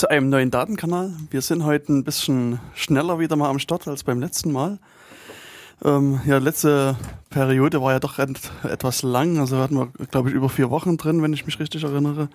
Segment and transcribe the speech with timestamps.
[0.00, 1.12] zu einem neuen Datenkanal.
[1.28, 4.78] Wir sind heute ein bisschen schneller wieder mal am Start als beim letzten Mal.
[5.84, 6.96] Ähm, ja, letzte
[7.28, 8.30] Periode war ja doch et
[8.62, 11.84] etwas lang, also hatten wir, glaube ich, über vier Wochen drin, wenn ich mich richtig
[11.84, 12.30] erinnere.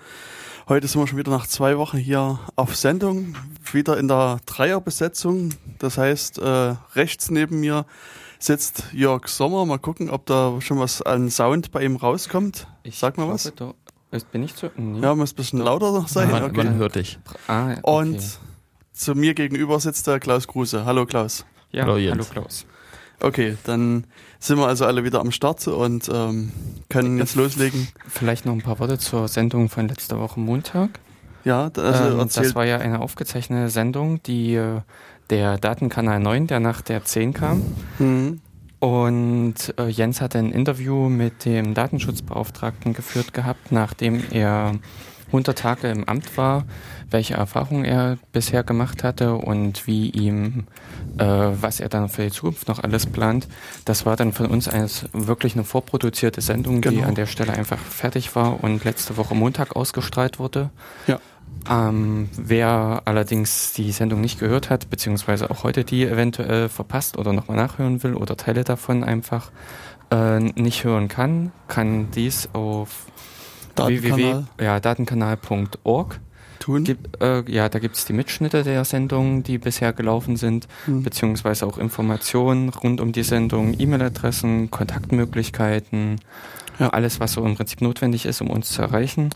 [0.69, 3.35] Heute sind wir schon wieder nach zwei Wochen hier auf Sendung,
[3.73, 5.55] wieder in der Dreierbesetzung.
[5.79, 7.87] Das heißt, äh, rechts neben mir
[8.37, 9.65] sitzt Jörg Sommer.
[9.65, 12.67] Mal gucken, ob da schon was an Sound bei ihm rauskommt.
[12.83, 13.47] Ich Sag mal was.
[13.47, 13.73] hoffe,
[14.23, 14.69] du- Bin ich zu?
[14.77, 15.01] Nee.
[15.01, 16.31] Ja, muss ein bisschen lauter sein.
[16.31, 16.57] Man, Okay.
[16.57, 17.19] man hört dich.
[17.47, 17.79] Ah, okay.
[17.83, 18.19] Und
[18.93, 20.85] zu mir gegenüber sitzt der Klaus Kruse.
[20.85, 21.45] Hallo Klaus.
[21.71, 22.23] ja, Hallo, hallo.
[22.23, 22.65] Klaus.
[23.21, 24.05] Okay, dann
[24.39, 26.51] sind wir also alle wieder am Start und ähm,
[26.89, 27.87] können jetzt loslegen.
[28.07, 30.99] Vielleicht noch ein paar Worte zur Sendung von letzter Woche Montag.
[31.45, 34.81] Ja, also ähm, das war ja eine aufgezeichnete Sendung, die äh,
[35.29, 37.61] der Datenkanal 9, der nach der 10 kam.
[37.99, 38.41] Mhm.
[38.79, 44.73] Und äh, Jens hatte ein Interview mit dem Datenschutzbeauftragten geführt gehabt, nachdem er
[45.27, 46.65] 100 Tage im Amt war,
[47.09, 50.65] welche Erfahrungen er bisher gemacht hatte und wie ihm,
[51.17, 53.47] äh, was er dann für die Zukunft noch alles plant.
[53.85, 57.07] Das war dann von uns eines wirklich eine vorproduzierte Sendung, die Genau.
[57.07, 60.69] an der Stelle einfach fertig war und letzte Woche Montag ausgestrahlt wurde.
[61.07, 61.19] Ja.
[61.69, 67.33] Ähm, wer allerdings die Sendung nicht gehört hat, beziehungsweise auch heute die eventuell verpasst oder
[67.33, 69.51] nochmal nachhören will oder Teile davon einfach
[70.11, 73.07] äh, nicht hören kann, kann dies auf
[73.73, 76.19] Datenkanal www, ja, datenkanal.org.
[76.59, 76.83] tun.
[76.83, 81.03] Gibt, äh, ja, da gibt es die Mitschnitte der Sendungen, die bisher gelaufen sind, Mhm.
[81.03, 86.21] beziehungsweise auch Informationen rund um die Sendung, E-Mail-Adressen, Kontaktmöglichkeiten,
[86.79, 86.89] Ja.
[86.89, 89.31] alles, was so im Prinzip notwendig ist, um uns zu erreichen.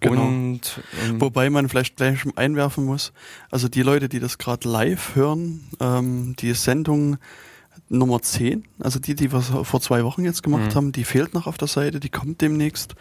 [0.00, 0.26] Genau.
[0.26, 3.12] Und ähm, Wobei man vielleicht gleich schon einwerfen muss,
[3.50, 7.18] also die Leute, die das gerade live hören, ähm, die Sendung
[7.92, 10.74] Nummer 10, also die, die wir vor zwei Wochen jetzt gemacht Mhm.
[10.76, 12.94] haben, die fehlt noch auf der Seite, die kommt demnächst.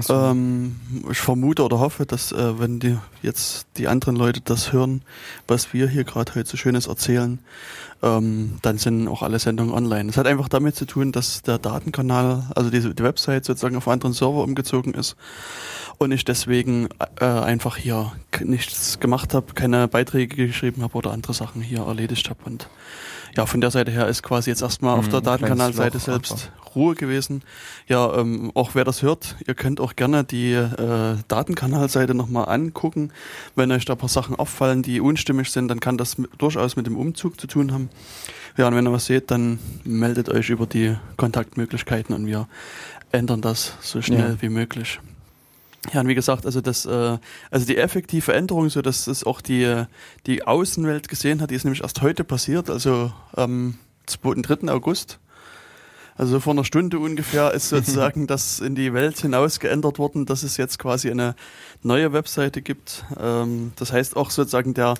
[0.00, 0.12] so.
[0.12, 0.74] Ähm,
[1.08, 5.02] ich vermute oder hoffe, dass äh, wenn die jetzt die anderen Leute das hören,
[5.46, 7.38] was wir hier gerade heute so Schönes erzählen,
[8.02, 10.06] ähm, dann sind auch alle Sendungen online.
[10.08, 13.86] Das hat einfach damit zu tun, dass der Datenkanal, also diese die Website sozusagen auf
[13.86, 15.14] einen anderen Server umgezogen ist
[15.98, 16.88] und ich deswegen
[17.20, 18.10] äh, einfach hier
[18.42, 22.68] nichts gemacht habe, keine Beiträge geschrieben habe oder andere Sachen hier erledigt habe und
[23.36, 25.98] ja, von der Seite her ist quasi jetzt erstmal auf Mhm, der ein kleines Datenkanalseite
[25.98, 27.42] selbst Ruhe gewesen.
[27.86, 33.12] Ja, ähm, auch wer das hört, ihr könnt auch gerne die äh, Datenkanalseite nochmal angucken.
[33.54, 36.86] Wenn euch da ein paar Sachen auffallen, die unstimmig sind, dann kann das durchaus mit
[36.86, 37.90] dem Umzug zu tun haben.
[38.56, 42.48] Ja, und wenn ihr was seht, dann meldet euch über die Kontaktmöglichkeiten und wir
[43.12, 44.42] ändern das so schnell Ja.
[44.42, 45.00] wie möglich.
[45.92, 47.18] Ja, und wie gesagt, also das, äh,
[47.50, 49.84] also die effektive Änderung, so dass es auch die,
[50.26, 54.42] die Außenwelt gesehen hat, die ist nämlich erst heute passiert, also am 2.
[54.42, 54.72] 3.
[54.72, 55.18] August.
[56.16, 60.42] Also vor einer Stunde ungefähr ist sozusagen das in die Welt hinaus geändert worden, dass
[60.42, 61.34] es jetzt quasi eine
[61.82, 63.04] neue Webseite gibt.
[63.18, 64.94] Ähm, das heißt auch sozusagen der,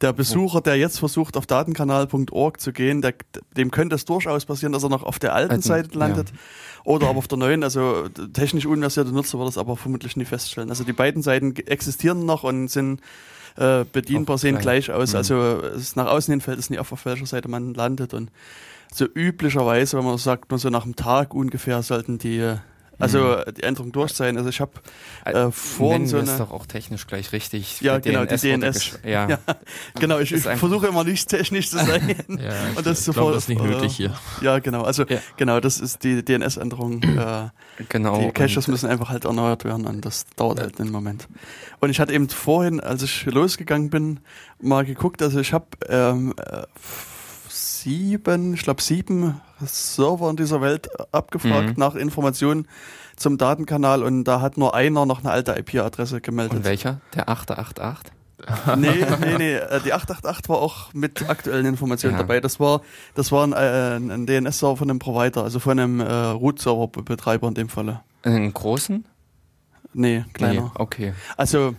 [0.00, 3.14] der Besucher, der jetzt versucht auf datenkanal.org zu gehen, der,
[3.56, 6.30] dem könnte es durchaus passieren, dass er noch auf der alten Seite landet.
[6.30, 6.36] ja.
[6.88, 10.70] Oder aber auf der neuen, also technisch unversierte Nutzer wird das aber vermutlich nie feststellen.
[10.70, 13.02] Also die beiden Seiten existieren noch und sind
[13.56, 14.86] äh, bedienbar, Auch sehen gleich.
[14.86, 15.12] gleich aus.
[15.12, 15.16] Mhm.
[15.18, 15.34] Also
[15.76, 18.14] es nach außen hin fällt es nie auf, auf welcher Seite man landet.
[18.14, 18.30] Und
[18.90, 22.54] so üblicherweise, wenn man sagt, man so nach einem Tag ungefähr sollten die,
[22.98, 24.36] äh, also die Änderungen durch sein.
[24.36, 24.72] Also ich habe
[25.24, 26.38] äh, vorhin Nennen so eine...
[26.38, 27.80] doch auch technisch gleich richtig.
[27.80, 28.98] Ja, Die genau, die wurde DNS.
[29.04, 29.28] Ja.
[29.28, 29.38] Ja,
[29.98, 32.14] genau, ich, Ist ich versuche immer nicht technisch zu sein.
[32.28, 34.14] Ja, Und das ich sofort- glaube, das ist nicht äh, nötig hier.
[34.42, 34.82] ja, genau.
[34.82, 35.18] Also Ja.
[35.36, 37.02] genau, das ist die DNS-Änderung.
[37.02, 37.48] Äh,
[37.88, 38.18] Genau.
[38.20, 41.28] die Caches müssen einfach halt erneuert werden und das dauert halt einen Moment.
[41.78, 44.18] Und ich hatte eben vorhin, als ich losgegangen bin,
[44.60, 46.62] mal geguckt, also ich habe ähm, äh,
[47.58, 51.74] sieben, ich glaube sieben Server in dieser Welt abgefragt Mhm.
[51.76, 52.68] nach Informationen
[53.16, 56.58] zum Datenkanal und da hat nur einer noch eine alte IP-Adresse gemeldet.
[56.58, 57.00] Und welcher?
[57.14, 58.12] Der 888?
[58.76, 62.20] Nee, nee, nee, äh, die 888 war auch mit aktuellen Informationen Ja.
[62.22, 62.38] dabei.
[62.40, 62.82] Das war,
[63.16, 67.54] das war ein, äh, ein DNS-Server von einem Provider, also von einem äh, Root-Server-Betreiber in
[67.54, 68.02] dem Falle.
[68.22, 69.04] Einen großen?
[69.92, 70.60] Nee, kleiner.
[70.62, 71.14] Nee, okay.
[71.36, 71.74] Also,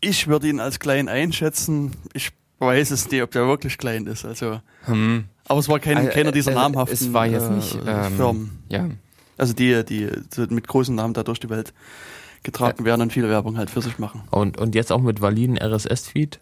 [0.00, 1.92] ich würde ihn als klein einschätzen.
[2.12, 4.24] Ich weiß es nicht, ob der wirklich klein ist.
[4.24, 5.24] Also, Hm.
[5.46, 8.16] aber es war kein, Also, keiner dieser äh, namhaften Es war jetzt äh, nicht ähm,
[8.16, 8.62] Firmen.
[8.68, 8.88] Ja.
[9.36, 10.10] Also die, die
[10.50, 11.72] mit großen Namen da durch die Welt
[12.42, 14.22] getragen werden und viel Werbung halt für sich machen.
[14.30, 16.40] Und, und jetzt auch mit validen RSS-Feed?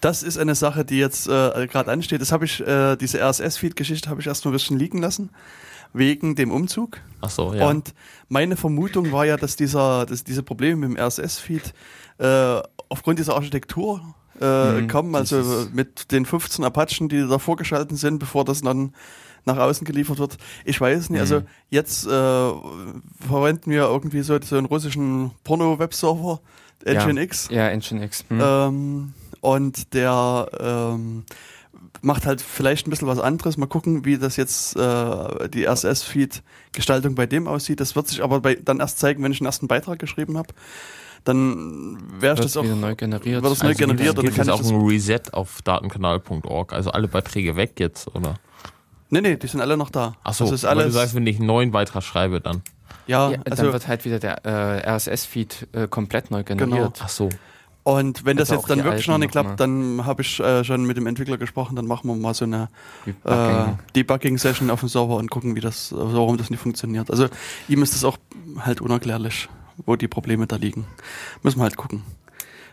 [0.00, 2.20] Das ist eine Sache, die jetzt äh, gerade ansteht.
[2.20, 5.30] Das habe ich, äh, diese RSS-Feed-Geschichte habe ich erst mal ein bisschen liegen lassen,
[5.92, 6.98] wegen dem Umzug.
[7.20, 7.68] Ach so, ja.
[7.68, 7.94] Und
[8.28, 11.72] meine Vermutung war ja, dass dieser, dass diese Probleme mit dem RSS-Feed
[12.18, 17.96] äh, aufgrund dieser Architektur äh, Mhm, kommen, also mit den 15 Apachen, die da vorgeschalten
[17.96, 18.94] sind, bevor das dann
[19.44, 20.36] nach außen geliefert wird.
[20.64, 21.20] Ich weiß nicht.
[21.20, 21.46] Also Mhm.
[21.70, 26.40] jetzt äh, verwenden wir irgendwie so, so einen russischen Porno-Webserver,
[26.84, 27.48] Engine X.
[27.50, 28.24] Ja, Engine X.
[28.28, 28.40] Hm.
[28.40, 31.24] Ähm, und der ähm,
[32.02, 33.56] macht halt vielleicht ein bisschen was anderes.
[33.56, 37.80] Mal gucken, wie das jetzt äh, die RSS-Feed-Gestaltung bei dem aussieht.
[37.80, 40.54] Das wird sich aber bei, dann erst zeigen, wenn ich den ersten Beitrag geschrieben habe.
[41.24, 43.42] Dann wäre das auch wieder neu generiert.
[43.42, 46.72] Wird das neu Also generiert gibt oder es kann auch das, ein Reset auf datenkanal.org?
[46.72, 48.34] Also alle Beiträge weg jetzt, oder?
[49.10, 50.14] Nee, nee, die sind alle noch da.
[50.24, 50.94] Achso, das ist aber du alles.
[50.94, 52.62] sagst, wenn ich einen neuen Beitrag schreibe, dann.
[53.06, 57.00] ja, ja, also dann wird halt wieder der äh, RSS-Feed äh, komplett neu generiert.
[57.02, 57.28] Ach so.
[57.84, 60.84] Und wenn das Also jetzt dann wirklich noch nicht klappt, dann habe ich äh, schon
[60.84, 62.68] mit dem Entwickler gesprochen, dann machen wir mal so eine
[63.04, 63.78] äh, Debugging.
[63.96, 67.10] Debugging-Session auf dem Server und gucken, wie das, äh, warum das nicht funktioniert.
[67.10, 67.26] Also
[67.68, 68.18] ihm ist das auch
[68.60, 69.48] halt unerklärlich,
[69.84, 70.86] wo die Probleme da liegen.
[71.42, 72.02] Müssen wir halt gucken.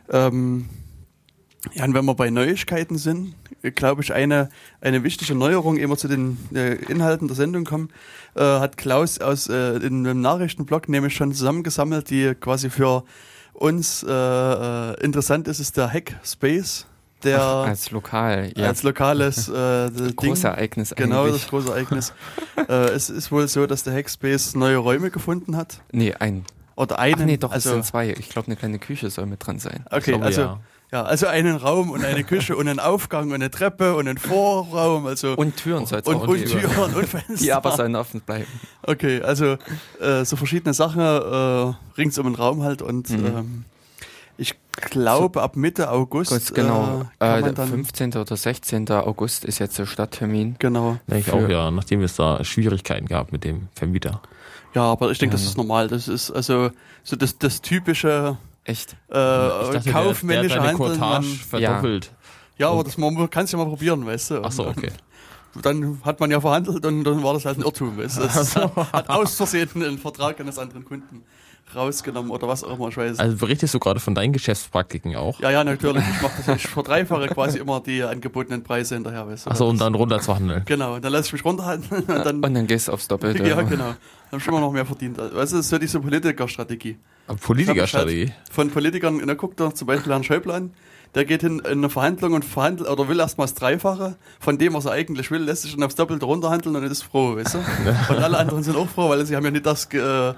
[0.10, 0.70] Ähm,
[1.74, 3.36] ja, und wenn wir bei Neuigkeiten sind,
[3.76, 4.50] glaube ich, eine,
[4.80, 7.90] eine wichtige Neuerung, ehe wir zu den äh, Inhalten der Sendung kommen,
[8.36, 13.04] äh, hat Klaus aus äh, in einem Nachrichtenblog nämlich schon zusammengesammelt, die quasi für
[13.54, 16.86] uns äh, äh, interessant ist, ist der Hackspace,
[17.24, 18.68] der als lokal, ja.
[18.68, 20.16] als lokales äh, Ding.
[20.16, 21.42] Großes Ereignis Genau, eigentlich.
[21.42, 22.14] das große Ereignis.
[22.70, 25.82] äh, es ist wohl so, dass der Hackspace neue Räume gefunden hat.
[25.92, 26.46] Nee, ein.
[26.80, 27.22] Oder einen.
[27.22, 28.10] Ach nee, doch, also, es sind zwei.
[28.18, 29.86] Ich glaube, eine kleine Küche soll mit dran sein.
[29.92, 30.60] Okay, glaube, also ja.
[30.94, 31.04] ja.
[31.04, 35.06] also einen Raum und eine Küche und einen Aufgang und eine Treppe und einen Vorraum,
[35.06, 36.62] also Und Türen soll es und, auch und geben.
[36.62, 37.36] Türen und Fenster.
[37.36, 38.48] Die aber sollen offen bleiben.
[38.84, 39.58] Okay, also
[40.00, 43.26] äh, so verschiedene Sachen äh, rings um den Raum halt und Mhm.
[43.26, 43.66] ähm,
[44.38, 47.02] ich glaube ab Mitte August Kurz, genau.
[47.20, 48.14] äh, kann Äh, man dann 15.
[48.16, 48.90] oder 16.
[48.90, 50.56] August ist jetzt der Starttermin.
[50.60, 50.98] genau.
[51.08, 54.22] Denke ich auch, ja, nachdem es da Schwierigkeiten gab mit dem Vermieter.
[54.74, 55.50] Ja, aber ich denke, das Ja.
[55.50, 55.88] ist normal.
[55.88, 56.70] Das ist also
[57.04, 58.94] so das, das typische Echt?
[59.10, 61.00] äh, dachte, der- kaufmännische der seine Handeln.
[61.00, 62.12] Man, verdoppelt.
[62.58, 64.42] ja, aber das man kann es ja mal probieren, weißt du.
[64.44, 64.92] Ach so, okay.
[65.64, 68.22] Dann hat man ja verhandelt und dann war das halt ein Irrtum, weißt du.
[68.28, 71.24] Das hat aus Versehen einen Vertrag eines anderen Kunden
[71.76, 73.20] rausgenommen oder was auch immer, ich weiß.
[73.20, 75.40] Also berichtest du gerade von deinen Geschäftspraktiken auch?
[75.40, 76.04] ja, ja, natürlich.
[76.16, 76.56] Ich mache das.
[76.58, 79.52] Ich verdreifache quasi immer die angebotenen Preise hinterher, weißt du.
[79.52, 80.64] Achso, und dann runter zu handeln.
[80.66, 82.44] Genau, und dann lasse ich mich runterhandeln und dann.
[82.44, 83.48] Und dann gehst du aufs Doppelte.
[83.48, 83.86] ja, genau.
[83.86, 83.96] Dann
[84.32, 85.18] habe ich immer noch mehr verdient.
[85.18, 86.98] Weißt du, das ist so diese Politikerstrategie.
[87.42, 88.32] Politikerstrategie.
[88.52, 90.72] Von Politikern, da guckt doch zum Beispiel Herrn Schäuble an,
[91.16, 94.74] der geht hin in eine Verhandlung und verhandelt oder will erstmal das Dreifache von dem,
[94.74, 97.58] was er eigentlich will, lässt sich dann aufs Doppelte runterhandeln und ist froh, weißt du?
[98.14, 100.34] Und alle anderen sind auch froh, weil sie haben ja nicht das, äh,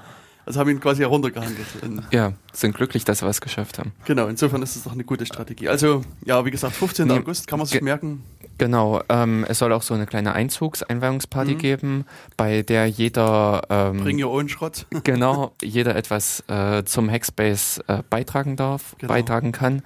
[0.45, 1.67] also haben ihn quasi heruntergehandelt.
[2.11, 3.91] Ja, sind glücklich, dass sie was geschafft haben.
[4.05, 5.69] genau, insofern ist es doch eine gute Strategie.
[5.69, 7.07] Also, ja, wie gesagt, 15.
[7.07, 8.23] Nee, August kann man sich merken.
[8.57, 11.57] Genau, ähm, es soll auch so eine kleine Einzugs-Einweihungsparty Mhm.
[11.57, 12.05] geben,
[12.37, 14.85] bei der jeder ähm, Bring your own Schrott.
[15.03, 19.13] genau jeder etwas äh, zum Hackspace äh, beitragen darf, Genau.
[19.13, 19.81] beitragen kann,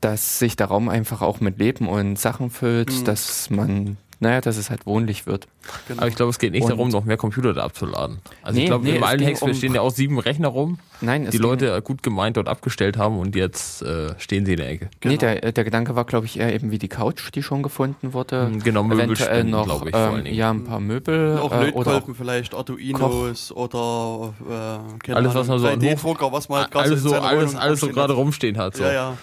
[0.00, 3.04] dass sich der Raum einfach auch mit Leben und Sachen füllt, Mhm.
[3.04, 5.46] dass man, naja, dass es halt wohnlich wird.
[5.88, 6.00] Genau.
[6.00, 8.18] Aber ich glaube, es geht nicht Und- darum, noch mehr Computer da abzuladen.
[8.42, 11.28] Also Nee, ich glaube, nee, im Hackspace um- stehen ja auch sieben Rechner rum, Nein,
[11.30, 14.84] die Leute gut gemeint dort abgestellt haben und jetzt äh, stehen sie in der Ecke.
[15.04, 15.34] Nee, Genau.
[15.34, 18.50] der, der Gedanke war, glaube ich, eher eben wie die Couch, die schon gefunden wurde.
[18.64, 20.36] Genau, Eventuell Möbelspenden, noch glaube ich, vor allen ähm, Dingen.
[20.36, 25.48] ja, ein paar Möbel auch äh, oder auch vielleicht, Arduinos oder äh, keine Alles, was
[25.48, 27.94] man so an 3D-Drucker, was man halt gerade alles in so, alles, alles so rumstehen
[27.94, 28.18] gerade hat.
[28.18, 28.76] rumstehen hat.
[28.76, 28.84] So.
[28.84, 29.16] Ja, ja.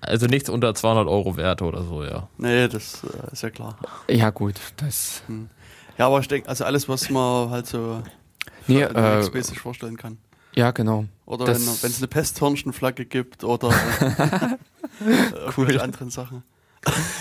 [0.00, 2.28] Also nichts unter 200 Euro wert oder so, ja.
[2.38, 3.76] Nee, das äh, ist ja klar.
[4.08, 5.22] Ja gut, das
[5.98, 8.02] Ja, aber ich denke, also alles, was man halt so
[8.66, 10.18] Nee, äh, sich vorstellen kann.
[10.54, 11.04] ja genau.
[11.26, 14.56] Oder das- wenn es eine Pesthörnchenflagge gibt oder äh,
[15.46, 16.42] irgendwelche anderen Sachen.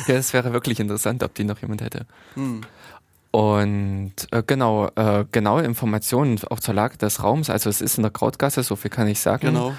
[0.08, 2.06] Ja, das wäre wirklich interessant, ob die noch jemand hätte.
[2.36, 2.62] Hm.
[3.32, 7.50] Und äh, genau, äh, genaue Informationen auch zur Lage des Raums.
[7.50, 9.48] Also es ist in der Krautgasse, so viel kann ich sagen.
[9.48, 9.74] Genau.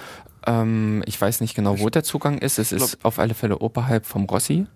[0.47, 2.59] Ähm, ich weiß nicht genau, wo der Zugang ist.
[2.59, 4.67] Es ist auf alle Fälle oberhalb vom Rossi.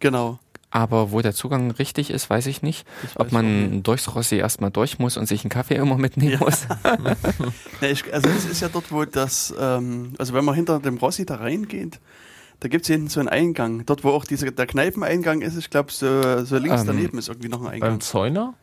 [0.00, 0.38] Genau.
[0.70, 2.86] Aber wo der Zugang richtig ist, weiß ich nicht.
[3.16, 6.38] Ob ich auch man durchs Rossi erstmal durch muss und sich einen Kaffee immer mitnehmen
[6.38, 6.66] muss.
[7.82, 10.96] Nee, ich, also es ist ja dort, wo das, ähm, also wenn man hinter dem
[10.96, 12.00] Rossi da reingeht,
[12.60, 13.84] da gibt es hinten so einen Eingang.
[13.86, 17.28] Dort, wo auch diese, der Kneipeneingang ist, ich glaube, so, so links Ähm, daneben ist
[17.28, 17.90] irgendwie noch ein Eingang.
[17.90, 18.54] Beim Zäuner?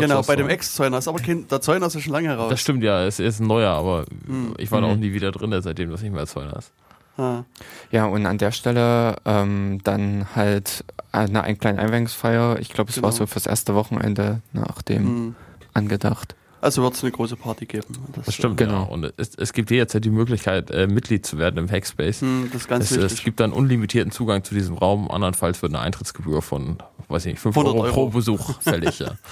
[0.00, 0.48] Genau, das bei dem?
[0.48, 0.98] Ex-Zäuner.
[0.98, 2.50] Ist aber kein, der Zäuner ist ja schon lange raus.
[2.50, 4.54] Das stimmt ja, es ist ein neuer, aber Hm.
[4.58, 6.72] ich war da auch nie wieder drin, seitdem das nicht mehr Zäuner ist.
[7.18, 7.42] Ah,
[7.90, 12.58] Ja, und an der Stelle ähm, dann halt eine, eine kleine Einweihungsfeier.
[12.58, 13.18] Ich glaube, es war Genau.
[13.18, 15.34] so fürs erste Wochenende nach dem hm.
[15.74, 16.34] angedacht.
[16.62, 17.86] Also wird es eine große Party geben.
[18.24, 18.82] Das stimmt, Genau.
[18.84, 18.88] ja.
[18.88, 22.20] Und es, es gibt hier jetzt die Möglichkeit, äh, Mitglied zu werden im Hackspace.
[22.20, 23.12] Hm, das ist ganz Es, wichtig.
[23.18, 25.10] es gibt dann unlimitierten Zugang zu diesem Raum.
[25.10, 28.10] Andernfalls wird eine Eintrittsgebühr von, weiß ich nicht, 5 100 Euro, pro Euro.
[28.10, 29.00] Besuch fällig.
[29.00, 29.10] Ja.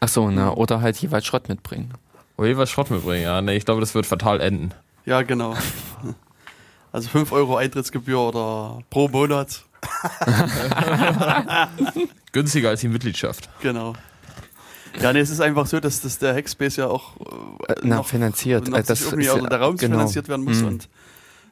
[0.00, 1.92] Ach so, na, oder halt jeweils Schrott mitbringen.
[2.36, 3.40] Oder jeweils Schrott mitbringen, ja.
[3.42, 4.72] Nee, ich glaube, das wird fatal enden.
[5.04, 5.54] Ja, genau.
[6.92, 9.64] Also 5 Euro Eintrittsgebühr oder pro Monat.
[12.32, 13.48] Günstiger als die Mitgliedschaft.
[13.60, 13.94] Genau.
[15.00, 17.16] Ja, nee, es ist einfach so, dass, dass der Hackspace ja auch
[17.68, 18.68] äh, na, finanziert.
[18.68, 19.98] noch Äh, das irgendwie ist oder der Raum genau.
[19.98, 20.66] finanziert werden muss Mhm.
[20.68, 20.88] und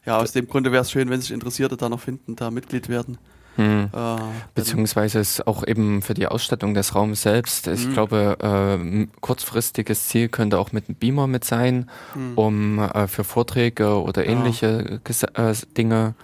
[0.05, 2.88] ja, aus dem Grunde wäre es schön, wenn sich Interessierte da noch finden, da Mitglied
[2.88, 3.19] werden.
[3.59, 3.91] Hm.
[3.93, 4.17] Äh,
[4.55, 7.67] Beziehungsweise ist auch eben für die Ausstattung des Raums selbst.
[7.67, 7.93] Ich Mhm.
[7.93, 12.33] glaube, äh, kurzfristiges Ziel könnte auch mit einem Beamer mit sein, hm.
[12.38, 14.31] um äh, für Vorträge oder Ja.
[14.33, 16.15] ähnliche Ges- äh, Dinge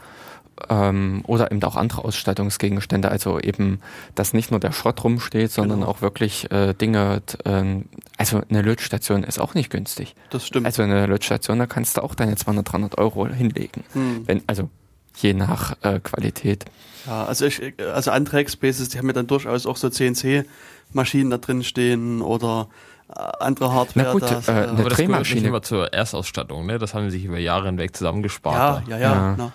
[0.71, 3.11] ähm, oder eben auch andere Ausstattungsgegenstände.
[3.11, 3.81] Also eben,
[4.15, 5.91] dass nicht nur der Schrott rumsteht, sondern Genau.
[5.91, 7.23] auch wirklich äh, Dinge.
[7.45, 7.87] ähm,
[8.17, 10.15] also eine Lötstation ist auch nicht günstig.
[10.31, 10.67] das stimmt.
[10.67, 13.83] Also eine Lötstation, da kannst du auch deine 200, 300 Euro hinlegen.
[13.95, 14.23] Hm.
[14.27, 14.71] Wenn, also
[15.17, 16.65] je nach äh, Qualität.
[17.07, 17.61] Ja, also ich,
[17.93, 22.69] also andere Hackspaces, die haben ja dann durchaus auch so CNC-Maschinen da drin stehen oder
[23.09, 24.07] äh, andere Hardware.
[24.07, 25.41] Na gut, das, äh, äh, eine Aber das gehört Drehmaschine.
[25.41, 26.79] nicht immer zur Erstausstattung, ne?
[26.79, 28.89] Das haben sie sich über Jahre hinweg zusammengespart.
[28.89, 29.35] ja, ja, ja, Ja.
[29.37, 29.53] na.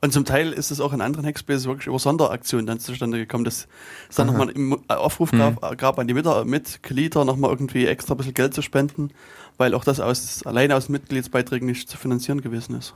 [0.00, 3.42] Und zum Teil ist es auch in anderen Hackspaces wirklich über Sonderaktionen dann zustande gekommen,
[3.44, 3.66] dass
[4.08, 5.38] es dann nochmal einen Aufruf Mhm.
[5.38, 9.10] gab, gab an die Mit Mitglieder, nochmal irgendwie extra ein bisschen Geld zu spenden,
[9.56, 12.94] weil auch das aus, alleine aus Mitgliedsbeiträgen nicht zu finanzieren gewesen ist.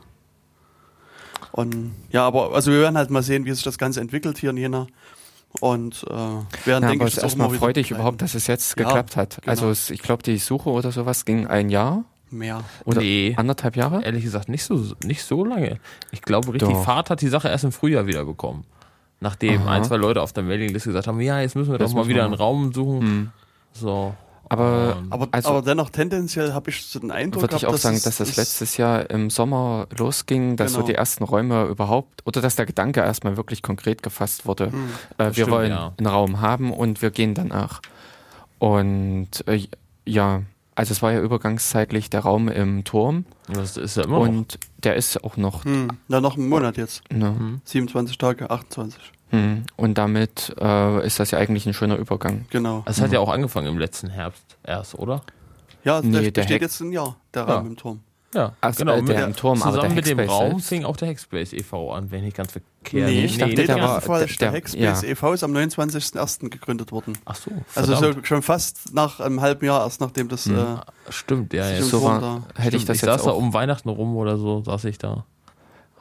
[1.50, 4.50] Und ja, aber also wir werden halt mal sehen, wie sich das Ganze entwickelt hier
[4.50, 4.86] in Jena.
[5.60, 7.94] Und äh, werden, Ja, denke aber ich, erstmal freudig begleiten.
[8.00, 9.38] überhaupt, dass es jetzt Ja, geklappt hat.
[9.42, 9.50] genau.
[9.50, 12.62] Also es, ich glaube, die Suche oder sowas ging ein Jahr mehr.
[12.86, 13.34] oder Nee.
[13.36, 14.02] anderthalb Jahre.
[14.02, 15.78] Ehrlich gesagt, nicht so, nicht so lange.
[16.10, 16.84] Ich glaube, richtig Doch.
[16.84, 18.64] Fahrt hat die Sache erst im Frühjahr wieder bekommen.
[19.20, 19.72] Nachdem Aha.
[19.72, 22.08] ein, zwei Leute auf der Mailingliste gesagt haben, ja, jetzt müssen wir Das doch mal
[22.08, 23.00] wieder einen Raum suchen.
[23.00, 23.30] Hm.
[23.72, 24.14] So.
[24.52, 27.76] Aber Und- Aber, Also- aber dennoch tendenziell habe ich so den Eindruck würde ich auch
[27.76, 30.86] sagen, es- dass das es- letztes Jahr im Sommer losging, dass so Genau.
[30.88, 34.70] die ersten Räume überhaupt oder dass der Gedanke erstmal wirklich konkret gefasst wurde.
[34.72, 34.88] Hm.
[35.18, 35.92] Äh, wir stimmt, wollen ja.
[35.96, 37.80] einen Raum haben und wir gehen danach.
[38.58, 39.66] Und äh,
[40.04, 40.42] ja,
[40.74, 44.28] also es war ja übergangszeitlich der Raum im Turm Das ist ja immer noch.
[44.28, 45.64] und der ist auch noch.
[45.64, 47.02] Hm, na, noch einen Monat jetzt.
[47.12, 47.60] Ne, Hm.
[47.64, 49.00] 27 Tage, 28.
[49.32, 49.64] hm.
[49.76, 52.44] Und damit äh, ist das ja eigentlich ein schöner Übergang.
[52.50, 52.82] Genau.
[52.86, 55.22] Es hat ja auch angefangen im letzten Herbst erst, oder?
[55.84, 57.54] Ja, Nee, der, der der steht Hack- jetzt ein Jahr, der Ja.
[57.56, 58.00] Raum im Turm.
[58.34, 58.92] Ja, Ach, genau.
[58.94, 60.68] äh, mit der im Turm, aber zusammen der mit dem Raum selbst.
[60.68, 61.92] fing auch der Hackspace e.V.
[61.92, 63.10] an, wenn ich ganz verkehrt.
[63.10, 64.38] Nee, ich dachte, nee, der der, war- falsch.
[64.38, 65.08] Der, der- Hackspace ja.
[65.08, 65.32] e.V.
[65.34, 66.48] ist am 29.01.
[66.48, 67.18] gegründet worden.
[67.26, 68.14] Ach so, Also verdammt.
[68.20, 70.56] so schon fast nach einem halben Jahr erst, nachdem das Hm.
[70.58, 70.76] äh,
[71.10, 71.82] Stimmt, ja, ja.
[71.82, 72.42] So war- da.
[72.62, 74.84] Hätte ich Stimmt, das ich jetzt saß da auch um Weihnachten rum oder so, saß
[74.84, 75.26] ich da.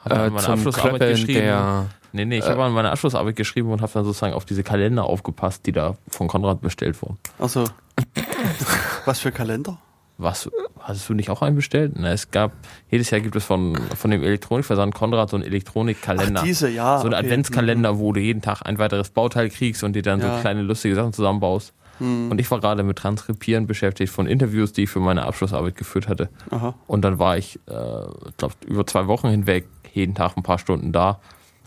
[0.04, 1.40] Hab äh, an meine zum Abschlussarbeit Klöppeln geschrieben.
[1.40, 4.44] der nee, nee, ich äh, habe an meine Abschlussarbeit geschrieben und habe dann sozusagen auf
[4.44, 7.18] diese Kalender aufgepasst, die da von Konrad bestellt wurden.
[7.38, 7.64] Also,
[9.04, 9.78] was für Kalender?
[10.18, 10.48] Was?
[10.78, 11.92] Hattest du nicht auch einen bestellt?
[11.96, 12.52] Na, es gab,
[12.90, 16.40] jedes Jahr gibt es von, von dem Elektronikversand Konrad so einen Elektronikkalender.
[16.40, 16.98] Ach, diese, ja.
[16.98, 17.24] so einen okay.
[17.24, 20.36] Adventskalender, wo du jeden Tag ein weiteres Bauteil kriegst und dir dann Ja.
[20.36, 21.72] so kleine lustige Sachen zusammenbaust.
[21.98, 22.30] Hm.
[22.30, 26.08] Und ich war gerade mit Transkripieren beschäftigt von Interviews, die ich für meine Abschlussarbeit geführt
[26.08, 26.28] hatte.
[26.50, 26.74] Aha.
[26.86, 27.70] Und dann war ich, äh,
[28.36, 31.20] glaube über zwei Wochen hinweg jeden Tag ein paar Stunden da.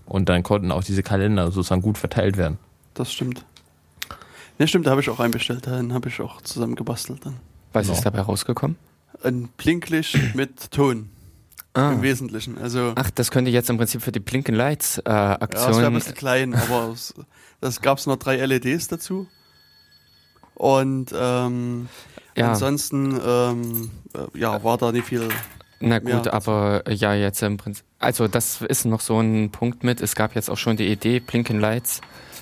[0.06, 2.58] Und dann konnten auch diese Kalender sozusagen gut verteilt werden.
[2.94, 3.44] Das stimmt.
[4.60, 5.66] Ne, stimmt, da habe ich auch einen bestellt.
[5.66, 7.38] Den habe ich auch zusammen gebastelt dann.
[7.74, 7.98] Was Genau.
[7.98, 8.78] ist dabei rausgekommen?
[9.24, 11.10] Ein Blinklicht mit Ton
[11.74, 11.92] Ah.
[11.92, 12.58] im Wesentlichen.
[12.58, 15.40] Also, Ach, das könnte jetzt im Prinzip für die Blinken Lights äh, ja, es wäre
[15.40, 15.94] ein Aktion.
[15.96, 17.14] bisschen klein, aber es,
[17.60, 19.28] das gab es noch drei LEDs dazu.
[20.54, 21.90] Und ähm,
[22.38, 25.28] ja, ansonsten ähm, äh, ja, war da nicht viel.
[25.82, 27.84] na gut, aber ja, jetzt im Prinzip.
[28.06, 30.00] Also, das ist noch so ein Punkt mit.
[30.00, 32.02] Es gab jetzt auch schon die Idee, Blinken Lights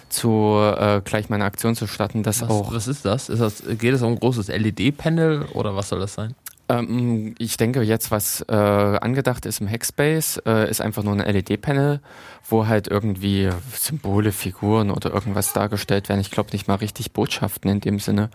[0.09, 2.73] zu äh, gleich mal eine Aktion zu starten, dass Was, auch.
[2.73, 3.29] was ist das?
[3.29, 3.63] ist das?
[3.79, 6.35] Geht es um ein großes LED-Panel oder was soll das sein?
[6.69, 11.19] Ähm, ich denke jetzt, was äh, angedacht ist im Hackspace, äh, ist einfach nur ein
[11.19, 12.01] LED-Panel,
[12.47, 16.19] wo halt irgendwie Symbole, Figuren oder irgendwas dargestellt werden.
[16.21, 18.29] Ich glaube nicht mal richtig Botschaften in dem Sinne.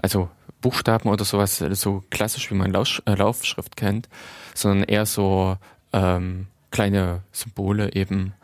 [0.00, 0.28] Also
[0.60, 4.08] Buchstaben oder sowas, so klassisch wie man Lausch, äh, Laufschrift kennt,
[4.54, 5.56] sondern eher so
[5.92, 8.34] ähm, kleine Symbole eben.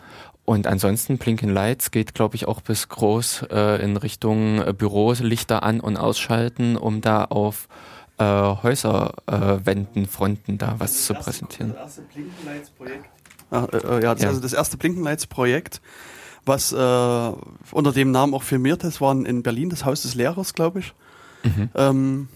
[0.46, 5.20] Und ansonsten Blinken Lights geht, glaube ich, auch bis groß äh, in Richtung äh, Büros,
[5.20, 7.68] Lichter an- und ausschalten, um da auf
[8.18, 11.74] äh, Häuserwänden, äh, Wänden, Fronten da was zu präsentieren.
[11.74, 13.04] Das erste Blinkenlights-Projekt.
[13.50, 14.28] Ah, äh, äh, ja, das, Ja.
[14.30, 15.82] Also das erste Blinkenlights-Projekt,
[16.46, 20.54] was äh, unter dem Namen auch firmiert ist, war in Berlin das Haus des Lehrers,
[20.54, 20.94] glaube ich.
[21.44, 21.68] Mhm.
[21.74, 22.28] Ähm,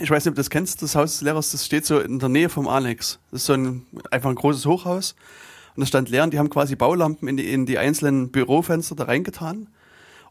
[0.00, 2.18] ich weiß nicht, ob du das kennst, das Haus des Lehrers, das steht so in
[2.18, 3.18] der Nähe vom Alex.
[3.30, 5.14] Das ist so ein, einfach ein großes Hochhaus.
[5.74, 8.94] Und das stand leer und die haben quasi Baulampen in die, in die einzelnen Bürofenster
[8.94, 9.68] da reingetan.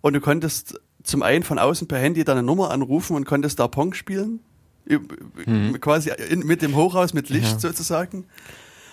[0.01, 3.68] Und du konntest zum einen von außen per Handy deine Nummer anrufen und konntest da
[3.68, 4.39] Pong spielen.
[4.86, 5.80] Mhm.
[5.80, 7.60] Quasi in, mit dem Hochhaus, mit Licht Ja.
[7.60, 8.25] sozusagen.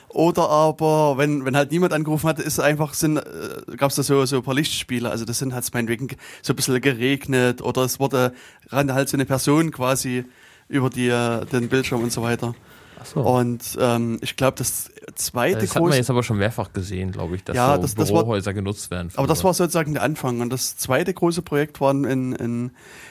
[0.09, 4.03] Oder aber, wenn, wenn halt niemand angerufen hatte, ist einfach, sind, äh, gab es da
[4.03, 5.11] so, so ein paar Lichtspiele.
[5.11, 6.09] Also das sind halt meinetwegen
[6.41, 8.33] so ein bisschen geregnet oder es wurde
[8.69, 10.25] ran halt so eine Person quasi
[10.69, 12.55] über die, äh, den Bildschirm und so weiter.
[13.01, 13.21] Achso.
[13.39, 15.99] Und ähm, ich glaube, das zweite Das hat man große.
[15.99, 18.91] jetzt aber schon mehrfach gesehen, glaube ich, dass Ja, so das- das war- Bürohäuser genutzt
[18.91, 19.11] werden.
[19.15, 20.41] Aber das war sozusagen der Anfang.
[20.41, 22.71] Und das zweite große Projekt war in, in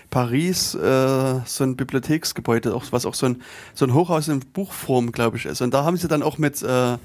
[0.09, 3.41] Paris äh, so ein Bibliotheksgebäude, auch, was auch so ein,
[3.73, 5.61] so ein Hochhaus in Buchform, glaube ich, ist.
[5.61, 6.97] Und da haben sie dann auch mit äh,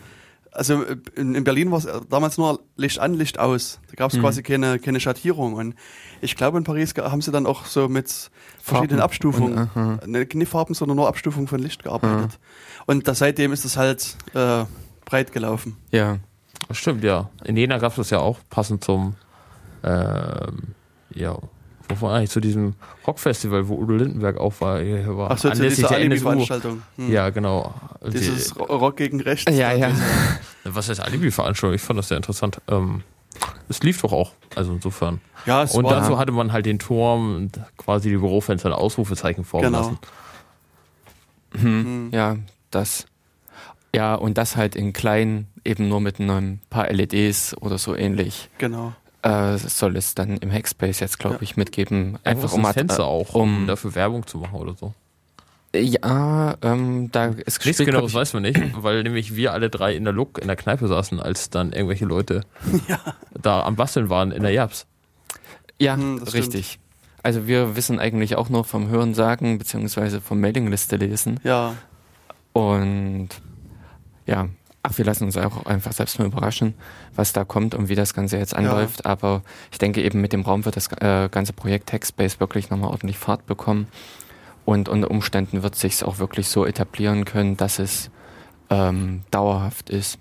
[0.52, 3.80] also äh, in, in Berlin war es damals nur Licht an, Licht aus.
[3.88, 4.20] Da gab es Mhm.
[4.22, 5.54] quasi keine, keine Schattierung.
[5.54, 5.74] Und
[6.20, 8.30] ich glaube, in Paris haben sie dann auch so mit
[8.60, 12.38] verschiedenen Farben Abstufungen, und, ne, nicht Farben, sondern nur Abstufungen von Licht gearbeitet.
[12.86, 14.64] Und da, seitdem ist es halt äh,
[15.04, 15.76] breit gelaufen.
[15.90, 16.18] Ja.
[16.68, 17.28] Das stimmt, ja.
[17.44, 19.16] In Jena gab es das ja auch, passend zum,
[19.82, 20.74] ähm,
[21.14, 21.36] ja,
[22.00, 22.74] wo war eigentlich zu diesem
[23.06, 24.80] Rockfestival, wo Udo Lindenberg auch war.
[24.80, 25.96] Hier war Ach so, anlässlich der.
[25.98, 26.82] Alibi-Veranstaltung.
[26.96, 27.10] Hm.
[27.12, 27.74] Ja, genau.
[28.06, 29.50] Dieses Die, Ro- Rock gegen Rechts.
[29.54, 29.90] Ja, ja.
[30.64, 31.74] was heißt Alibi-Veranstaltung?
[31.74, 32.60] Ich fand das sehr interessant.
[32.68, 33.02] Ähm,
[33.68, 35.20] es lief doch auch, also insofern.
[35.46, 38.74] Ja, es Und war dazu hatte man halt den Turm und quasi die Bürofenster ein
[38.74, 39.78] Ausrufezeichen formen Genau.
[39.78, 39.98] lassen.
[41.54, 41.60] Hm.
[41.84, 42.10] Hm.
[42.12, 42.36] Ja,
[42.70, 43.06] das.
[43.94, 48.48] Ja, und das halt in klein, eben nur mit einem paar LEDs oder so ähnlich.
[48.58, 48.94] genau.
[49.22, 51.42] Äh, soll es dann im Hackspace jetzt, glaube Ja.
[51.42, 52.18] ich, mitgeben.
[52.24, 54.94] Einfach um das Fenster äh, auch, um- um dafür Werbung zu machen oder so.
[55.74, 59.94] Ja, ähm, da ist Nichts genaues ich, weiß man nicht, weil nämlich wir alle drei
[59.94, 62.42] in der Look in der Kneipe saßen, als dann irgendwelche Leute
[63.40, 64.86] da am Basteln waren in der Japs.
[65.78, 66.78] Ja, Hm, das richtig.
[67.22, 71.38] Also wir wissen eigentlich auch nur vom Hören sagen, beziehungsweise vom Mailingliste lesen.
[71.44, 71.74] Ja,
[72.52, 73.28] Und
[74.26, 74.48] ja,
[74.82, 76.74] ach, wir lassen uns auch einfach selbst mal überraschen,
[77.14, 79.06] was da kommt und wie das Ganze jetzt anläuft.
[79.06, 82.90] Aber ich denke eben mit dem Raum wird das äh, ganze Projekt Hackspace wirklich nochmal
[82.90, 83.86] ordentlich Fahrt bekommen.
[84.64, 88.10] Und unter Umständen wird sich auch wirklich so etablieren können, dass es
[88.70, 90.18] ähm, dauerhaft ist.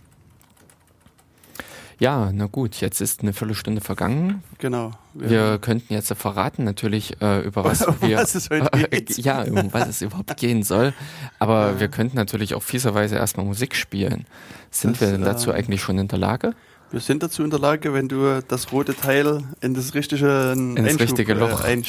[1.99, 4.43] Ja, na gut, jetzt ist eine Viertelstunde vergangen.
[4.57, 4.91] genau.
[5.13, 9.17] Wir könnten jetzt verraten natürlich, äh, über was wir was es heute geht.
[9.17, 10.93] ja, um was es überhaupt gehen soll.
[11.39, 14.25] Aber wir könnten natürlich auch fieserweise erstmal Musik spielen.
[14.69, 16.53] Sind Das, wir denn dazu äh, eigentlich schon in der Lage?
[16.91, 20.75] Wir sind dazu in der Lage, wenn du das rote Teil in das richtige, In
[20.75, 21.63] das richtige Loch.
[21.63, 21.85] Äh, ein,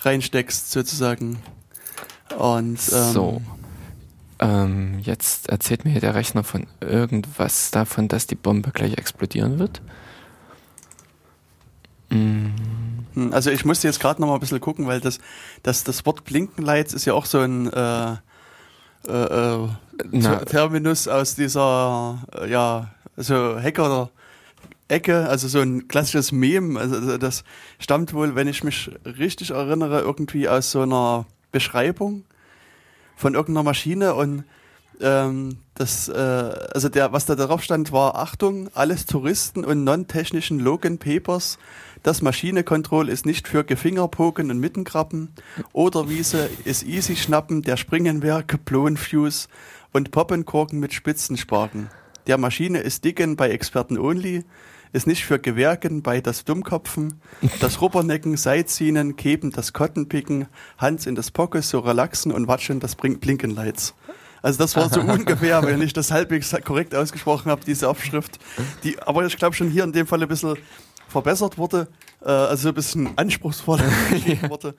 [0.00, 1.38] reinsteckst, sozusagen.
[2.36, 3.42] Und ähm, so.
[4.38, 9.80] Ähm, jetzt erzählt mir der Rechner von irgendwas davon, dass die Bombe gleich explodieren wird.
[12.10, 12.46] Mm,
[13.14, 15.18] hm, Also ich musste jetzt gerade noch mal ein bisschen gucken, weil das,
[15.62, 18.12] das, das Wort Blinkenlights ist ja auch so ein äh,
[19.08, 19.68] äh, äh,
[20.10, 24.10] na, Terminus aus dieser, äh, ja, also Hacker
[24.88, 26.78] Ecke, also so ein klassisches Meme.
[26.78, 27.44] Also also das
[27.78, 32.24] stammt wohl, wenn ich mich richtig erinnere, irgendwie aus so einer Beschreibung
[33.16, 34.44] von irgendeiner Maschine und
[35.00, 36.12] ähm, das, äh,
[36.72, 41.58] also der, was da drauf stand, war Achtung, alles Touristen und non-technischen Logan Papers.
[42.06, 45.30] Das Maschine-Control ist nicht für Gefingerpoken und Mittenkrabben.
[45.72, 49.48] Oder Wiese ist easy schnappen, der Springenwerke, Blownfuse
[49.92, 51.90] und Poppenkorken mit Spitzensparken.
[52.28, 54.44] Der Maschine ist dicken bei Experten only,
[54.92, 57.20] ist nicht für Gewerken bei das Dummkopfen,
[57.58, 60.46] das Rubbernecken, Seitziehen, Keben, das Kottenpicken,
[60.78, 63.96] Hans in das Pockes, so relaxen und watschen das Brin- Blinkenlights.
[64.42, 68.38] Also das war so ungefähr, wenn ich das halbwegs korrekt ausgesprochen habe, diese Abschrift.
[68.84, 70.56] Die, aber ich glaube schon hier in dem Fall ein bisschen
[71.08, 71.88] verbessert wurde,
[72.22, 74.74] äh, also ein bisschen anspruchsvoller geschrieben wurde.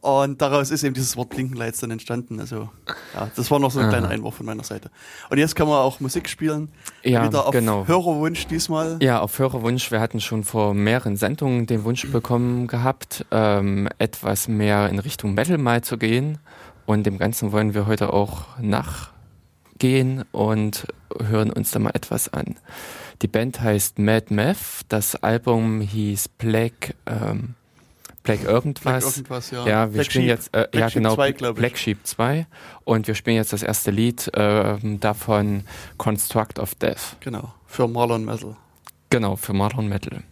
[0.00, 2.38] Und daraus ist eben dieses Wort Blinkenlights dann entstanden.
[2.38, 2.68] Also
[3.14, 3.92] ja, das war noch so ein Aha.
[3.92, 4.90] kleiner Einwurf von meiner Seite.
[5.30, 6.70] Und jetzt kann man auch Musik spielen.
[7.02, 7.86] ja, Wieder auf genau.
[7.86, 8.98] Hörerwunsch diesmal.
[9.02, 9.90] Ja, auf Hörerwunsch.
[9.90, 15.34] Wir hatten schon vor mehreren Sendungen den Wunsch bekommen gehabt, ähm, etwas mehr in Richtung
[15.34, 16.38] Metal mal zu gehen.
[16.86, 20.86] Und dem Ganzen wollen wir heute auch nachgehen und
[21.18, 22.56] hören uns da mal etwas an.
[23.22, 24.82] Die Band heißt Mad Meth.
[24.88, 27.54] Das Album hieß Black, ähm,
[28.22, 29.04] Black irgendwas.
[29.04, 29.66] Black irgendwas, ja.
[29.66, 30.30] Ja, wir Black spielen Sheep.
[30.30, 31.58] jetzt, äh, Black ja Sheep genau, 2, glaub ich.
[31.60, 32.46] Black Sheep 2
[32.84, 35.64] und wir spielen jetzt das erste Lied ähm, davon,
[35.96, 37.16] Construct of Death.
[37.20, 38.56] Genau, für Marlon Metal.
[39.10, 40.22] Genau, für Modern Metal.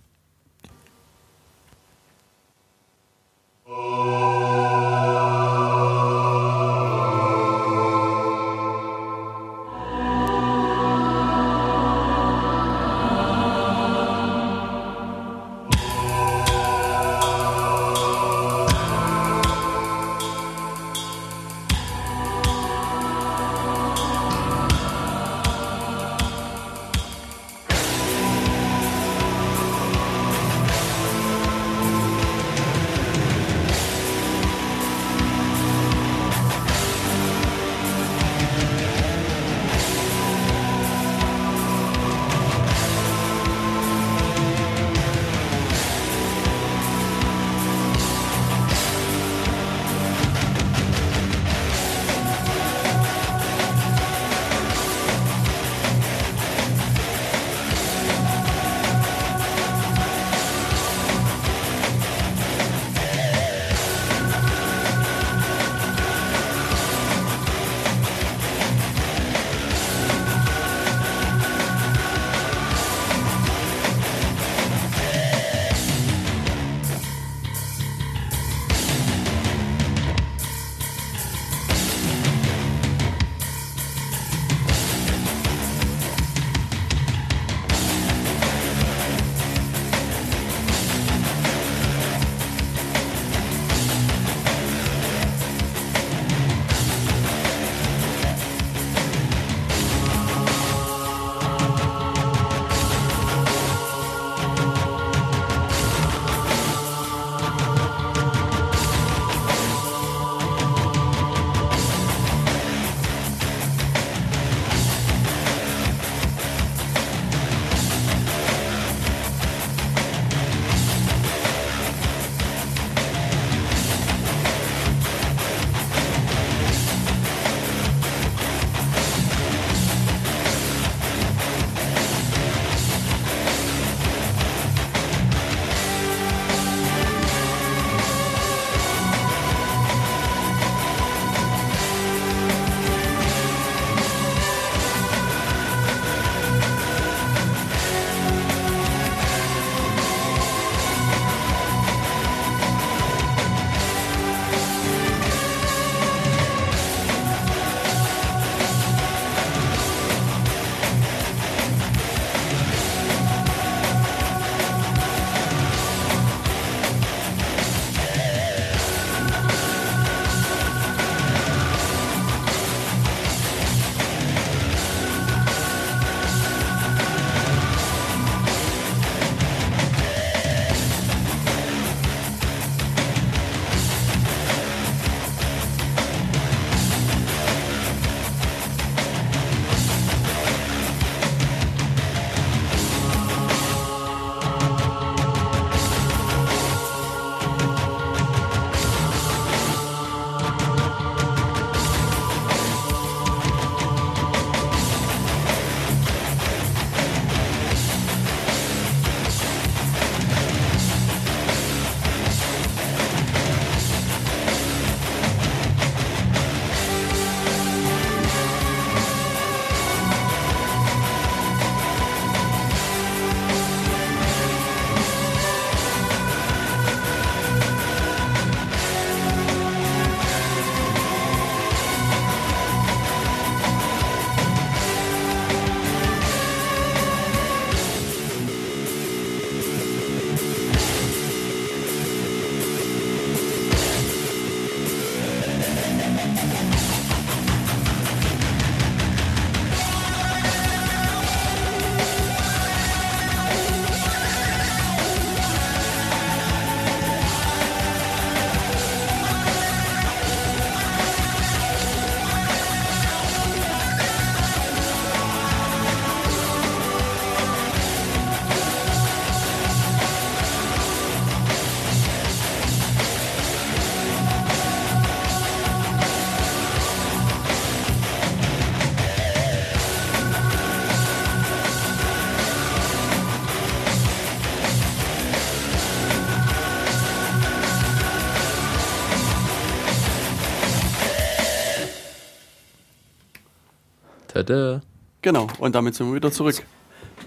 [294.46, 294.80] Tada.
[295.22, 296.62] Genau, und damit sind wir wieder zurück.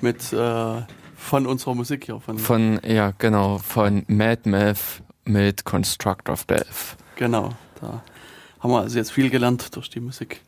[0.01, 0.81] Mit äh,
[1.15, 2.19] von unserer Musik hier.
[2.19, 6.95] Von, Von, ja, genau, von Mad Math mit Construct of Death.
[7.15, 7.51] genau,
[7.81, 8.01] da
[8.59, 10.41] haben wir also jetzt viel gelernt durch die Musik.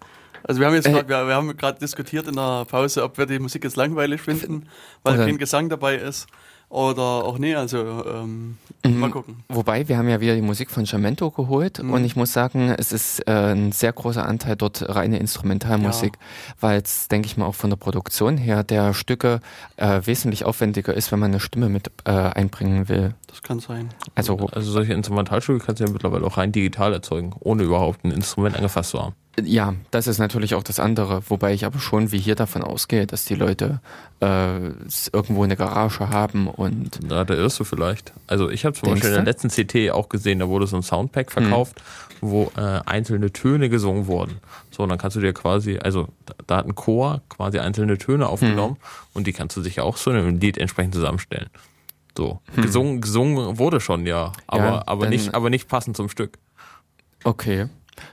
[0.44, 0.92] Also wir haben jetzt Äh.
[0.94, 4.22] grad, wir, wir haben gerade diskutiert in der Pause, ob wir die Musik jetzt langweilig
[4.22, 4.68] finden,
[5.04, 6.28] weil kein Gesang dabei ist.
[6.72, 9.00] Oder auch nee, also ähm, Mhm.
[9.00, 9.44] mal gucken.
[9.50, 11.92] Wobei, wir haben ja wieder die Musik von Jamento geholt Mhm.
[11.94, 16.14] und ich muss sagen, es ist äh, ein sehr großer Anteil dort reine Instrumentalmusik,
[16.62, 19.42] weil es, denke ich mal, auch von der Produktion her der Stücke
[19.76, 23.14] äh, wesentlich aufwendiger ist, wenn man eine Stimme mit äh, einbringen will.
[23.28, 23.90] Das kann sein.
[24.16, 28.12] Also Also solche Instrumentalstücke kannst du ja mittlerweile auch rein digital erzeugen, ohne überhaupt ein
[28.12, 29.14] Instrument angefasst zu haben.
[29.40, 33.08] Ja, das ist natürlich auch das andere, wobei ich aber schon wie hier davon ausgehe,
[33.08, 33.80] dass die Leute
[34.20, 34.58] äh,
[35.14, 38.12] irgendwo eine Garage haben und Da, da irrst du vielleicht.
[38.28, 40.76] Also ich habe zum Denkst Beispiel in der letzten CT auch gesehen, da wurde so
[40.76, 41.82] ein Soundpack verkauft,
[42.20, 44.40] wo äh, einzelne Töne gesungen wurden.
[44.70, 46.10] So, und dann kannst du dir quasi, also
[46.46, 48.78] da, hat ein Chor quasi einzelne Töne aufgenommen
[49.14, 51.50] und die kannst du sich auch so in einem Lied entsprechend zusammenstellen.
[52.18, 56.38] So, gesungen, gesungen wurde schon, ja, aber, Ja, aber, nicht, aber nicht passend zum Stück.
[57.24, 57.68] Okay.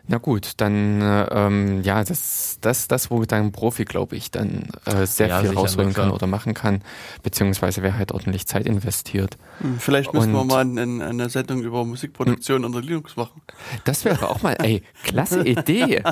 [0.07, 4.31] Na gut, dann äh, ähm, ja, das, das, das, wo dann ein Profi, glaube ich,
[4.31, 6.83] dann äh, sehr Ja, viel rausholen kann oder machen kann,
[7.23, 9.37] beziehungsweise wer halt ordentlich Zeit investiert.
[9.61, 13.43] Hm, Vielleicht müssen wir Und- mal ein, eine Sendung über Musikproduktion unter Linux machen.
[13.85, 16.03] Das wäre auch mal, ey, klasse Idee.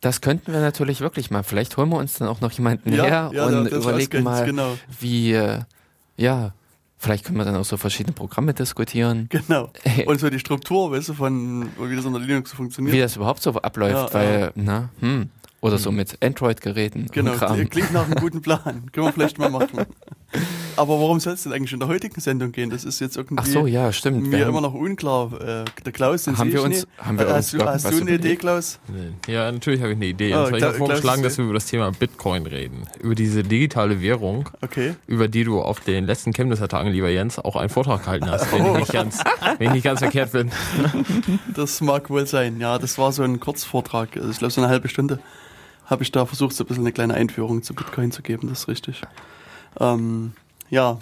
[0.00, 1.42] Das könnten wir natürlich wirklich mal.
[1.42, 5.32] Vielleicht holen wir uns dann auch noch jemanden her ja, und überlegen mal, Genau, wie,
[5.32, 5.60] äh,
[6.16, 6.52] ja,
[7.00, 9.26] vielleicht können wir dann auch so verschiedene Programme diskutieren.
[9.30, 9.70] genau.
[10.06, 12.94] Und so die Struktur, weißt du, von wie das unter Linux funktioniert.
[12.94, 17.02] Wie das überhaupt so abläuft, Ja, weil, na, hm, oder so mit Android-Geräten.
[17.02, 17.32] und Genau,
[17.70, 18.90] klingt nach einem guten Plan.
[18.92, 19.80] Können wir vielleicht mal machen.
[20.76, 22.70] Aber warum soll es denn eigentlich in der heutigen Sendung gehen?
[22.70, 24.22] Das ist jetzt irgendwie Ach so, ja, stimmt.
[24.22, 25.32] Wir mir haben- immer noch unklar.
[25.40, 27.90] Äh, der Klaus, den Haben sehe wir ich uns- haben wir hast uns du, hast
[27.92, 28.36] du eine Idee?
[28.36, 28.78] Klaus?
[29.26, 30.32] Ja, natürlich habe ich eine Idee.
[30.32, 32.84] Ah, Und zwar, ich habe vorgeschlagen, dass wir über das Thema Bitcoin reden.
[33.02, 34.94] Über diese digitale Währung, Okay.
[35.08, 38.50] über die du auf den letzten Chemnitzer Tagen, lieber Jens, auch einen Vortrag gehalten hast,
[38.52, 39.18] wenn, ich, nicht ganz,
[39.58, 40.50] wenn ich nicht ganz verkehrt bin.
[41.54, 42.60] Das mag wohl sein.
[42.60, 44.16] Ja, das war so ein Kurzvortrag.
[44.16, 45.18] Also ich glaube, so eine halbe Stunde
[45.90, 48.48] habe ich da versucht, so ein bisschen eine kleine Einführung zu Bitcoin zu geben.
[48.48, 49.02] Das ist richtig.
[49.78, 50.32] Ähm,
[50.70, 50.98] ja.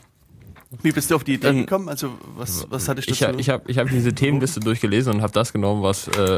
[0.82, 1.88] Wie bist du auf die Idee Ähm, gekommen?
[1.88, 3.32] Also, was, was hatte ich Ich, dazu?
[3.34, 6.36] ha- ich habe ich hab diese Themenliste durchgelesen und habe das genommen, was, äh,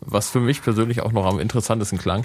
[0.00, 2.24] was für mich persönlich auch noch am interessantesten klang.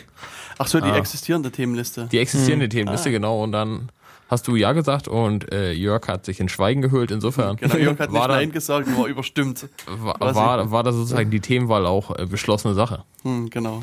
[0.59, 0.97] Ach so, die Ah.
[0.97, 2.07] existierende Themenliste.
[2.11, 2.69] Die existierende Hm.
[2.71, 3.11] Themenliste, Ah.
[3.11, 3.43] genau.
[3.43, 3.89] Und dann
[4.29, 7.09] hast du Ja gesagt und äh, Jörg hat sich in Schweigen gehüllt.
[7.09, 9.67] Insofern Genau, Jörg hat nicht war, Nein da, gesagt, war überstimmt.
[9.87, 13.03] war, war, ich- war da sozusagen die Themenwahl auch äh, beschlossene Sache.
[13.23, 13.81] Hm, genau.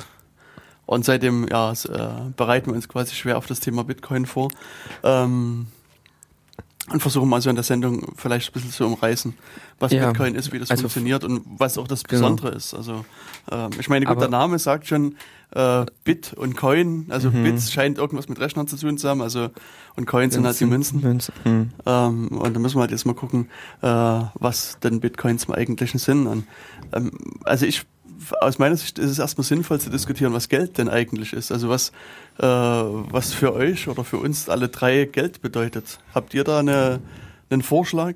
[0.86, 4.48] Und seitdem ja, äh, bereiten wir uns quasi schwer auf das Thema Bitcoin vor.
[5.02, 5.66] Ähm,
[6.90, 9.32] und versuchen mal so in der Sendung vielleicht ein bisschen zu umreißen,
[9.78, 10.08] was Ja.
[10.08, 12.20] Bitcoin ist, wie das Also- funktioniert und was auch das Genau.
[12.20, 12.74] Besondere ist.
[12.74, 13.06] Also
[13.50, 15.16] ähm, ich meine, gut, der Name sagt schon
[15.56, 17.06] äh, Bit und Coin.
[17.08, 17.44] Also Mhm.
[17.44, 19.22] Bits scheint irgendwas mit Rechnern zu tun zu haben.
[19.22, 19.48] Also
[19.96, 21.00] und Coins sind halt die Münzen.
[21.00, 21.32] Münzen.
[21.44, 21.70] Hm.
[21.86, 23.48] Ähm, und da müssen wir halt jetzt mal gucken,
[23.80, 23.86] äh,
[24.34, 26.26] was denn Bitcoins im Eigentlichen sind.
[26.26, 26.44] Und,
[26.92, 27.12] ähm,
[27.44, 27.86] also ich,
[28.40, 31.52] aus meiner Sicht ist es erstmal sinnvoll zu diskutieren, was Geld denn eigentlich ist.
[31.52, 31.90] Also was,
[32.38, 35.98] äh, was für euch oder für uns alle drei Geld bedeutet.
[36.14, 37.00] Habt ihr da eine,
[37.50, 38.14] einen Vorschlag?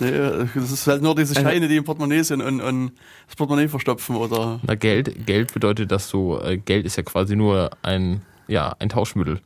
[0.00, 0.12] Nee,
[0.54, 2.92] das ist halt nur diese Also- Scheine, die im Portemonnaie sind und, und
[3.26, 4.58] das Portemonnaie verstopfen oder.
[4.62, 8.88] Na, Geld, Geld bedeutet, dass du, äh, Geld ist ja quasi nur ein, ja, ein
[8.88, 9.40] Tauschmittel.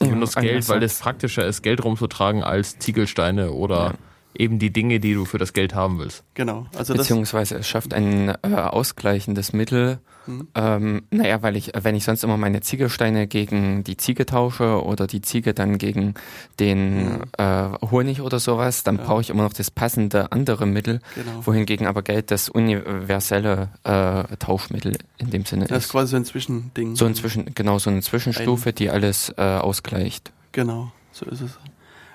[0.00, 3.94] Du Ja, benutzt ein Geld, weil es praktischer ist, Geld rumzutragen als Ziegelsteine oder Ja.
[4.36, 6.22] Eben die Dinge, die du für das Geld haben willst.
[6.34, 6.66] Genau.
[6.76, 6.94] Also.
[6.94, 9.98] Beziehungsweise es schafft ein äh, ausgleichendes Mittel.
[10.26, 10.48] Mhm.
[10.54, 15.08] Ähm, naja, weil ich, wenn ich sonst immer meine Ziegelsteine gegen die Ziege tausche oder
[15.08, 16.14] die Ziege dann gegen
[16.60, 17.22] den Mhm.
[17.38, 19.04] äh, Honig oder sowas, dann Ja.
[19.04, 21.44] brauche ich immer noch das passende andere Mittel, Genau.
[21.46, 25.90] wohingegen aber Geld das universelle äh, Tauschmittel in dem Sinne Das ist ist.
[25.90, 26.94] quasi so ein Zwischending.
[26.96, 30.32] So ein Zwischen, genau, so eine Zwischenstufe, die alles äh, ausgleicht.
[30.52, 31.58] Genau, so ist es.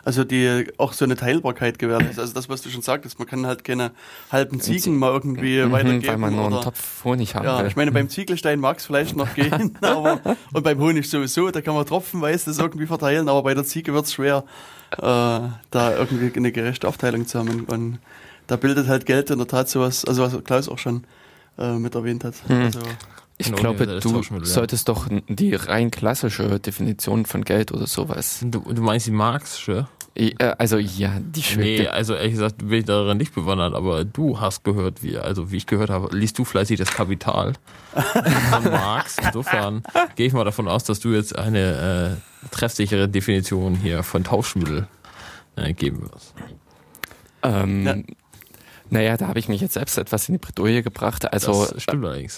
[0.07, 2.19] Also die auch so eine Teilbarkeit gewährleistet.
[2.19, 3.91] Also das, was du schon sagtest, man kann halt keine
[4.31, 6.07] halben Ziegen mal irgendwie Mhm, weitergeben.
[6.07, 7.67] weil man nur einen oder, Topf Honig haben ja, will.
[7.67, 10.21] ich meine, beim Ziegelstein mag es vielleicht noch gehen, aber
[10.53, 13.93] und beim Honig sowieso, da kann man tropfenweise das irgendwie verteilen, aber bei der Ziege
[13.93, 14.45] wird es schwer,
[14.93, 15.51] äh, da
[15.97, 17.65] irgendwie eine gerechte Aufteilung zu haben.
[17.65, 17.99] Und,
[18.47, 21.03] da bildet halt Geld in der Tat sowas, also was Klaus auch schon
[21.59, 22.35] äh, mit erwähnt hat.
[22.47, 22.61] Hm.
[22.67, 22.79] Also,
[23.39, 28.39] Ich Ein glaube, du solltest doch die rein klassische Definition von Geld oder sowas.
[28.41, 29.89] Du, du meinst die Marxische?
[30.19, 31.93] Äh, Also ja, die Nee, schwebe.
[31.93, 35.57] also ehrlich gesagt bin ich daran nicht bewandert, aber du hast gehört, wie, also wie
[35.57, 37.53] ich gehört habe, liest du fleißig das Kapital
[37.93, 39.17] von Marx.
[39.23, 39.83] Insofern
[40.15, 42.17] gehe ich mal davon aus, dass du jetzt eine
[42.49, 44.87] äh, treffsichere Definition hier von Tauschmittel
[45.55, 46.33] äh, geben wirst.
[47.43, 47.95] Ähm, Ja.
[48.89, 51.31] Naja, da habe ich mich jetzt selbst etwas in die Bredouille gebracht.
[51.31, 52.35] Also das stimmt allerdings.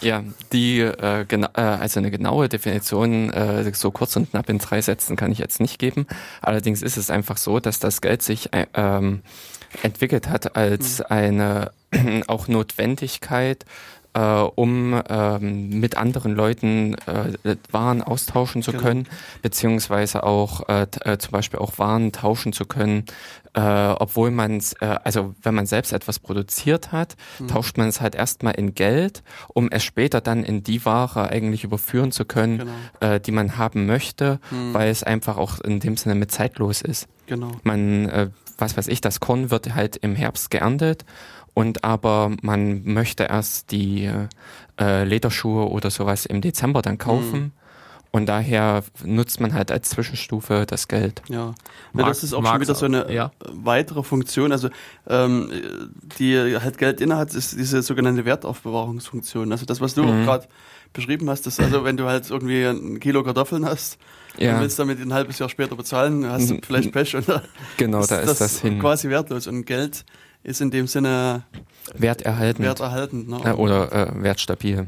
[0.00, 4.58] Ja, die äh, gena äh, also eine genaue Definition äh, so kurz und knapp in
[4.58, 6.06] drei Sätzen kann ich jetzt nicht geben.
[6.40, 9.22] Allerdings ist es einfach so, dass das Geld sich äh, ähm,
[9.82, 11.04] entwickelt hat als mhm.
[11.08, 11.70] eine
[12.26, 13.64] auch Notwendigkeit
[14.14, 18.82] äh, um ähm, mit anderen Leuten äh, Waren austauschen zu genau.
[18.82, 19.08] können,
[19.40, 23.04] beziehungsweise auch äh, äh, zum Beispiel auch Waren tauschen zu können,
[23.54, 27.48] äh, obwohl man es, äh, also wenn man selbst etwas produziert hat, mhm.
[27.48, 31.64] tauscht man es halt erstmal in Geld, um es später dann in die Ware eigentlich
[31.64, 32.72] überführen zu können, genau.
[33.00, 34.72] äh, die man haben möchte, mhm.
[34.72, 37.08] weil es einfach auch in dem Sinne mit zeitlos ist.
[37.26, 37.52] Genau.
[37.62, 41.04] Man, äh, was weiß ich, das Korn wird halt im Herbst geerntet
[41.54, 44.10] und aber man möchte erst die
[44.80, 47.40] äh, Lederschuhe oder sowas im Dezember dann kaufen.
[47.40, 47.52] Mhm.
[48.14, 51.22] Und daher nutzt man halt als Zwischenstufe das Geld.
[51.28, 51.54] Ja,
[51.94, 53.32] ja das ist auch schon wieder so eine ja.
[53.48, 54.52] weitere Funktion.
[54.52, 54.68] Also
[55.08, 55.50] ähm,
[56.18, 59.50] die halt Geld innehat, ist diese sogenannte Wertaufbewahrungsfunktion.
[59.50, 60.26] Also das, was du mhm.
[60.26, 60.46] gerade
[60.92, 63.96] beschrieben hast, ist also, wenn du halt irgendwie ein Kilo Kartoffeln hast
[64.36, 64.54] ja.
[64.54, 67.42] und willst damit ein halbes Jahr später bezahlen, hast du vielleicht Pech und da
[67.78, 68.78] genau, ist da ist das, das hin.
[68.78, 69.46] quasi wertlos.
[69.46, 70.04] Und Geld
[70.42, 71.44] ist in dem Sinne
[71.94, 72.66] werterhaltend.
[72.66, 73.40] Werterhaltend, ne?
[73.42, 74.86] Äh, oder äh, wertstabil.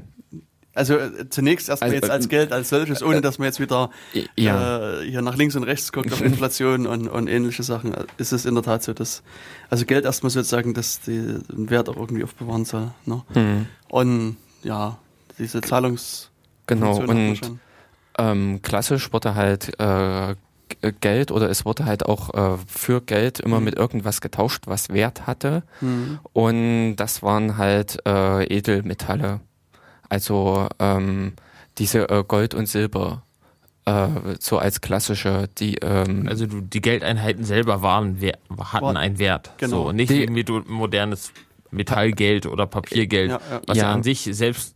[0.74, 3.90] Also äh, zunächst erstmal also, jetzt als Geld als solches, ohne dass man jetzt wieder
[4.36, 5.00] ja.
[5.00, 8.44] äh, hier nach links und rechts guckt auf Inflation und, und ähnliche Sachen, ist es
[8.44, 9.22] in der Tat so, dass
[9.70, 12.90] also Geld erstmal sozusagen, dass die, den Wert auch irgendwie aufbewahren soll.
[13.06, 13.22] Ne?
[13.34, 13.66] Mhm.
[13.88, 14.98] Und ja,
[15.38, 16.30] diese Zahlungs
[16.66, 17.58] Genau, und
[18.16, 23.40] ähm, klassisch wurde halt äh, äh, Geld oder es wurde halt auch äh, für Geld
[23.40, 23.64] immer mhm.
[23.64, 25.62] mit irgendwas getauscht, was Wert hatte.
[25.80, 26.20] Mhm.
[26.32, 29.40] Und das waren halt äh, Edelmetalle.
[30.08, 31.32] Also ähm,
[31.78, 33.22] diese äh, Gold und Silber.
[33.86, 34.08] Äh,
[34.40, 38.18] so als klassische, die ähm, also du, die Geldeinheiten selber waren
[38.58, 39.84] hatten einen Wert, genau.
[39.84, 41.32] so nicht die, irgendwie modernes
[41.70, 43.60] Metallgeld oder Papiergeld, ja, ja.
[43.66, 43.92] was ja.
[43.92, 44.74] an sich selbst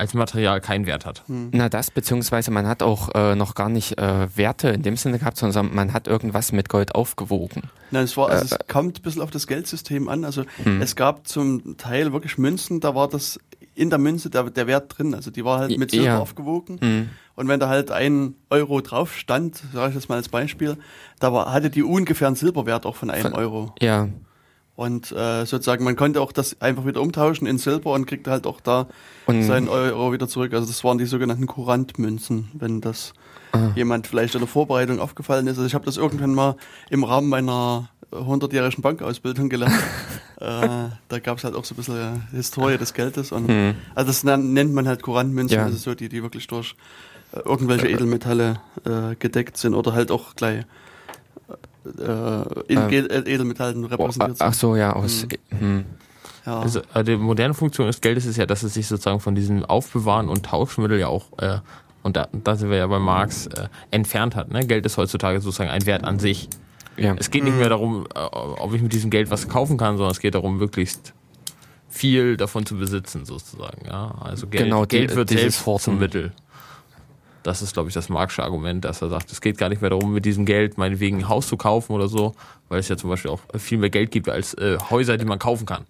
[0.00, 1.22] als Material keinen Wert hat.
[1.26, 1.50] Hm.
[1.52, 5.18] Na das, beziehungsweise man hat auch äh, noch gar nicht äh, Werte in dem Sinne
[5.18, 7.64] gehabt, sondern man hat irgendwas mit Gold aufgewogen.
[7.90, 10.24] Nein, es war, also äh, es kommt ein bisschen auf das Geldsystem an.
[10.24, 10.80] Also hm.
[10.80, 13.38] es gab zum Teil wirklich Münzen, da war das
[13.74, 15.14] in der Münze der, der Wert drin.
[15.14, 16.18] Also die war halt mit Silber ja.
[16.18, 16.78] aufgewogen.
[16.80, 17.08] Hm.
[17.34, 20.76] Und wenn da halt ein Euro drauf stand, sage ich das mal als Beispiel,
[21.18, 23.74] da war, hatte die ungefähr einen Silberwert auch von einem Euro.
[23.80, 24.08] Ja.
[24.76, 28.46] Und äh, sozusagen, man konnte auch das einfach wieder umtauschen in Silber und kriegte halt
[28.46, 28.86] auch da
[29.26, 30.54] und seinen Euro wieder zurück.
[30.54, 33.12] Also das waren die sogenannten Kurantmünzen, wenn das
[33.52, 33.72] ah.
[33.76, 35.58] jemand vielleicht in der Vorbereitung aufgefallen ist.
[35.58, 36.56] Also ich habe das irgendwann mal
[36.88, 39.74] im Rahmen meiner 100-jährigen Bankausbildung gelernt.
[40.40, 43.32] äh, da gab es halt auch so ein bisschen Historie des Geldes.
[43.32, 43.74] Und, hm.
[43.94, 45.64] Also das nennt man halt Kurantmünzen, ja.
[45.64, 46.74] also so die, die wirklich durch
[47.32, 50.64] äh, irgendwelche Edelmetalle äh, gedeckt sind oder halt auch gleich
[51.84, 54.46] äh, in ähm, Edelmetallen repräsentiert sind.
[54.46, 55.26] Ach so, ja, aus.
[55.50, 55.60] Hm.
[55.60, 55.84] Hm.
[56.46, 56.60] Ja.
[56.60, 59.64] Also äh, die moderne Funktion des Geldes ist ja, dass es sich sozusagen von diesem
[59.64, 61.58] Aufbewahren und Tauschmittel ja auch, äh,
[62.02, 64.50] und da, da sind wir ja bei Marx, äh, entfernt hat.
[64.50, 64.66] Ne?
[64.66, 66.48] Geld ist heutzutage sozusagen ein Wert an sich.
[67.00, 67.14] Ja.
[67.18, 70.12] Es geht nicht mehr darum, äh, ob ich mit diesem Geld was kaufen kann, sondern
[70.12, 71.14] es geht darum, möglichst
[71.88, 73.86] viel davon zu besitzen, sozusagen.
[73.86, 74.14] Ja?
[74.20, 76.32] Also Geld, genau, Geld wird selbst zum Mittel.
[77.42, 79.90] Das ist, glaube ich, das Marxische Argument, dass er sagt, es geht gar nicht mehr
[79.90, 82.34] darum, mit diesem Geld meinetwegen ein Haus zu kaufen oder so,
[82.68, 85.38] weil es ja zum Beispiel auch viel mehr Geld gibt als äh, Häuser, die man
[85.38, 85.86] kaufen kann.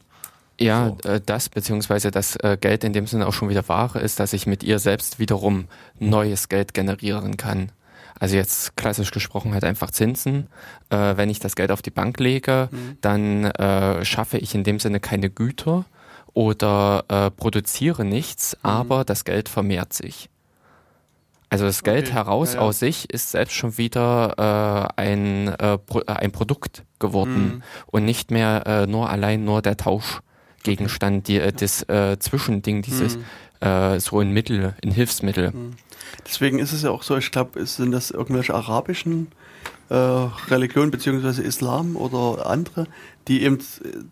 [0.60, 1.08] Ja, so.
[1.08, 4.32] äh, das, beziehungsweise das äh, Geld in dem Sinne auch schon wieder Ware ist, dass
[4.32, 5.66] ich mit ihr selbst wiederum
[5.98, 7.72] neues Geld generieren kann.
[8.20, 10.46] Also jetzt klassisch gesprochen halt einfach Zinsen.
[10.90, 12.98] Äh, wenn ich das Geld auf die Bank lege, mhm.
[13.00, 15.86] dann äh, schaffe ich in dem Sinne keine Güter
[16.34, 18.70] oder äh, produziere nichts, mhm.
[18.70, 20.28] aber das Geld vermehrt sich.
[21.48, 22.14] Also das Geld okay.
[22.14, 22.66] heraus ja, ja.
[22.66, 27.62] aus sich ist selbst schon wieder äh, ein, äh, Pro ein Produkt geworden mhm.
[27.86, 33.16] und nicht mehr äh, nur allein nur der Tauschgegenstand, die, äh, das äh, Zwischending, dieses
[33.16, 33.66] mhm.
[33.66, 35.50] äh, so ein Mittel, ein Hilfsmittel.
[35.50, 35.72] Mhm.
[36.26, 39.28] Deswegen ist es ja auch so, ich glaube, sind das irgendwelche arabischen
[39.88, 42.86] äh, Religionen beziehungsweise Islam oder andere,
[43.28, 43.58] die eben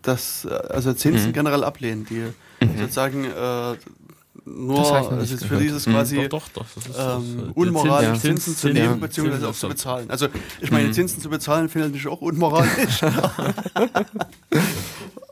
[0.01, 1.33] das, also Zinsen mhm.
[1.33, 2.25] generell ablehnen, die
[2.65, 2.77] mhm.
[2.77, 3.75] sozusagen äh,
[4.49, 5.93] nur das ist für dieses hm.
[5.93, 8.15] quasi doch, doch, doch, ähm, unmoralisch ja.
[8.15, 8.95] Zinsen zu nehmen ja.
[8.95, 10.09] beziehungsweise auch zu bezahlen.
[10.09, 10.27] Also
[10.61, 10.93] ich meine, mhm.
[10.93, 13.01] Zinsen zu bezahlen finde ich auch unmoralisch.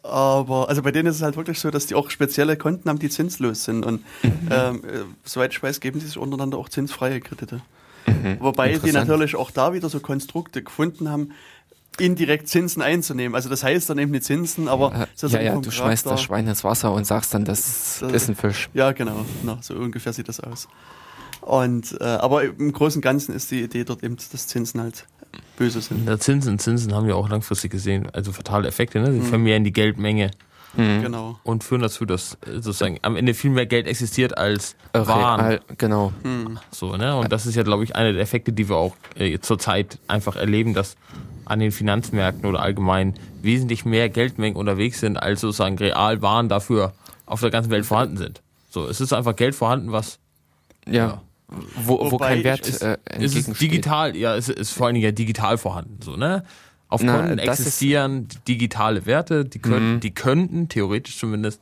[0.04, 3.00] Aber also bei denen ist es halt wirklich so, dass die auch spezielle Konten haben,
[3.00, 3.86] die zinslos sind.
[3.86, 4.50] Und mhm.
[4.50, 7.62] ähm, äh, soweit ich weiß, geben die sich untereinander auch zinsfreie Kredite.
[8.06, 8.38] Mhm.
[8.40, 11.32] Wobei die natürlich auch da wieder so Konstrukte gefunden haben,
[12.00, 13.36] indirekt Zinsen einzunehmen.
[13.36, 16.48] Also das heißt dann eben die Zinsen, aber äh, ja, ja, du schmeißt das Schwein
[16.48, 18.70] ins Wasser und sagst dann, das, das ist ein Fisch.
[18.74, 20.68] Ja, genau, Na, so ungefähr sieht das aus.
[21.42, 25.06] Und äh, aber im Großen und Ganzen ist die Idee dort eben, dass Zinsen halt
[25.58, 26.08] böse sind.
[26.08, 29.12] Ja, Zinsen, Zinsen haben wir auch langfristig gesehen, also fatale Effekte, ne?
[29.12, 29.26] Sie mhm.
[29.26, 30.32] vermehren die Geldmenge
[30.76, 31.02] Mhm.
[31.02, 31.40] Genau.
[31.44, 35.40] und führen dazu, dass äh, sozusagen am Ende viel mehr Geld existiert als Waren.
[35.40, 36.14] real, genau.
[36.24, 36.60] Hm.
[36.72, 37.16] So, ne?
[37.16, 40.36] Und das ist ja, glaube ich, einer der Effekte, die wir auch äh, zurzeit einfach
[40.36, 40.96] erleben, dass
[41.50, 46.94] an den Finanzmärkten oder allgemein wesentlich mehr Geldmengen unterwegs sind, als sozusagen real Waren dafür
[47.26, 48.42] auf der ganzen Welt vorhanden sind.
[48.70, 50.20] So, es ist einfach Geld vorhanden, was
[50.86, 51.22] Ja.
[51.78, 54.96] Wo, wo Wobei kein Wert ist, äh, es ist digital, ja, es ist vor allen
[54.96, 56.44] Dingen ja digital vorhanden, so, ne?
[56.90, 60.00] Auf Na, Konten existieren digitale Werte, die können, Mhm.
[60.02, 61.62] die könnten theoretisch zumindest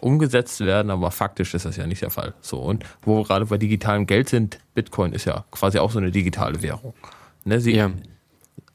[0.00, 2.34] umgesetzt werden, aber faktisch ist das ja nicht der Fall.
[2.40, 5.98] So und wo wir gerade bei digitalem Geld sind, Bitcoin ist ja quasi auch so
[6.00, 6.92] eine digitale Währung.
[7.44, 7.90] Ne, sie, Ja.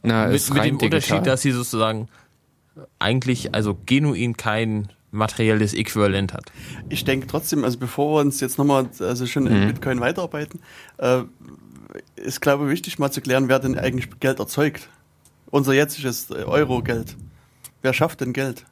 [0.08, 0.86] Na, mit, mit dem digital.
[0.86, 2.08] Unterschied, dass sie sozusagen
[2.99, 6.51] eigentlich, also genuin kein materielles Äquivalent hat.
[6.89, 9.51] Ich denke trotzdem, also bevor wir uns jetzt nochmal, also schon Mhm.
[9.51, 10.60] in Bitcoin weiterarbeiten,
[10.97, 11.22] äh,
[12.16, 14.89] ist glaube ich wichtig mal zu klären, wer denn eigentlich Geld erzeugt.
[15.49, 17.16] Unser jetziges äh, Euro-Geld.
[17.82, 18.66] Wer schafft denn Geld?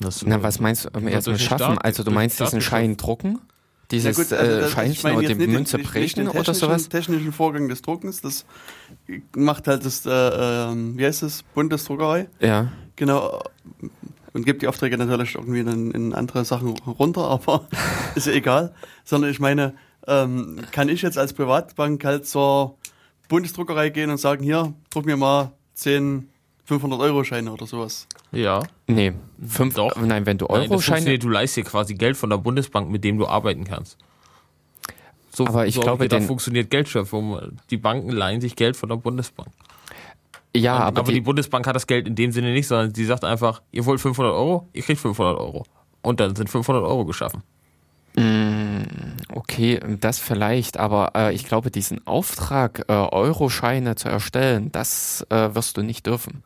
[0.00, 1.74] Das, Na, was meinst du Ja, erst durch mit den schaffen?
[1.74, 2.60] Staat- also du meinst diesen.
[2.60, 3.40] Schein drucken?
[3.94, 6.88] Dieses gut, also äh, das- ich meine oder jetzt die nicht Münze prägen oder sowas?
[6.88, 8.44] technischen Vorgang des Druckens, das
[9.36, 12.28] macht halt das, äh, ähm, wie heißt es, Bundesdruckerei.
[12.40, 12.72] Ja.
[12.96, 13.42] Genau.
[14.32, 17.68] Und gibt die Aufträge natürlich irgendwie in, in andere Sachen runter, aber
[18.14, 18.74] ist ja egal.
[19.04, 19.74] Sondern ich meine,
[20.06, 22.76] ähm, kann ich jetzt als Privatbank halt zur
[23.28, 26.28] Bundesdruckerei gehen und sagen, hier, druck mir mal 10
[26.68, 28.06] 500-Euro-Scheine oder sowas.
[28.34, 28.62] Ja.
[28.86, 29.12] Nee,
[29.46, 29.96] fünf, Doch.
[29.96, 33.04] nein, wenn du Nein, Euro-Scheine, funktioniert, du leist dir quasi Geld von der Bundesbank, mit
[33.04, 33.98] dem du arbeiten kannst.
[35.34, 37.58] So, Aber ich so glaube, da funktioniert Geldschöpfung.
[37.70, 39.48] Die Banken leihen sich Geld von der Bundesbank.
[40.54, 43.04] ja, aber aber, die, die, Bundesbank hat das Geld in dem Sinne nicht, sondern sie
[43.04, 45.64] sagt einfach, ihr wollt 500 Euro, ihr kriegt 500 Euro.
[46.02, 47.42] Und dann sind 500 Euro geschaffen.
[49.34, 55.54] okay, das vielleicht, aber äh, ich glaube, diesen Auftrag, äh, Euro-Scheine zu erstellen, das äh,
[55.54, 56.44] wirst du nicht dürfen.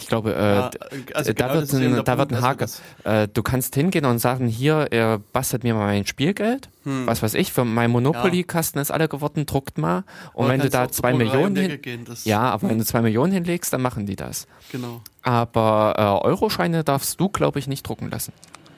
[0.00, 0.70] Ich glaube, äh, Ja,
[1.14, 3.22] also da, genau wird ein, der da wird Punkt, ein also Haken.
[3.24, 7.06] äh, du kannst hingehen und sagen, hier, er bastelt mir mal mein Spielgeld, Hm.
[7.06, 10.04] was weiß ich, für mein Monopoly-Kasten ist alle geworden, druckt mal.
[10.32, 13.02] Und Oder wenn du kannst da zwei Millionen hin, gehen, ja, aber wenn du zwei
[13.02, 14.46] Millionen hinlegst, dann machen die das.
[14.72, 15.02] Genau.
[15.22, 18.32] Aber äh, Euroscheine darfst du, glaube ich, nicht drucken lassen.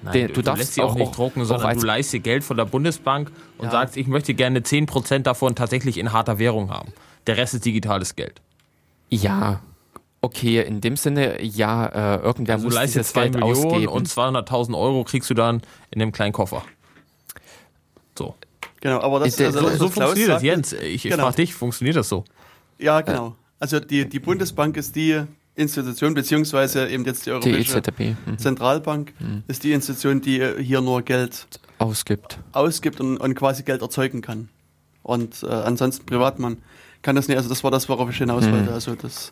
[0.04, 2.12] Nein, Den- du, du darfst lässt sie auch auch- nicht drucken, sondern als- du leihst
[2.12, 3.70] dir Geld von der Bundesbank und Ja.
[3.70, 6.92] sagst, ich möchte gerne 10% davon tatsächlich in harter Währung haben.
[7.28, 8.40] Der Rest ist digitales Geld.
[9.10, 9.60] Ja,
[10.22, 13.88] okay, in dem Sinne, ja, äh, irgendwer Also du muss dieses 2 Geld Millionen ausgeben.
[13.92, 15.60] und 200.000 Euro kriegst du dann
[15.90, 16.62] in einem kleinen Koffer.
[18.16, 18.34] So,
[18.80, 20.72] Genau, aber das, Ist der- also so, so funktioniert das, Jens.
[20.72, 21.22] Ich, ich Genau.
[21.24, 22.24] frage dich, funktioniert das so?
[22.78, 23.36] Ja, genau.
[23.60, 25.22] Also die, die Bundesbank ist die
[25.54, 28.38] Institution, beziehungsweise eben jetzt die die Europäische EZB mhm.
[28.38, 29.12] Zentralbank
[29.46, 31.46] ist die Institution, die äh, hier nur Geld
[31.78, 32.38] ausgibt.
[32.50, 34.48] ausgibt und, und quasi Geld erzeugen kann.
[35.04, 36.58] Und äh, ansonsten Privatmann
[37.02, 37.36] kann das nicht.
[37.36, 38.52] Also das war das, worauf ich hinaus Mhm.
[38.52, 38.72] wollte.
[38.72, 39.30] Also das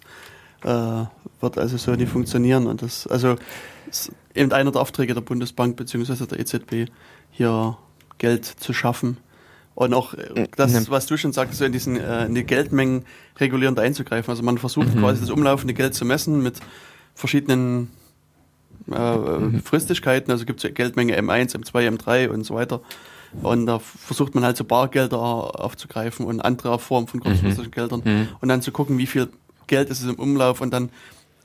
[0.64, 1.04] äh,
[1.40, 2.66] wird also so nicht funktionieren.
[2.66, 3.36] Und das, also
[3.88, 6.90] ist eben einer der Aufträge der Bundesbank beziehungsweise der EZB,
[7.30, 7.76] hier
[8.18, 9.16] Geld zu schaffen.
[9.74, 13.04] Und auch äh, das, was du schon sagst, so in diesen äh, in die Geldmengen
[13.38, 14.30] regulierend einzugreifen.
[14.30, 15.00] Also man versucht Mhm.
[15.00, 16.60] quasi das umlaufende Geld zu messen mit
[17.14, 17.90] verschiedenen
[18.90, 19.62] äh, Mhm.
[19.62, 20.30] Fristigkeiten.
[20.30, 22.80] Also gibt es Geldmenge M1, M2, M3 und so weiter.
[23.42, 28.02] Und da versucht man halt so Bargelder aufzugreifen und andere Formen von kurzfristigen Geldern.
[28.04, 28.28] Mhm.
[28.40, 29.28] Und dann zu gucken, wie viel
[29.70, 30.90] Geld ist es im Umlauf und dann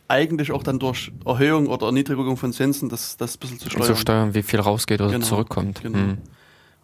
[0.07, 3.86] eigentlich auch dann durch Erhöhung oder Erniedrigung von Zinsen das, das ein bisschen zu steuern.
[3.86, 5.82] Zu steuern, wie viel rausgeht oder Genau, zurückkommt.
[5.82, 5.97] genau.
[5.97, 6.17] Mhm.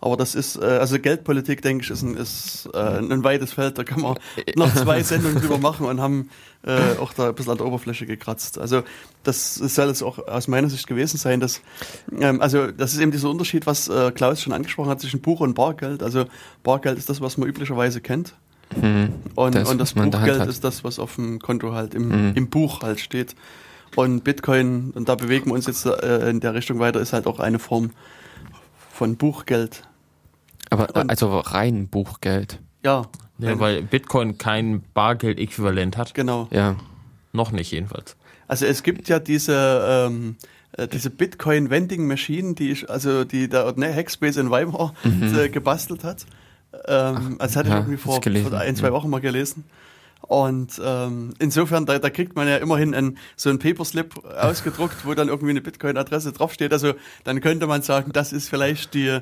[0.04, 3.78] Aber das ist, äh, also Geldpolitik, denke ich, ist ein, ist, äh, ein weites Feld.
[3.78, 4.18] Da kann man
[4.56, 6.30] noch zwei Sendungen drüber machen und haben
[6.64, 8.58] äh, auch da ein bisschen an der Oberfläche gekratzt.
[8.58, 8.82] Also
[9.24, 11.62] das soll es auch aus meiner Sicht gewesen sein, dass,
[12.20, 15.40] ähm, also das ist eben dieser Unterschied, was äh, Klaus schon angesprochen hat, zwischen Buch
[15.40, 16.02] und Bargeld.
[16.02, 16.26] Also
[16.64, 18.34] Bargeld ist das, was man üblicherweise kennt.
[18.80, 19.10] Mhm.
[19.36, 22.32] Und Das, und das Hand Buchgeld ist das, was auf dem Konto halt im, Mhm.
[22.36, 23.36] im Buch halt steht.
[23.96, 27.28] Und Bitcoin, und da bewegen wir uns jetzt äh, in der Richtung weiter, ist halt
[27.28, 27.92] auch eine Form
[28.92, 29.84] von Buchgeld.
[30.70, 32.60] Aber Und- also rein Buchgeld.
[32.86, 33.08] Ja,
[33.38, 36.14] Ja, weil Bitcoin kein Bargeld-Äquivalent hat.
[36.14, 36.48] genau.
[36.52, 36.76] Ja.
[37.34, 38.16] Noch nicht jedenfalls.
[38.48, 40.36] Also es gibt ja diese, ähm,
[40.78, 45.50] äh, diese Bitcoin Vending Machine, die ich, also die der ne, Hackspace in Weimar äh,
[45.50, 46.26] gebastelt hat.
[46.88, 48.92] Ähm, also hatte ich ja, irgendwie hab vor, ich vor ein, zwei.
[48.92, 49.66] Wochen mal gelesen.
[50.22, 55.14] Und ähm, insofern, da, da kriegt man ja immerhin ein, so ein Paperslip ausgedruckt, wo
[55.14, 56.72] dann irgendwie eine Bitcoin-Adresse draufsteht.
[56.72, 56.94] Also
[57.24, 59.20] dann könnte man sagen, das ist vielleicht die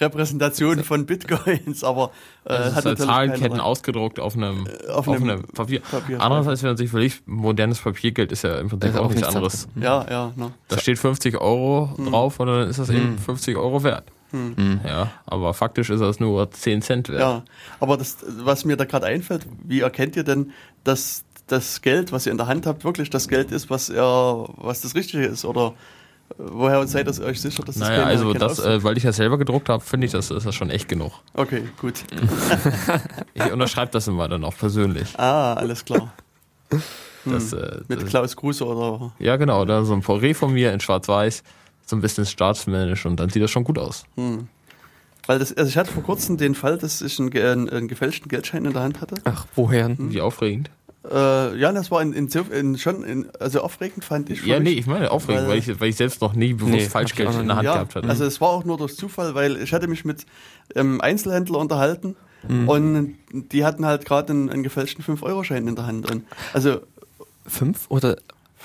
[0.00, 2.10] Repräsentation von Bitcoins, aber
[2.44, 5.80] äh, Also es hat als natürlich Zahlenketten ausgedruckt auf einem, auf auf einem einem Papier.
[5.80, 6.20] Papier.
[6.20, 9.68] Andererseits, wenn man sich überlegt, modernes Papiergeld ist ja im Prinzip auch auch nichts anderes.
[9.76, 10.52] Ja, ja, ne.
[10.68, 12.06] Da steht 50 Euro Hm.
[12.06, 14.04] drauf und dann ist das eben 50 Euro wert.
[14.32, 14.80] Mhm.
[14.86, 17.20] Ja, aber faktisch ist das nur 10 Cent wert.
[17.20, 17.42] Ja,
[17.80, 20.52] aber das, was mir da gerade einfällt, wie erkennt ihr denn,
[20.84, 24.02] dass das Geld, was ihr in der Hand habt, wirklich das Geld ist, was ihr,
[24.56, 25.44] was das Richtige ist?
[25.44, 25.74] Oder
[26.38, 29.16] Woher seid ihr euch sicher, dass das Naja, keine- also das, äh, weil ich das
[29.16, 31.12] selber gedruckt habe, finde ich, das ist das schon echt genug.
[31.34, 32.04] Okay, gut.
[33.34, 35.18] Ich unterschreibe das immer dann auch persönlich.
[35.18, 36.12] Ah, alles klar.
[37.26, 39.12] Das, äh, Mit Klaus Kruse oder.
[39.18, 41.42] ja, genau, da so ein Porträt von mir in Schwarz-Weiß,
[41.92, 44.04] so ein bisschen staatsmännisch und dann sieht das schon gut aus.
[44.16, 44.48] Hm.
[45.26, 48.28] Weil das, also ich hatte vor kurzem den Fall, dass ich einen, einen, einen gefälschten
[48.28, 49.16] Geldschein in der Hand hatte.
[49.24, 49.94] Ach, woher?
[49.98, 50.70] Wie aufregend.
[51.08, 54.44] Äh, ja, das war in, in, so- in schon, in, also aufregend fand ich.
[54.46, 56.80] Ja, nee, ich meine aufregend, weil, Weil- ich, weil ich selbst noch nie bewusst Nee,
[56.88, 58.08] Falschgeld in der Hand ja, gehabt hatte.
[58.08, 60.24] also es war auch nur durch Zufall, weil ich hatte mich mit
[60.74, 62.16] ähm, Einzelhändler unterhalten
[62.48, 62.68] Mhm.
[62.68, 63.14] und
[63.52, 66.10] die hatten halt gerade einen, einen gefälschten 5-Euro-Schein in der Hand.
[66.10, 66.80] Und, also
[67.46, 68.16] Fünf oder?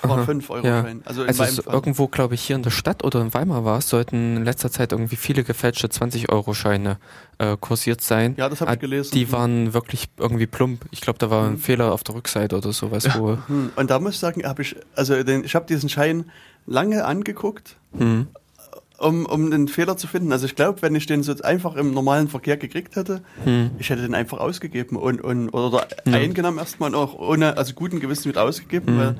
[0.04, 1.02] War Aha, 5-Euro-Schein.
[1.06, 1.74] Also in Also es Fall.
[1.74, 4.72] irgendwo, glaube ich, hier in der Stadt oder in Weimar war es, sollten in letzter
[4.72, 6.98] Zeit irgendwie viele gefälschte 20-Euro-Scheine
[7.40, 8.36] äh, kursiert sein.
[8.38, 9.12] Ja, das habe ich gelesen.
[9.14, 10.86] Die waren wirklich irgendwie plump.
[10.92, 11.58] Ich glaube, da war ein Mhm.
[11.60, 13.08] Fehler auf der Rückseite oder sowas.
[13.18, 16.30] Wo, Hm, Und da muss ich sagen, habe ich, also den, ich habe diesen Schein
[16.66, 18.28] lange angeguckt, hm.
[19.00, 20.32] um, um den Fehler zu finden.
[20.32, 23.72] Also ich glaube, wenn ich den so einfach im normalen Verkehr gekriegt hätte, Hm.
[23.80, 26.14] ich hätte den einfach ausgegeben und, und oder Ja.
[26.18, 29.00] eingenommen erstmal und auch ohne, also guten Gewissen wieder ausgegeben, Mhm.
[29.00, 29.16] weil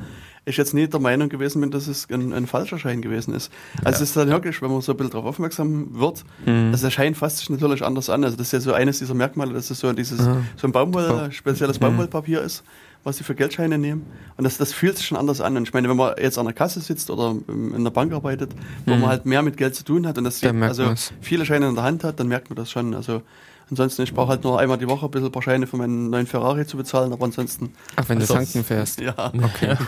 [0.48, 3.52] ich jetzt nie der Meinung gewesen bin, dass es ein, ein falscher Schein gewesen ist.
[3.84, 6.70] Also es ist dann wirklich, wenn man so ein bisschen darauf aufmerksam wird, Hm.
[6.72, 8.24] also der Schein fasst sich natürlich anders an.
[8.24, 10.38] Also das ist ja so eines dieser Merkmale, dass es so dieses Ah.
[10.56, 11.86] so ein Baumwoll, Ba- spezielles Mhm.
[11.86, 12.64] Baumwollpapier ist,
[13.04, 14.06] was sie für Geldscheine nehmen.
[14.38, 15.56] Und das, das fühlt sich schon anders an.
[15.58, 18.52] Und ich meine, wenn man jetzt an der Kasse sitzt oder in der Bank arbeitet,
[18.86, 19.02] wo Mhm.
[19.02, 21.68] man halt mehr mit Geld zu tun hat und das Da merkt also viele Scheine
[21.70, 22.94] in der Hand hat, dann merkt man das schon.
[22.94, 23.22] Also
[23.70, 26.10] ansonsten, ich brauche halt nur einmal die Woche ein bisschen ein paar Scheine für meinen
[26.10, 29.00] neuen Ferrari zu bezahlen, aber ansonsten, Ach, wenn du Also- tanken fährst.
[29.02, 29.14] ja.
[29.44, 29.76] Okay.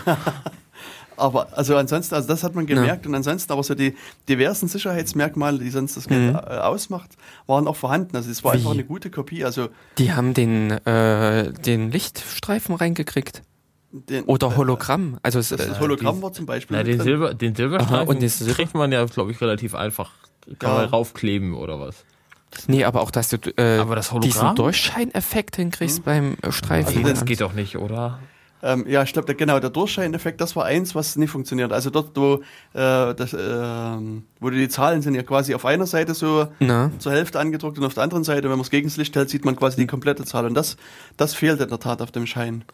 [1.16, 3.94] Aber also ansonsten, also das hat man gemerkt und ansonsten aber so die
[4.26, 6.36] diversen Sicherheitsmerkmale, die sonst das Geld Mhm.
[6.36, 7.10] äh, ausmacht,
[7.46, 8.16] waren auch vorhanden.
[8.16, 8.56] Also es war Wie?
[8.58, 9.44] einfach eine gute Kopie.
[9.44, 9.68] Also
[9.98, 13.42] Die haben den, äh, den Lichtstreifen reingekriegt.
[13.92, 15.18] den, Oder Hologramm.
[15.22, 16.74] Also es, Das, das äh, Hologramm war zum Beispiel.
[16.78, 17.02] Na, mit den.
[17.02, 20.12] Silber, den Aha, Silberstreifen und das Silber- kriegt man ja, glaube ich, relativ einfach.
[20.58, 20.76] Kann Ja.
[20.78, 22.06] man raufkleben oder was.
[22.66, 26.04] Nee, aber auch, dass du äh, Aber das diesen Durchscheineffekt hinkriegst Hm.
[26.04, 26.96] beim äh, Streifen.
[26.98, 28.18] Also das geht doch nicht, oder?
[28.62, 31.72] Ähm, ja, ich glaube, der- genau, der Durchscheineffekt, das war eins, was nicht funktioniert.
[31.72, 32.34] Also dort, wo,
[32.74, 37.12] äh, das, ähm, wo die Zahlen sind ja quasi auf einer Seite so Na, zur
[37.12, 39.46] Hälfte angedruckt und auf der anderen Seite, wenn man es gegen das Licht hält, sieht
[39.46, 40.44] man quasi die komplette Zahl.
[40.44, 40.76] Und das,
[41.16, 42.64] das fehlt in der Tat auf dem Schein.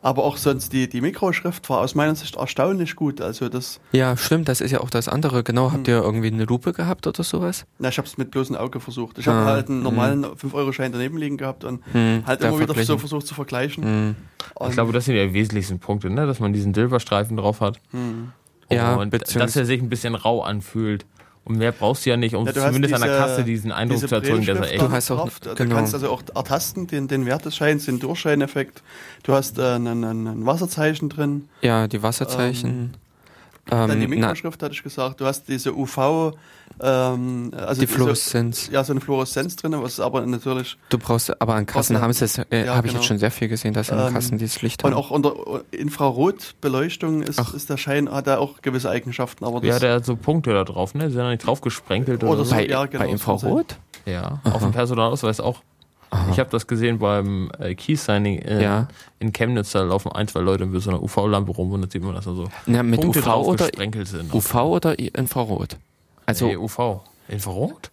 [0.00, 3.20] Aber auch sonst die, die Mikroschrift war aus meiner Sicht erstaunlich gut.
[3.20, 5.42] Also das, ja, stimmt, das ist ja auch das andere.
[5.42, 5.72] Genau, Hm.
[5.72, 7.66] habt ihr irgendwie eine Lupe gehabt oder sowas?
[7.78, 9.18] na, ich habe es mit bloßem Auge versucht.
[9.18, 12.74] Ich habe Ah, halt einen normalen 5-Euro-Schein daneben liegen gehabt und Hm, halt immer wieder
[12.84, 13.82] so versucht zu vergleichen.
[13.84, 14.16] Hm.
[14.54, 16.26] Und, Ich glaube, das sind ja die wesentlichsten Punkte, ne?
[16.26, 17.80] dass man diesen Silberstreifen drauf hat.
[17.90, 18.32] hm.
[18.70, 21.06] Ja, und dass er sich ein bisschen rau anfühlt.
[21.48, 23.72] Und mehr brauchst du ja nicht, um Ja, du zumindest an der diese- Kasse diesen
[23.72, 25.40] Eindruck diese zu erzeugen, dass er echt Du hast auch- drauf.
[25.40, 25.74] Du genau.
[25.76, 28.82] kannst also auch ertasten, den, den Wert des Scheins, den Durchscheineffekt.
[29.22, 31.48] Du hast äh, einen, einen, ein Wasserzeichen drin.
[31.62, 32.94] Ja, die Wasserzeichen.
[33.68, 35.20] Dann die Ähm, Mikroschrift hatte ich gesagt.
[35.20, 36.32] Du hast diese UV,
[36.80, 38.68] ähm, also die diese- Fluoreszenz.
[38.72, 42.12] Ja, so eine Fluoreszenz drin, was aber natürlich Du brauchst, aber an Kassen du- haben
[42.12, 43.00] sie es, äh, Ja, habe ich genau.
[43.02, 44.98] jetzt schon sehr viel gesehen, dass an Ähm, Kassen dieses Licht und haben.
[44.98, 45.34] auch unter
[45.70, 47.54] Infrarotbeleuchtung ist, Ach.
[47.54, 49.44] ist der Schein, hat er auch gewisse Eigenschaften.
[49.44, 51.04] Aber das, Ja, der hat so Punkte da drauf, ne?
[51.06, 52.50] Die sind ja nicht drauf gesprenkelt oder, Oder so.
[52.50, 52.56] so.
[52.56, 53.76] bei, ja, genau, bei Infrarot?
[54.06, 55.62] Ja, auf dem Personalausweis auch.
[56.10, 56.30] Aha.
[56.32, 58.88] Ich habe das gesehen beim äh, Key-Signing äh, Ja.
[59.18, 62.02] in Chemnitz, da laufen ein, zwei Leute mit so einer UV-Lampe rum und dann sieht
[62.02, 64.32] man, dass da so Na, mit Punkte UV drauf oder gesprenkelt sind.
[64.34, 65.76] UV oder Infrarot?
[66.26, 67.00] Also nee, UV.
[67.28, 67.90] Infrarot?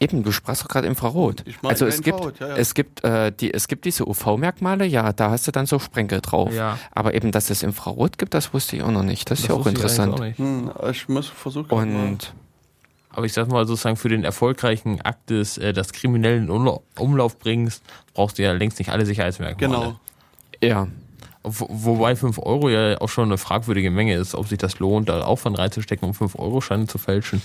[0.00, 1.42] eben, du sprachst doch gerade Infrarot.
[1.44, 2.56] Ich mag also ja es gibt, ja, ja.
[2.56, 6.20] es gibt, äh, die, es gibt diese UV-Merkmale, ja, da hast du dann so Sprenkel
[6.20, 6.54] drauf.
[6.54, 6.78] Ja.
[6.92, 9.28] Aber eben, dass es Infrarot gibt, das wusste ich auch noch nicht.
[9.28, 10.14] Das ist ja auch wusste ich interessant.
[10.14, 10.38] auch nicht.
[10.38, 11.68] hm, ich muss versuchen.
[11.74, 12.32] mal- Und
[13.18, 17.36] Aber ich sag mal sozusagen, für den erfolgreichen Akt des, äh, des kriminellen Umla Umlauf
[17.40, 17.82] bringst,
[18.14, 19.72] brauchst du ja längst nicht alle Sicherheitsmerkmale.
[19.76, 20.00] Genau.
[20.62, 20.86] ja,
[21.42, 25.08] Wo, wobei 5 Euro ja auch schon eine fragwürdige Menge ist, ob sich das lohnt,
[25.08, 27.42] da Aufwand reinzustecken, um 5-Euro-Scheine zu fälschen.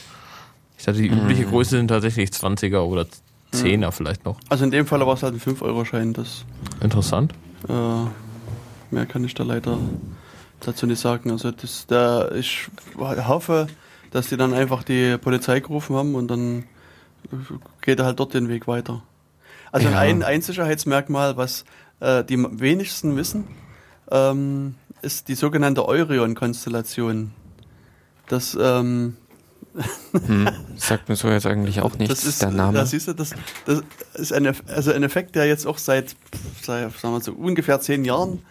[0.77, 1.23] Ich dachte, die Hm.
[1.23, 3.07] übliche Größe sind tatsächlich 20er oder
[3.51, 4.37] 10er vielleicht noch.
[4.49, 6.13] Also in dem Fall war es halt ein 5-Euro-Schein.
[6.13, 6.45] Das,
[6.81, 7.33] Interessant.
[7.67, 7.73] äh,
[8.93, 9.79] mehr kann ich da leider
[10.59, 11.31] dazu nicht sagen.
[11.31, 12.67] Also das, da, ich
[12.99, 13.65] hoffe,
[14.13, 16.65] dass die dann einfach die Polizei gerufen haben und dann
[17.81, 19.01] geht er halt dort den Weg weiter.
[19.71, 19.97] Also Ja.
[19.97, 21.65] ein, ein Sicherheitsmerkmal, was
[21.99, 23.47] äh, die wenigsten wissen,
[24.11, 27.31] ähm, ist die sogenannte Orion-Konstellation.
[28.27, 29.17] Das, ähm,
[30.27, 30.47] hm,
[30.77, 32.77] sagt mir so jetzt eigentlich auch nichts, das ist, der Name.
[32.77, 33.31] Da siehst du, das,
[33.65, 33.81] das
[34.13, 36.15] ist ein, also ein Effekt, der jetzt auch seit,
[36.61, 38.43] seit sagen wir so ungefähr zehn Jahren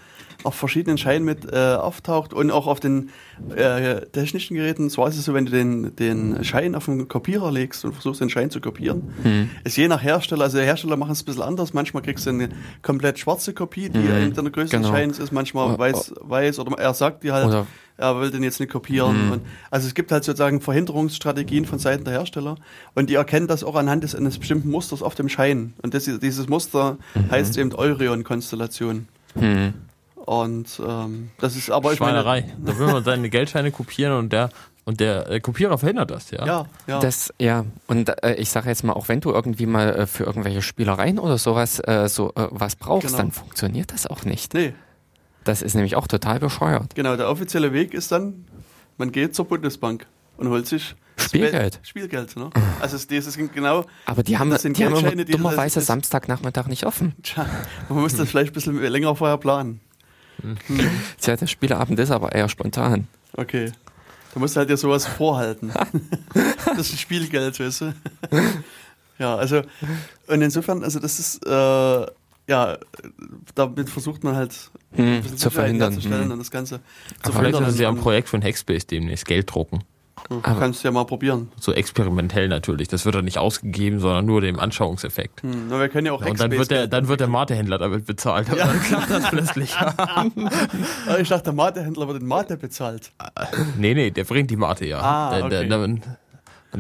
[0.45, 3.11] auf verschiedenen Scheinen mit äh, auftaucht und auch auf den
[3.55, 4.91] äh, technischen Geräten.
[4.91, 8.21] Zwar ist es so, wenn du den, den Schein auf den Kopierer legst und versuchst,
[8.21, 9.51] den Schein zu kopieren, Hm.
[9.65, 11.73] ist je nach Hersteller, also der Hersteller machen es ein bisschen anders.
[11.75, 12.49] Manchmal kriegst du eine
[12.83, 14.89] komplett schwarze Kopie, die Mhm, mit einer Größe genau.
[14.89, 17.67] des Scheins ist, manchmal weiß, weiß oder er sagt dir halt, Oder
[17.99, 19.27] er will den jetzt nicht kopieren.
[19.27, 19.33] Mhm.
[19.33, 22.57] Und, also es gibt halt sozusagen Verhinderungsstrategien von Seiten der Hersteller
[22.95, 25.75] und die erkennen das auch anhand des, eines bestimmten Musters auf dem Schein.
[25.83, 27.31] Und das, dieses Muster Mhm.
[27.31, 29.09] heißt eben Eureon-Konstellation.
[29.39, 29.75] Hm.
[30.25, 32.45] Und ähm, das ist aber ich meine, Schweinerei.
[32.65, 34.51] Da will man seine Geldscheine kopieren und der
[34.85, 36.45] und der äh, Kopierer verhindert das, ja.
[36.45, 36.99] ja, ja.
[36.99, 40.25] Das, ja, und äh, ich sage jetzt mal, auch wenn du irgendwie mal äh, für
[40.25, 43.19] irgendwelche Spielereien oder sowas äh, so äh, was brauchst, Genau.
[43.19, 44.55] dann funktioniert das auch nicht.
[44.55, 44.75] nee,
[45.45, 46.97] Das ist nämlich auch total bescheuert.
[46.97, 47.15] genau.
[47.17, 48.45] Der offizielle Weg ist dann,
[48.99, 50.07] man geht zur Bundesbank
[50.37, 51.79] und holt sich Spielgeld.
[51.85, 52.51] Spielgeld, ne?
[52.81, 55.75] Also das sind genau, Aber die haben, Das sind die haben immer Geldscheine, die- dummerweise
[55.75, 57.15] das ist- Samstagnachmittag nicht offen.
[57.23, 57.47] tja,
[57.89, 59.81] man muss das vielleicht ein bisschen länger vorher planen.
[61.21, 63.09] Tja, der Spieleabend ist aber eher spontan.
[63.37, 63.73] Okay.
[64.35, 65.73] Du musst halt dir sowas vorhalten.
[66.65, 67.95] das ist Spielgeld, weißt du?
[69.19, 69.63] ja, also,
[70.27, 72.07] und insofern, also das ist, äh,
[72.49, 72.79] ja,
[73.55, 74.53] damit versucht man halt
[74.95, 75.93] Hm, ein bisschen zu verhindern.
[75.93, 76.31] herzustellen Hm.
[76.33, 76.83] und das Ganze zu
[77.23, 77.65] Vielleicht verhindern.
[77.65, 79.85] ist es ja ein Projekt von Hackspace demnächst, Geld drucken.
[80.29, 81.51] Du Aber- kannst ja mal probieren.
[81.61, 82.89] So experimentell natürlich.
[82.89, 85.43] Das wird dann nicht ausgegeben, sondern nur dem Anschauungseffekt.
[85.43, 88.07] Hm, na, wir können ja auch Und dann wird der, dann wird der Matehändler damit
[88.07, 88.49] bezahlt.
[88.51, 89.75] Aber dann klappt das plötzlich.
[91.07, 93.13] Ah, Ich dachte, der Matehändler wird in Mate bezahlt.
[93.77, 95.01] nee, nee, der bringt die Mate ja.
[95.01, 95.69] Ah, der, der, okay.
[95.69, 96.17] der,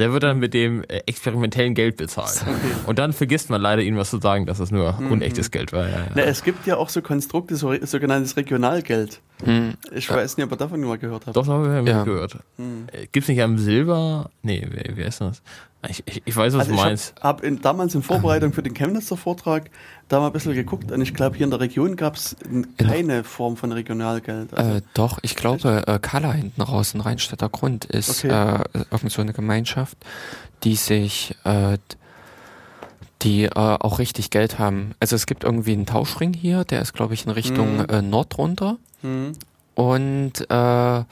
[0.01, 2.45] der wird dann mit dem äh, experimentellen Geld bezahlt.
[2.86, 5.12] Und dann vergisst man leider ihm was zu sagen, dass das nur Mhm.
[5.12, 5.84] unechtes Geld war.
[5.88, 6.07] Ja, ja.
[6.14, 9.20] Na, es gibt ja auch so Konstrukte, so, sogenanntes Regionalgeld.
[9.45, 9.74] Hm.
[9.93, 11.36] Ich weiß nicht, ob ihr davon mal gehört habt.
[11.36, 12.05] Doch, haben wir Ja.
[12.05, 12.38] gehört.
[12.57, 12.86] Hm.
[12.93, 14.30] Äh, Gibt's nicht am Silber?
[14.43, 15.43] Nee, wer, wer ist das?
[15.89, 17.14] Ich, ich, ich weiß, was Also du ich meinst.
[17.22, 19.68] habe hab damals in Vorbereitung für den Chemnitzer Vortrag
[20.09, 22.37] da mal ein bisschen geguckt und ich glaube, hier in der Region gab es
[22.78, 24.55] keine Form von Regionalgeld.
[24.55, 28.30] Also, Äh, doch, ich glaube, äh, Kala hinten raus in Rheinstädter Grund ist Okay.
[28.30, 29.97] äh, irgend so eine Gemeinschaft,
[30.62, 31.78] die sich, äh,
[33.22, 34.95] die äh, auch richtig Geld haben.
[35.01, 37.87] Also es gibt irgendwie einen Tauschring hier, der ist, glaube ich, in Richtung Mhm.
[37.89, 38.78] äh, Nord runter.
[39.01, 39.33] hm,
[39.74, 41.05] Und äh,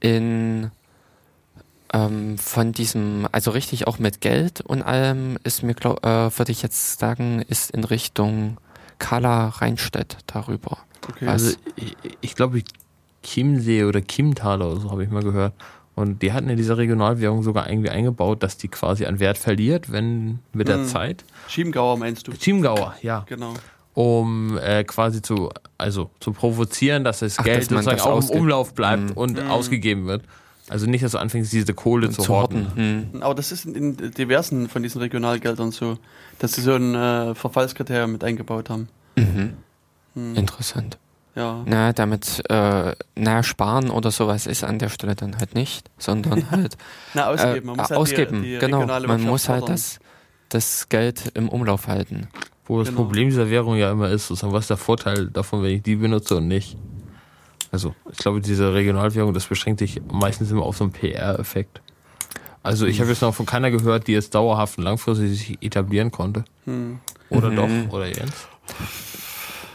[0.00, 0.70] in
[1.92, 6.52] ähm, von diesem, also richtig auch mit Geld und allem ist mir, glaub, äh, würde
[6.52, 8.56] ich jetzt sagen, ist in Richtung
[8.98, 10.78] Kala Rheinstedt darüber.
[11.08, 11.26] okay.
[11.26, 12.62] Also ich, ich glaube
[13.22, 15.52] Chiemsee oder Chiemtaler oder so habe ich mal gehört.
[15.94, 19.92] Und die hatten in dieser Regionalwährung sogar irgendwie eingebaut, dass die quasi an Wert verliert,
[19.92, 20.86] wenn mit der Mhm.
[20.86, 21.24] Zeit.
[21.48, 22.32] Chiemgauer meinst du?
[22.32, 23.24] Chiemgauer, ja.
[23.28, 23.52] Genau.
[23.92, 28.30] Um äh, quasi zu, also zu provozieren, dass das Ach, Geld dass sozusagen das auch
[28.30, 28.40] im.
[28.40, 29.16] Umlauf bleibt Mhm.
[29.16, 29.50] und Mhm.
[29.50, 30.22] ausgegeben wird.
[30.68, 32.68] Also nicht, dass du anfängst, diese Kohle zu, horten.
[32.74, 33.22] Hm.
[33.22, 35.98] Aber das ist in, in diversen von diesen Regionalgeldern so,
[36.38, 38.88] dass sie so ein äh, Verfallskriterium mit eingebaut haben.
[39.16, 39.54] Mhm.
[40.14, 40.36] Hm.
[40.36, 40.98] Interessant.
[41.34, 41.62] Ja.
[41.64, 46.50] Na, damit, äh, na, sparen oder sowas ist an der Stelle dann halt nicht, sondern
[46.50, 46.76] halt
[47.14, 47.66] Na, ausgeben.
[47.66, 48.42] Man äh, muss halt ausgeben.
[48.42, 49.98] Die, die genau, man muss halt das,
[50.50, 52.28] das Geld im Umlauf halten.
[52.66, 53.02] Wo das Genau.
[53.02, 55.96] Problem dieser Währung ja immer ist, sozusagen, was ist der Vorteil davon, wenn ich die
[55.96, 56.76] benutze und nicht?
[57.72, 61.80] Also, ich glaube, diese Regionalwährung, das beschränkt sich meistens immer auf so einen PR-Effekt.
[62.62, 66.10] Also, ich habe jetzt noch von keiner gehört, die jetzt dauerhaft und langfristig sich etablieren
[66.12, 66.44] konnte.
[66.66, 67.00] Hm.
[67.30, 67.56] Oder Mhm.
[67.88, 68.46] doch, oder Jens?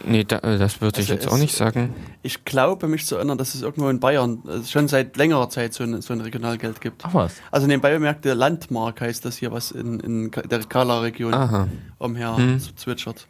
[0.06, 1.92] Nee, da, äh, das würde ich Also jetzt es- auch nicht sagen.
[2.22, 5.74] Ich glaube, mich zu erinnern, dass es irgendwo in Bayern äh, schon seit längerer Zeit
[5.74, 7.04] so ein, so ein Regionalgeld gibt.
[7.04, 7.34] Ach was.
[7.50, 11.34] Also nebenbei bemerkt, der Landmark heißt das hier, was in, in der Kala-Region
[11.98, 12.60] umher Hm.
[12.76, 13.26] zwitschert.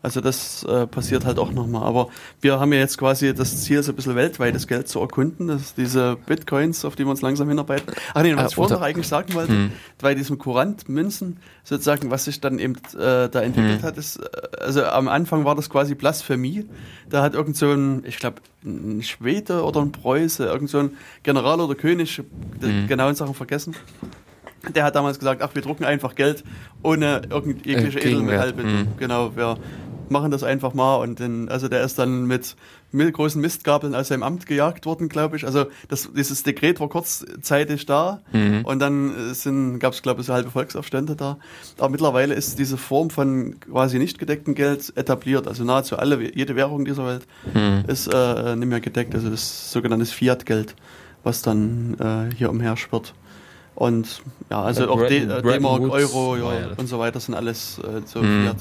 [0.00, 1.82] Also das äh, passiert halt auch nochmal.
[1.82, 2.08] Aber
[2.40, 5.48] wir haben ja jetzt quasi das Ziel, so ein bisschen weltweites Geld zu erkunden.
[5.48, 7.92] Das ist diese Bitcoins, auf die wir uns langsam hinarbeiten.
[8.14, 9.72] Ach nee, was Äh, ich vorhin noch eigentlich sagen wollte, Hm.
[10.00, 13.82] bei diesem Kurant-Münzen, sozusagen, was sich dann eben äh, da entwickelt Hm.
[13.82, 14.28] hat, ist, äh,
[14.60, 16.66] also am Anfang war das quasi Blasphemie.
[17.10, 20.90] Da hat irgend so ein, ich glaube, ein Schwede oder ein Preuße, irgend so ein
[21.24, 22.22] General oder König,
[22.62, 22.86] die Hm.
[22.86, 23.74] genauen Sachen vergessen.
[24.74, 26.44] Der hat damals gesagt, ach, wir drucken einfach Geld
[26.82, 28.04] ohne irgendwelche Äh, Gegenwert.
[28.04, 28.80] Edelmetallbindung.
[28.80, 28.96] Mhm.
[28.98, 29.56] Genau, wir
[30.10, 32.56] machen das einfach mal und dann, also der ist dann mit,
[32.92, 35.44] großen Mistgabeln aus seinem Amt gejagt worden, glaube ich.
[35.44, 38.64] Also das, dieses Dekret war kurzzeitig da Mhm.
[38.64, 41.36] und dann äh, sind, gab es, glaube ich, so halbe Volksaufstände da.
[41.76, 45.46] Aber mittlerweile ist diese Form von quasi nicht gedecktem Geld etabliert.
[45.46, 47.84] Also nahezu alle, jede Währung dieser Welt Hm.
[47.86, 49.14] ist äh, nicht mehr gedeckt.
[49.14, 50.74] Also das sogenannte Fiat-Geld,
[51.22, 53.12] was dann äh, hier umherschwirrt.
[53.78, 56.98] Und ja, also Ja, auch D- Bretton- äh, D-Mark, Woods Euro ja, ja und so
[56.98, 58.42] weiter sind alles äh, so Mhm.
[58.44, 58.56] Fiat.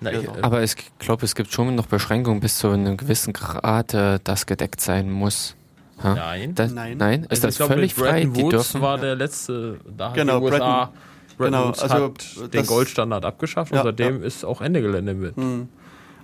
[0.00, 3.32] Na, ich, äh, Aber ich glaube, es gibt schon noch Beschränkungen bis zu einem gewissen
[3.32, 5.56] Grad, äh, das gedeckt sein muss.
[6.04, 6.14] Ha?
[6.14, 6.54] Nein.
[6.54, 6.96] Das, Nein.
[6.98, 7.22] nein.
[7.24, 8.10] Ist Also das ich glaub, völlig frei?
[8.12, 8.80] Bretton Die Woods dürfen.
[8.80, 10.90] war der letzte, da hat Genau, die USA,
[11.36, 12.04] Bretton- genau, Woods also,
[12.44, 15.36] hat den Goldstandard abgeschafft Ja, und seitdem ist auch Ende Gelände mit.
[15.36, 15.68] Hm.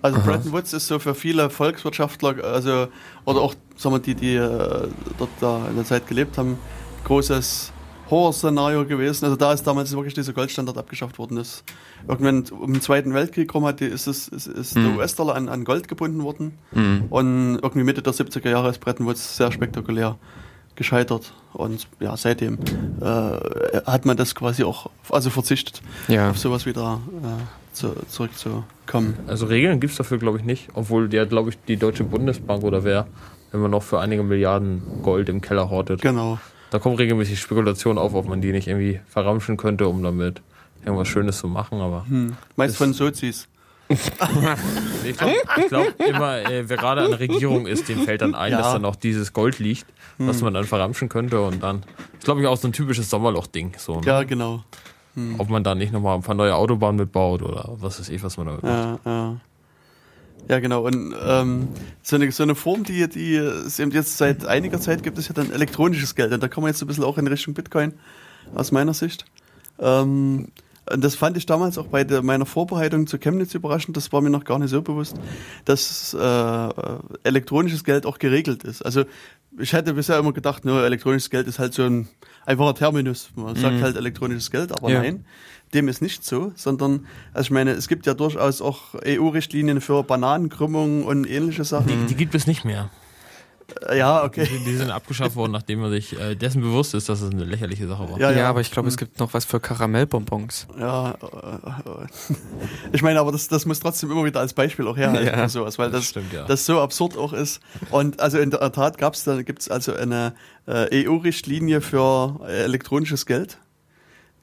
[0.02, 2.86] Also Bretton Woods ist so für viele Volkswirtschaftler, also
[3.24, 4.86] oder auch sagen wir, die, die äh,
[5.18, 6.58] dort da in der Zeit gelebt haben,
[7.04, 7.72] großes
[8.10, 9.24] Horrorszenario gewesen.
[9.24, 11.36] Also da ist damals wirklich dieser Goldstandard abgeschafft worden.
[11.38, 11.64] Ist.
[12.08, 14.84] Irgendwann um den Zweiten Weltkrieg rum hat die, ist, es, ist, ist Mhm.
[14.84, 16.52] der US-Dollar an, an Gold gebunden worden.
[16.72, 17.04] Mhm.
[17.10, 20.16] Und irgendwie Mitte der 70er Jahre ist Bretton Woods sehr spektakulär
[20.76, 21.32] gescheitert.
[21.52, 22.58] Und ja, seitdem
[23.00, 23.04] äh,
[23.86, 26.30] hat man das quasi auch, also verzichtet, Ja.
[26.30, 29.16] auf sowas wieder äh, zu, zurückzukommen.
[29.26, 30.68] Also Regeln gibt es dafür, glaube ich, nicht.
[30.74, 33.06] Obwohl der, glaube ich, die Deutsche Bundesbank oder wer
[33.52, 36.02] immer noch für einige Milliarden Gold im Keller hortet.
[36.02, 36.38] Genau.
[36.70, 40.42] Da kommen regelmäßig Spekulationen auf, ob man die nicht irgendwie verramschen könnte, um damit
[40.84, 41.80] irgendwas Schönes zu machen.
[41.80, 42.36] Aber Hm.
[42.56, 43.48] Meist von Sozis.
[45.04, 45.34] ich glaube
[45.68, 48.58] glaub immer, äh, wer gerade an der Regierung ist, dem fällt dann ein, Ja.
[48.58, 49.86] dass dann auch dieses Gold liegt,
[50.18, 51.40] was man dann verramschen könnte.
[51.40, 51.84] Und dann
[52.18, 53.74] ist, glaube ich, auch so ein typisches Sommerloch-Ding.
[53.78, 54.06] So, ne?
[54.06, 54.64] Ja, genau.
[55.38, 58.36] Ob man da nicht nochmal ein paar neue Autobahnen mitbaut oder was weiß ich, was
[58.36, 59.00] man damit macht.
[59.06, 59.36] Ja, ja.
[60.48, 60.86] Ja, genau.
[60.86, 61.68] Und ähm,
[62.02, 65.28] so, eine, so eine Form, die, die es eben jetzt seit einiger Zeit gibt, ist
[65.28, 66.32] ja dann elektronisches Geld.
[66.32, 67.94] Und da kommen wir jetzt ein bisschen auch in Richtung Bitcoin,
[68.54, 69.24] aus meiner Sicht.
[69.80, 70.48] Ähm,
[70.88, 73.96] und das fand ich damals auch bei der, meiner Vorbereitung zu Chemnitz überraschend.
[73.96, 75.16] Das war mir noch gar nicht so bewusst,
[75.64, 76.68] dass äh,
[77.24, 78.82] elektronisches Geld auch geregelt ist.
[78.82, 79.02] Also
[79.58, 82.06] ich hätte bisher immer gedacht, nur elektronisches Geld ist halt so ein
[82.44, 83.30] einfacher Terminus.
[83.34, 85.02] Man sagt halt elektronisches Geld, aber Ja.
[85.02, 85.24] nein,
[85.74, 90.02] dem ist nicht so, sondern, also ich meine, es gibt ja durchaus auch EU-Richtlinien für
[90.04, 91.88] Bananenkrümmungen und ähnliche Sachen.
[91.88, 92.88] Die, die gibt es nicht mehr.
[93.88, 94.46] Äh, Ja, okay.
[94.50, 97.42] Die, die sind abgeschafft worden, nachdem man sich äh, dessen bewusst ist, dass es eine
[97.44, 98.18] lächerliche Sache war.
[98.20, 98.48] Ja, Ja, ja.
[98.48, 100.68] aber ich glaube, es gibt noch was für Karamellbonbons.
[100.78, 102.06] Ja, äh, äh,
[102.92, 105.48] ich meine, aber das, das muss trotzdem immer wieder als Beispiel auch herhalten Ja.
[105.48, 106.44] sowas, weil das, stimmt, ja.
[106.44, 107.60] das so absurd auch ist.
[107.90, 110.34] Und also in der Tat gab's da gibt's also eine
[110.66, 113.58] äh, EU-Richtlinie für äh, elektronisches Geld,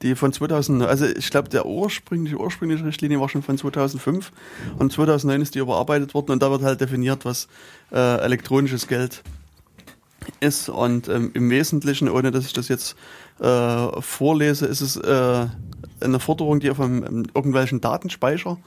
[0.02, 4.32] die von 2000, also ich glaube, der ursprüngliche, ursprüngliche Richtlinie war schon von 2005
[4.78, 7.48] und 2009 ist die überarbeitet worden und da wird halt definiert, was
[7.92, 9.22] äh, elektronisches Geld
[10.40, 12.96] ist und ähm, im Wesentlichen, ohne dass ich das jetzt
[13.40, 15.46] äh, vorlese, ist es äh,
[16.00, 18.58] eine Forderung, die auf einem, einem irgendwelchen Datenspeicher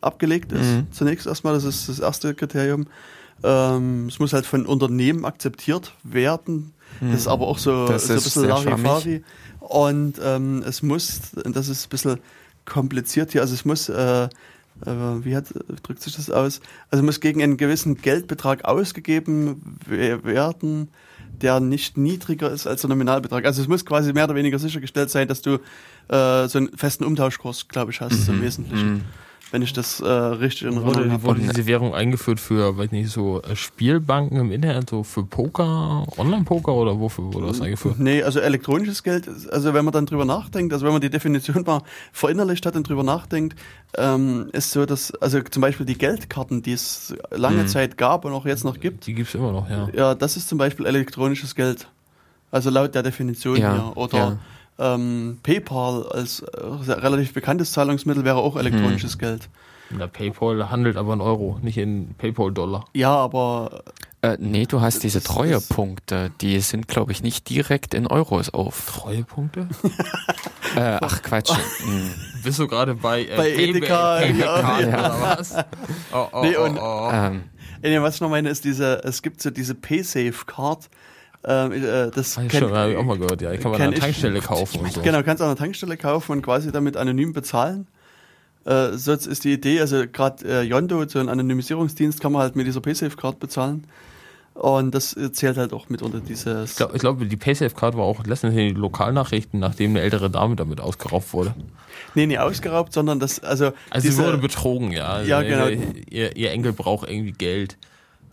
[0.00, 0.60] abgelegt ist.
[0.62, 0.86] Mhm.
[0.90, 2.86] Zunächst erstmal, das ist das erste Kriterium.
[3.42, 6.72] Ähm, es muss halt von Unternehmen akzeptiert werden.
[7.00, 7.86] Das ist aber auch so, Mhm.
[7.88, 9.24] Das so ein bisschen Larifari.
[9.68, 12.20] Und ähm, es muss, und das ist ein bisschen
[12.64, 14.28] kompliziert hier, also es muss, äh, äh,
[14.84, 15.46] wie hat,
[15.82, 16.60] drückt sich das aus?
[16.90, 20.88] Also muss gegen einen gewissen Geldbetrag ausgegeben we- werden,
[21.42, 23.44] der nicht niedriger ist als der Nominalbetrag.
[23.44, 25.54] Also es muss quasi mehr oder weniger sichergestellt sein, dass du
[26.08, 29.04] äh, so einen festen Umtauschkurs, glaube ich, hast im Wesentlichen.
[29.52, 31.22] Wenn ich das äh, richtig in Wurde, habe.
[31.22, 36.04] wurde diese Währung eingeführt für, weiß nicht, so äh, Spielbanken im Internet, so für Poker,
[36.18, 37.94] Online-Poker oder wofür wurde das eingeführt?
[38.00, 41.62] Nee, also elektronisches Geld, also wenn man dann drüber nachdenkt, also wenn man die Definition
[41.64, 41.82] mal
[42.12, 43.56] verinnerlicht hat und drüber nachdenkt,
[43.96, 47.68] ähm, ist so, dass, also zum Beispiel die Geldkarten, die es lange Mhm.
[47.68, 49.88] Zeit gab und auch jetzt noch gibt, Die gibt's immer noch, ja.
[49.94, 51.88] ja, das ist zum Beispiel elektronisches Geld.
[52.50, 53.96] Also laut der Definition Ja, hier.
[53.96, 54.38] Oder
[54.78, 59.20] ähm, PayPal als äh, relativ bekanntes Zahlungsmittel wäre auch elektronisches Mhm.
[59.20, 59.48] Geld.
[59.90, 62.86] Der PayPal handelt aber in Euro, nicht in PayPal-Dollar.
[62.92, 63.84] Ja, aber
[64.22, 69.00] Äh, nee, du hast diese Treuepunkte, die sind, glaube ich, nicht direkt in Euros auf.
[69.00, 69.68] Treuepunkte?
[70.76, 71.52] Äh, ach Quatsch.
[71.84, 72.10] Hm.
[72.42, 74.88] Bist du gerade bei, äh, Bei Edeka, Pay- ja, ja.
[74.88, 75.54] oder was?
[76.12, 77.10] Oh, oh, Nee, oh, und- oh.
[77.12, 77.44] Ähm,
[77.82, 80.84] nee, was ich noch meine, ist diese, es gibt so diese PaySafe-Card.
[80.84, 80.90] Ähm,
[81.46, 83.50] äh, das Ah, ja, kenn- stimmt, habe ich auch mal gehört, ja.
[83.52, 85.00] Die kann man an der ich- Tankstelle kaufen und so.
[85.02, 87.86] Genau, kannst du an der Tankstelle kaufen und quasi damit anonym bezahlen.
[88.64, 92.56] Äh, so ist die Idee, also gerade äh, Yondo, so ein Anonymisierungsdienst, kann man halt
[92.56, 93.84] mit dieser PaySafe-Card bezahlen.
[94.54, 96.70] Und das äh, zählt halt auch mit unter dieses.
[96.72, 100.56] Ich glaube, glaub, die PaySafe-Card war auch letztens in den Lokalnachrichten, nachdem eine ältere Dame
[100.56, 101.54] damit ausgeraubt wurde.
[102.14, 103.66] nee, nicht ausgeraubt, sondern das, also.
[103.90, 105.08] Also sie diese- wurde betrogen, ja.
[105.08, 105.68] Also Ja, genau.
[106.10, 107.76] Ihr, ihr Enkel braucht irgendwie Geld.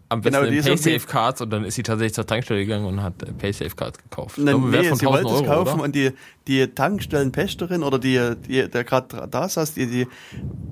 [0.09, 2.59] Am besten Genau, die in ist irgendwie- PaySafe-Cards und dann ist sie tatsächlich zur Tankstelle
[2.59, 4.37] gegangen und hat äh, PaySafe-Cards gekauft.
[4.37, 5.83] Ich Nee, glaube, nee, von sie 1000 wollte es kaufen oder?
[5.83, 6.11] und die,
[6.47, 10.07] die Tankstellenpächterin oder die, die der gerade da saß, die, die,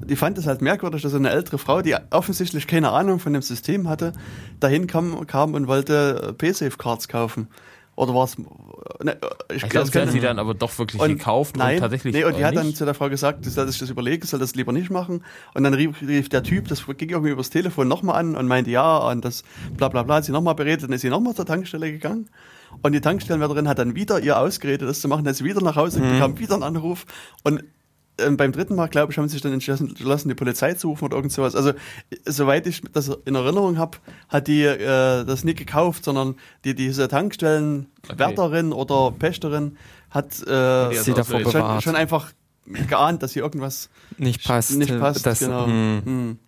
[0.06, 3.42] die fand es halt merkwürdig, dass eine ältere Frau, die offensichtlich keine Ahnung von dem
[3.42, 4.14] System hatte,
[4.60, 7.48] dahin kam, kam und wollte äh, PaySafe-Cards kaufen.
[7.96, 8.38] Oder war es.
[8.38, 9.18] Ne,
[9.54, 12.14] Ich glaub, glaube, sie hat sie dann aber doch wirklich Und- gekauft Nein, und tatsächlich
[12.14, 12.78] nee, und die äh, hat dann nicht.
[12.78, 15.24] zu der Frau gesagt, soll sich das überlegen, soll das lieber nicht machen.
[15.54, 18.72] Und dann rief, rief der Typ, das ging irgendwie übers Telefon nochmal an und meinte,
[18.72, 19.44] ja, und das
[19.76, 22.30] bla bla bla, hat sie nochmal beredet, dann ist sie nochmal zur Tankstelle gegangen.
[22.82, 25.62] Und die Tankstellenwärterin hat dann wieder ihr ausgeredet, das zu machen, dann ist sie wieder
[25.62, 26.12] nach Hause, Mhm.
[26.14, 27.06] bekam wieder einen Anruf.
[27.44, 27.64] Und
[28.26, 30.90] ähm, beim dritten Mal, glaube ich, haben sie sich dann entschlossen, entschlossen, die Polizei zu
[30.90, 31.56] rufen oder irgend sowas.
[31.56, 31.74] Also,
[32.26, 33.98] soweit ich das in Erinnerung habe,
[34.30, 39.78] hat die äh, das nicht gekauft, sondern die, diese Tankstellenwärterin oder Pächterin
[40.10, 41.44] hat äh, Sie davor ausgewählt.
[41.52, 41.84] schon, bewahrt.
[41.84, 42.32] schon einfach
[42.88, 44.76] geahnt, dass hier irgendwas Nicht passt.
[44.78, 45.26] nicht passt.
[45.26, 45.66] Das, genau.
[45.66, 46.02] hm.
[46.06, 46.40] Hm.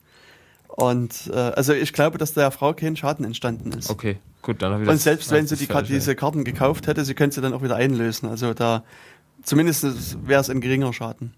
[0.67, 3.89] Und äh, also ich glaube, dass der Frau kein Schaden entstanden ist.
[3.89, 4.17] Okay.
[4.41, 7.05] Gut, dann habe ich Und das- selbst wenn sie die, falsch, diese Karten gekauft hätte,
[7.05, 8.27] sie könnte sie dann auch wieder einlösen.
[8.27, 8.83] Also da
[9.43, 11.33] zumindest wäre es ein geringer Schaden.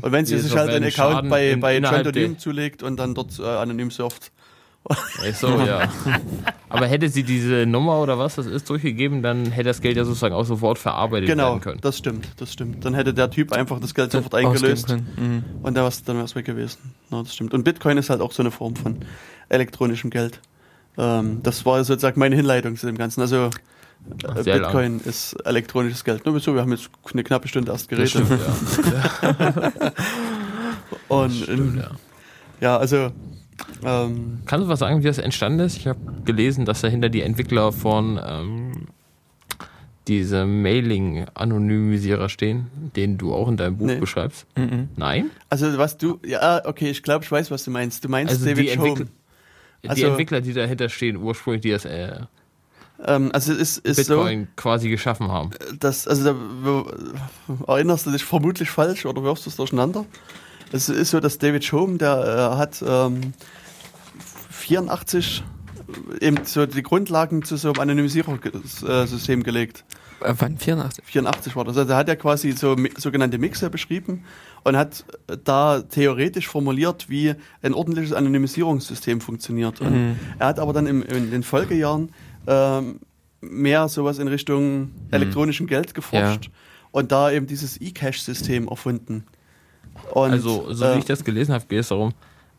[0.00, 3.38] Und wenn sie sich halt einen Account Schaden bei, bei Trendonym zulegt und dann dort
[3.38, 4.32] äh, anonym surft.
[4.88, 4.96] Ach
[5.34, 5.90] so, ja.
[6.70, 10.04] Aber hätte sie diese Nummer oder was das ist durchgegeben, dann hätte das Geld ja
[10.04, 11.80] sozusagen auch sofort verarbeitet Genau, werden können.
[11.80, 12.84] das stimmt, das stimmt.
[12.84, 14.88] Dann hätte der Typ einfach das Geld sofort eingelöst.
[15.16, 15.44] Mhm.
[15.62, 16.94] und dann wäre es weg gewesen.
[17.10, 17.52] Ja, das stimmt.
[17.54, 18.98] Und Bitcoin ist halt auch so eine Form von
[19.48, 20.40] elektronischem Geld.
[20.96, 23.20] Ähm, das war sozusagen meine Hinleitung zu dem Ganzen.
[23.20, 23.50] Also
[24.42, 26.24] Sehr Bitcoin ist elektronisches Geld.
[26.24, 28.10] Nur so, wir haben jetzt eine knappe Stunde erst geredet.
[28.10, 29.72] stimmt, ja.
[31.08, 31.90] Und Stimmt, in, ja.
[32.60, 33.10] ja, also
[33.84, 35.76] ähm, Kannst du was sagen, wie das entstanden ist?
[35.76, 38.86] Ich habe gelesen, dass dahinter die Entwickler von ähm,
[40.06, 43.96] diese Mailing-Anonymisierer stehen, den du auch in deinem Buch Nee.
[43.98, 44.46] beschreibst.
[44.56, 44.88] Mhm.
[44.96, 45.30] Nein?
[45.50, 48.04] Also was du, ja, okay, ich glaube, ich weiß, was du meinst.
[48.04, 49.08] Du meinst Also die David Entwickler, Home.
[49.84, 52.20] die Also- Entwickler, die dahinter stehen, ursprünglich, die das äh,
[53.04, 55.50] Ähm, also es ist, ist so, Bitcoin quasi geschaffen haben.
[55.78, 56.84] dass, also da
[57.72, 60.04] erinnerst du dich vermutlich falsch oder wirfst du es durcheinander?
[60.72, 63.32] Es ist so, dass David Home, der äh, hat ähm,
[64.50, 65.42] 84
[66.20, 69.84] eben so die Grundlagen zu so einem Anonymisierungssystem gelegt.
[70.20, 70.58] Äh, wann?
[70.58, 71.04] 84?
[71.06, 71.76] 84 war das.
[71.78, 74.24] Also er hat ja quasi so sogenannte Mixer beschrieben
[74.64, 75.04] und hat
[75.44, 79.80] da theoretisch formuliert, wie ein ordentliches Anonymisierungssystem funktioniert.
[79.80, 80.16] Und Mhm.
[80.38, 82.10] er hat aber dann im, in den Folgejahren
[82.48, 82.98] ähm,
[83.40, 86.50] mehr sowas in Richtung elektronischem Geld geforscht
[86.90, 89.24] und da eben dieses E-Cash-System erfunden.
[90.12, 92.12] Und, also, so äh, wie ich das gelesen habe, geht es darum,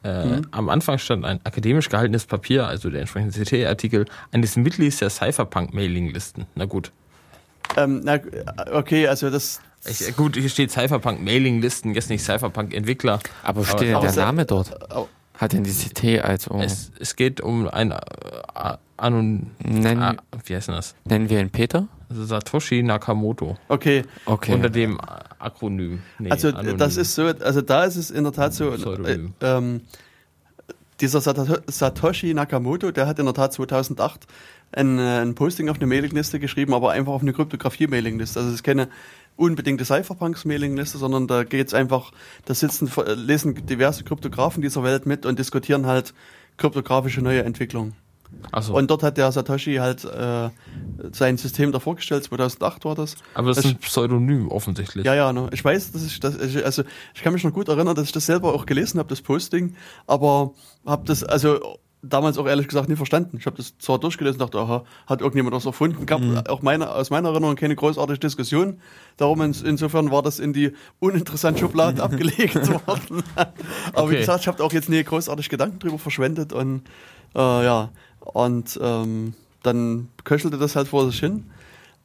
[0.04, 0.42] äh, Mhm.
[0.52, 6.46] am Anfang stand ein akademisch gehaltenes Papier, also der entsprechende CT-Artikel, eines Mitglieds der Cypherpunk-Mailing-Listen.
[6.56, 6.92] Na gut.
[7.78, 8.20] ähm, na,
[8.72, 13.20] okay, also das Ich, äh, gut, hier steht Cypherpunk-Mailing-Listen, jetzt nicht Cypherpunk-Entwickler.
[13.44, 14.72] Aber Aber- steht denn aber der Name dort?
[15.36, 17.98] Hat denn die CT als oh, Es, es geht um ein äh,
[19.02, 19.52] Anon...
[19.60, 20.96] nennen, Ah, wie heißt denn das?
[21.06, 21.88] nennen wir ihn Peter?
[22.10, 23.58] Also Satoshi Nakamoto.
[23.68, 24.54] okay, Okay.
[24.54, 25.00] Unter dem
[25.40, 26.02] Akronym.
[26.18, 26.78] Nee, Also Anonym.
[26.78, 29.82] das ist so, also da ist es in der Tat so, äh, ähm,
[31.02, 34.28] dieser Sato- Satoshi Nakamoto, der hat in der Tat 2008
[34.72, 38.40] ein, äh, ein Posting auf eine Mailingliste geschrieben, aber einfach auf eine Kryptographie-Mailingliste.
[38.40, 38.90] Also es ist keine
[39.38, 42.12] unbedingte Cypherpunks-Mailingliste, sondern da geht's einfach,
[42.46, 46.14] da sitzen, äh, lesen diverse Kryptografen dieser Welt mit und diskutieren halt
[46.58, 47.94] kryptografische neue Entwicklungen.
[48.52, 50.50] Achso, Und dort hat der Satoshi halt äh,
[51.12, 53.16] sein System da vorgestellt, 2008 war das.
[53.34, 55.06] aber das ist ein Pseudonym offensichtlich.
[55.06, 55.50] Ja, ja, ne.
[55.52, 58.12] ich weiß, dass ich das, ich- also ich kann mich noch gut erinnern, dass ich
[58.12, 59.76] das selber auch gelesen habe, das Posting,
[60.08, 60.54] aber
[60.86, 61.60] habe das also
[62.02, 63.36] damals auch ehrlich gesagt nie verstanden.
[63.38, 67.10] Ich habe das zwar durchgelesen, dachte, aha, hat irgendjemand das erfunden, gab auch meine, aus
[67.10, 68.80] meiner Erinnerung keine großartige Diskussion.
[69.18, 73.22] Darum ins, insofern war das in die uninteressante Schublade abgelegt worden.
[73.36, 74.18] aber wie Okay.
[74.20, 76.84] gesagt, ich habe auch jetzt nie großartig Gedanken drüber verschwendet und
[77.36, 77.90] äh, ja,
[78.22, 81.46] und ähm, dann köchelte das halt vor sich hin.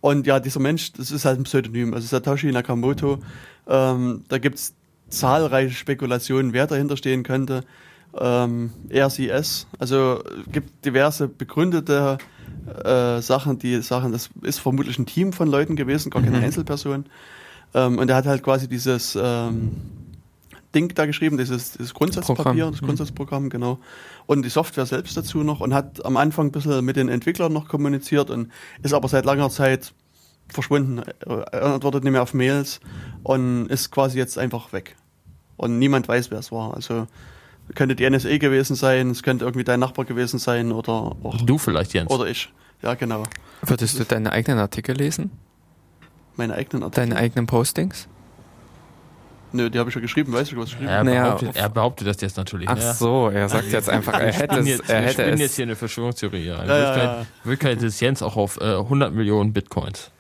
[0.01, 1.95] Und ja, dieser Mensch, das ist halt ein Pseudonym.
[1.95, 3.19] Also Satoshi Nakamoto,
[3.67, 4.75] ähm, da gibt's
[5.09, 7.63] zahlreiche Spekulationen, wer dahinter stehen könnte.
[8.17, 12.19] Ähm, RCS, also es gibt diverse begründete
[12.85, 16.45] äh, Sachen, die Sachen, das ist vermutlich ein Team von Leuten gewesen, gar keine Mhm.
[16.45, 17.07] Einzelperson.
[17.75, 19.73] Ähm, und er hat halt quasi dieses ähm,
[20.75, 22.73] Ding da geschrieben, dieses, dieses Grundsatzpapier, Programm.
[22.73, 22.87] das Mhm.
[22.87, 23.79] Grundsatzprogramm, genau.
[24.27, 27.53] Und die Software selbst dazu noch und hat am Anfang ein bisschen mit den Entwicklern
[27.53, 28.51] noch kommuniziert und
[28.83, 29.93] ist aber seit langer Zeit
[30.49, 31.03] verschwunden.
[31.27, 32.81] Er antwortet nicht mehr auf Mails
[33.23, 34.97] und ist quasi jetzt einfach weg.
[35.57, 36.75] Und niemand weiß, wer es war.
[36.75, 37.07] Also
[37.75, 41.57] könnte die NSA gewesen sein, es könnte irgendwie dein Nachbar gewesen sein oder auch, Du
[41.57, 42.11] vielleicht, Jens.
[42.11, 42.53] oder ich.
[42.83, 43.23] Ja, genau.
[43.63, 45.31] Würdest du deine eigenen Artikel lesen?
[46.37, 47.07] Meine eigenen Artikel.
[47.09, 48.09] Deine eigenen Postings?
[49.55, 51.09] Nö, die habe ich ja geschrieben, weißt du, was ich geschrieben er, habe?
[51.11, 52.69] Naja, behauptet, auf- er behauptet das jetzt natürlich.
[52.69, 52.93] Ach ja.
[52.93, 55.41] so, er sagt jetzt einfach, er hätte Wir es, jetzt, er wir hätte spinnen es.
[55.41, 56.45] jetzt hier eine Verschwörungstheorie.
[56.45, 56.63] Ja.
[56.63, 60.11] In Ja, ja, Wirklichkeit, Wirklichkeit ist Jens auch auf äh, 100 Millionen Bitcoins.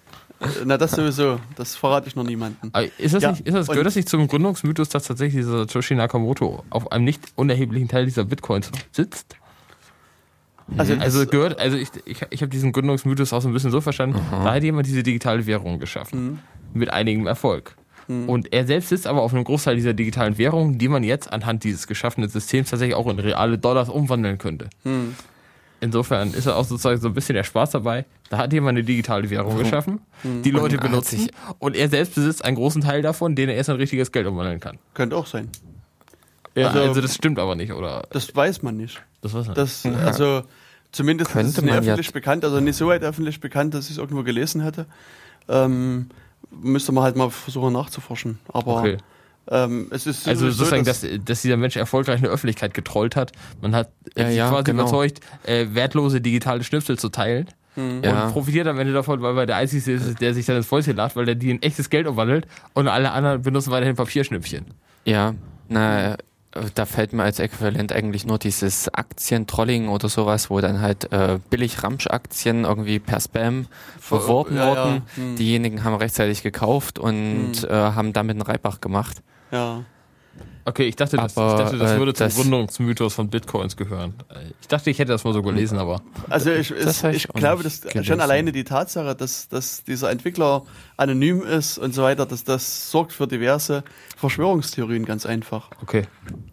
[0.64, 1.40] Na, das sowieso.
[1.56, 2.70] Das verrate ich noch niemandem.
[2.98, 5.94] Ist das Ja, nicht, ist das, gehört das nicht zum Gründungsmythos, dass tatsächlich dieser Satoshi
[5.94, 9.36] Nakamoto auf einem nicht unerheblichen Teil dieser Bitcoins sitzt?
[10.76, 13.70] Also, Also das- gehört, also ich, ich, ich habe diesen Gründungsmythos auch so ein bisschen
[13.70, 16.24] so verstanden, da hat jemand diese digitale Währung geschaffen.
[16.24, 16.38] Mhm.
[16.72, 17.76] Mit einigem Erfolg.
[18.08, 21.64] Und er selbst sitzt aber auf einem Großteil dieser digitalen Währung, die man jetzt anhand
[21.64, 24.68] dieses geschaffenen Systems tatsächlich auch in reale Dollars umwandeln könnte.
[24.82, 25.14] Hm.
[25.80, 28.04] Insofern ist er auch sozusagen so ein bisschen der Spaß dabei.
[28.30, 32.14] Da hat jemand eine digitale Währung geschaffen, die Leute Und benutzen sich- und er selbst
[32.14, 34.78] besitzt einen großen Teil davon, den er erst in richtiges Geld umwandeln kann.
[34.94, 35.48] Könnte auch sein.
[36.54, 38.04] Ja, Also- also, das stimmt aber nicht, oder?
[38.10, 39.02] Das weiß man nicht.
[39.20, 39.58] Das war's nicht.
[39.58, 40.42] Das, also,
[40.92, 43.74] zumindest Könnte ist es nicht man ja- öffentlich bekannt, also nicht so weit öffentlich bekannt,
[43.74, 44.86] dass ich es irgendwo gelesen hätte.
[45.48, 46.08] Ähm,
[46.62, 48.38] müsste man halt mal versuchen nachzuforschen.
[48.52, 48.96] Aber Okay.
[49.50, 53.32] Ähm, es ist Also so, sozusagen, dass, dass dieser Mensch erfolgreich eine Öffentlichkeit getrollt hat.
[53.60, 54.84] Man hat Ja, sich ja, quasi genau.
[54.84, 57.48] überzeugt, äh, wertlose digitale Schnipsel zu teilen.
[57.76, 58.26] Ja.
[58.26, 60.96] Und profitiert am Ende davon, weil er der Einzige ist, der sich dann ins Fäustchen
[60.96, 64.64] lacht, weil der die in echtes Geld umwandelt und alle anderen benutzen weiterhin Papierschnüppchen.
[65.04, 65.34] Ja,
[65.68, 66.16] na, äh,
[66.74, 71.38] da fällt mir als Äquivalent eigentlich nur dieses Aktientrolling oder sowas, wo dann halt äh,
[71.50, 73.66] billig Ramsch-Aktien irgendwie per Spam
[73.98, 74.70] verworben ja, ja.
[74.70, 75.02] wurden.
[75.14, 75.36] Hm.
[75.36, 77.68] Diejenigen haben rechtzeitig gekauft und Hm.
[77.68, 79.22] äh, haben damit einen Reibach gemacht.
[79.50, 79.82] ja.
[80.66, 83.76] Okay, ich dachte, das, ich Aber, dachte, das äh, würde zum das- Gründungsmythos von Bitcoins
[83.76, 84.14] gehören.
[84.30, 86.00] Äh, Ich dachte, ich hätte das mal so gelesen, aber
[86.30, 88.04] Also ich, Das ich ich glaube, dass gelesen.
[88.04, 90.62] schon alleine die Tatsache, dass, dass dieser Entwickler
[90.96, 93.84] anonym ist und so weiter, dass das sorgt für diverse
[94.16, 95.70] Verschwörungstheorien ganz einfach.
[95.82, 96.04] okay.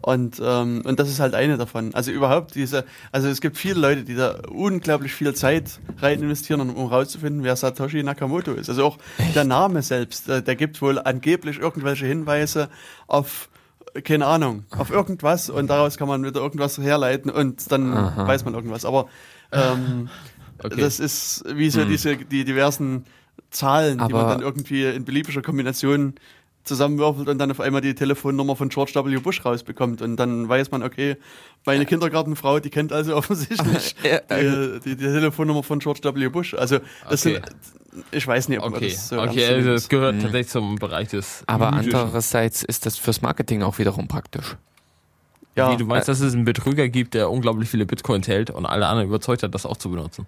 [0.02, 1.94] Und, ähm, und das ist halt eine davon.
[1.94, 6.60] Also überhaupt diese, also es gibt viele Leute, die da unglaublich viel Zeit rein investieren,
[6.60, 8.68] um, rauszufinden, wer Satoshi Nakamoto ist.
[8.68, 8.98] Also auch
[9.34, 12.68] der Name selbst, äh, der gibt wohl angeblich irgendwelche Hinweise
[13.06, 13.48] auf
[14.04, 18.26] keine Ahnung, auf irgendwas und daraus kann man wieder irgendwas herleiten und dann Aha.
[18.26, 18.84] weiß man irgendwas.
[18.84, 19.08] Aber
[19.52, 20.08] ähm,
[20.64, 20.80] Okay.
[20.80, 21.88] das ist wie so Hm.
[21.88, 23.04] diese die diversen
[23.50, 26.14] Zahlen, die man Aber- dann irgendwie in beliebiger Kombination
[26.64, 29.16] zusammenwürfelt und dann auf einmal die Telefonnummer von George W.
[29.18, 31.16] Bush rausbekommt und dann weiß man, okay,
[31.64, 36.28] meine Kindergartenfrau, die kennt also offensichtlich Ja, die, die, die Telefonnummer von George W.
[36.28, 36.54] Bush.
[36.54, 37.40] Also das Okay.
[37.40, 40.20] sind, ich weiß nicht, ob man Okay, das so okay ernst also das gehört Mhm.
[40.22, 41.92] tatsächlich zum Bereich des Aber Mythischen.
[41.92, 44.56] andererseits ist das fürs Marketing auch wiederum praktisch.
[45.56, 48.66] ja, Wie, du meinst, dass es einen Betrüger gibt, der unglaublich viele Bitcoins hält und
[48.66, 50.26] alle anderen überzeugt hat, das auch zu benutzen?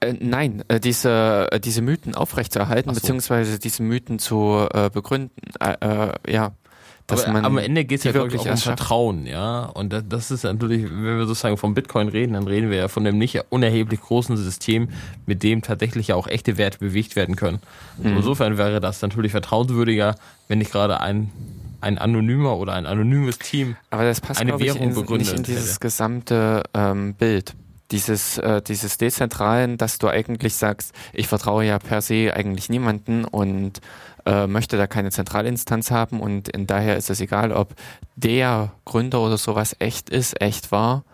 [0.00, 3.00] Äh, nein, äh, diese, äh, diese Mythen aufrechtzuerhalten, so.
[3.00, 5.30] beziehungsweise diese Mythen zu äh, begründen,
[5.60, 6.52] äh, äh, ja.
[7.08, 8.56] Dass Aber man am Ende geht es ja wirklich auch um.
[8.58, 9.64] Vertrauen, ja.
[9.64, 12.88] Und das, das ist natürlich, wenn wir sozusagen vom Bitcoin reden, dann reden wir ja
[12.88, 14.90] von einem nicht unerheblich großen System,
[15.24, 17.60] mit dem tatsächlich ja auch echte Werte bewegt werden können.
[17.96, 18.18] Mhm.
[18.18, 20.16] Insofern wäre das natürlich vertrauenswürdiger,
[20.48, 21.32] wenn nicht gerade ein,
[21.80, 25.28] ein anonymer oder ein anonymes Team Aber das passt, eine glaube ich, Währung in, begründet
[25.28, 25.80] nicht in dieses hätte.
[25.80, 27.54] gesamte ähm, Bild.
[27.90, 33.24] Dieses, äh, dieses Dezentralen, dass du eigentlich sagst, ich vertraue ja per se eigentlich niemanden
[33.24, 33.80] und
[34.26, 37.74] äh, möchte da keine Zentralinstanz haben und in daher ist es egal, ob
[38.14, 41.04] der Gründer oder sowas echt ist, echt war.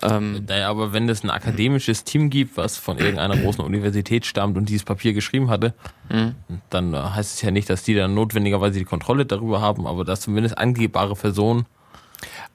[0.00, 4.56] Ähm, Naja, aber wenn es ein akademisches Team gibt, was von irgendeiner großen Universität stammt
[4.56, 5.74] und dieses Papier geschrieben hatte,
[6.08, 6.34] mh.
[6.70, 10.04] dann äh, heißt es ja nicht, dass die dann notwendigerweise die Kontrolle darüber haben, aber
[10.04, 11.66] dass zumindest angebbare Personen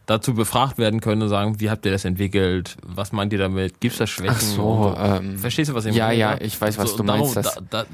[0.08, 3.80] dazu befragt werden können und sagen, wie habt ihr das entwickelt, was meint ihr damit,
[3.80, 4.34] gibt es da Schwächen?
[4.36, 4.96] Ach so, so.
[5.00, 6.18] ähm, Verstehst du, was ich ja, meine?
[6.20, 7.86] ja, ich weiß, was du darum- meinst, dass- da,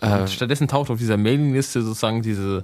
[0.00, 2.62] da, äh, stattdessen taucht auf dieser Mailingliste sozusagen dieses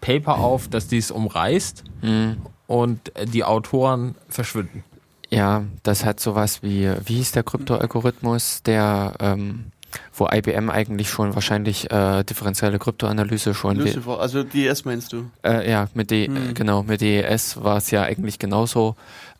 [0.00, 2.36] Paper auf, dass dies umreißt mh.
[2.66, 3.00] und
[3.32, 4.84] die Autoren verschwinden.
[5.30, 9.66] Ja, das hat sowas wie, wie hieß der Kryptoalgorithmus, der, ähm,
[10.14, 15.30] wo IBM eigentlich schon wahrscheinlich äh, differenzielle Kryptoanalyse schon Lucifer, also DS meinst du?
[15.44, 16.54] äh, ja, mit D, Hm.
[16.54, 18.96] genau, mit DES war es ja eigentlich genauso.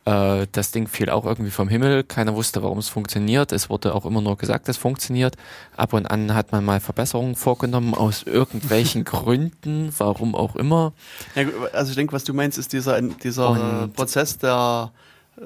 [0.07, 2.05] Äh, das Ding fiel auch irgendwie vom Himmel.
[2.05, 3.53] Keiner wusste, warum es funktioniert.
[3.53, 5.37] Es wurde auch immer nur gesagt, es funktioniert.
[5.77, 10.95] Ab und an hat man mal Verbesserungen vorgenommen aus irgendwelchen Gründen, warum auch immer.
[11.35, 11.45] Ja,
[11.75, 14.91] also ich denke, was du meinst, ist dieser, dieser Und- Prozess der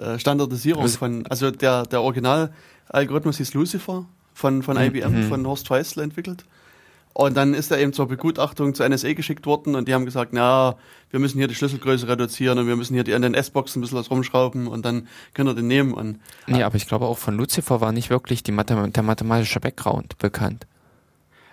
[0.00, 4.04] äh, Standardisierung Also- von, also der, der Originalalgorithmus hieß Lucifer
[4.34, 5.28] von, von IBM, Mhm.
[5.28, 6.44] von Horst Feisel entwickelt.
[7.16, 10.32] Und dann ist er eben zur Begutachtung zur NSA geschickt worden und die haben gesagt,
[10.32, 10.74] na,
[11.10, 13.82] wir müssen hier die Schlüsselgröße reduzieren und wir müssen hier die, an den S-Boxen ein
[13.82, 15.94] bisschen was rumschrauben und dann können wir den nehmen.
[15.94, 16.18] Und
[16.48, 20.18] Nee, aber ich glaube auch von Lucifer war nicht wirklich die Mathem der mathematische Background
[20.18, 20.66] bekannt.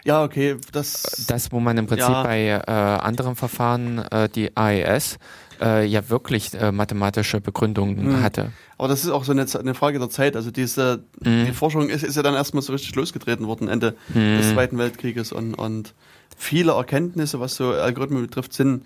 [0.03, 2.23] ja, okay, das, Das, wo man im Prinzip Ja.
[2.23, 5.19] bei äh, anderen Verfahren, äh, die AES,
[5.61, 8.21] äh, ja wirklich äh, mathematische Begründungen Mhm.
[8.23, 8.51] hatte.
[8.77, 10.35] aber das ist auch so eine, eine Frage der Zeit.
[10.35, 11.45] Also diese, Mhm.
[11.45, 14.37] die Forschung ist, ist ja dann erstmal so richtig losgetreten worden, Ende Mhm.
[14.37, 15.93] des Zweiten Weltkrieges und, und
[16.35, 18.83] viele Erkenntnisse, was so Algorithmen betrifft, sind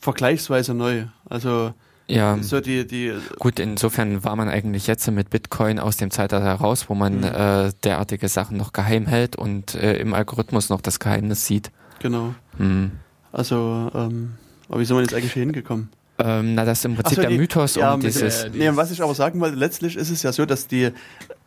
[0.00, 1.04] vergleichsweise neu.
[1.28, 1.72] Also
[2.08, 6.44] Ja, so die, die gut, insofern war man eigentlich jetzt mit Bitcoin aus dem Zeitalter
[6.44, 7.24] heraus, wo man Mhm.
[7.24, 11.70] äh, derartige Sachen noch geheim hält und äh, im Algorithmus noch das Geheimnis sieht.
[12.00, 12.34] genau.
[12.58, 12.92] Mhm.
[13.32, 14.32] Also, ähm,
[14.68, 15.88] aber wie sind wir jetzt eigentlich hier hingekommen?
[16.24, 18.44] Ähm, na, das ist im Prinzip so, der die- Mythos ja, mit dieses.
[18.44, 20.90] dem- Nee, was ich aber sagen wollte, letztlich ist es ja so, dass die,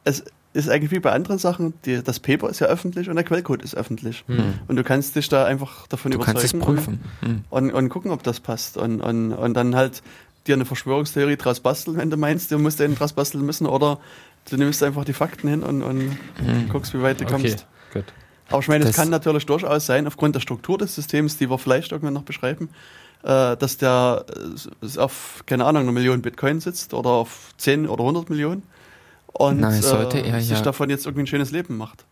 [0.03, 3.23] es ist eigentlich wie bei anderen Sachen, die, das Paper ist ja öffentlich und der
[3.23, 4.23] Quellcode ist öffentlich.
[4.27, 4.55] Mhm.
[4.67, 6.39] Und du kannst dich da einfach davon Du überzeugen.
[6.39, 6.99] kannst es prüfen.
[7.21, 7.43] Mhm.
[7.49, 8.77] Und, und gucken, ob das passt.
[8.77, 10.01] Und, und, und dann halt
[10.45, 13.99] dir eine Verschwörungstheorie draus basteln, wenn du meinst, du musst einen draus basteln müssen, oder
[14.49, 16.69] du nimmst einfach die Fakten hin und, und Mhm.
[16.69, 17.65] guckst, wie weit du Okay, kommst.
[17.93, 18.03] gut.
[18.49, 21.57] Aber ich meine, es kann natürlich durchaus sein, aufgrund der Struktur des Systems, die wir
[21.57, 22.69] vielleicht irgendwann noch beschreiben,
[23.23, 24.25] äh, dass der
[24.81, 28.63] äh, auf, keine Ahnung, eine Million Bitcoin sitzt oder auf 10 oder 100 Millionen
[29.27, 32.05] und Nein, sollte äh, er sich ja- davon jetzt irgendwie ein schönes Leben macht.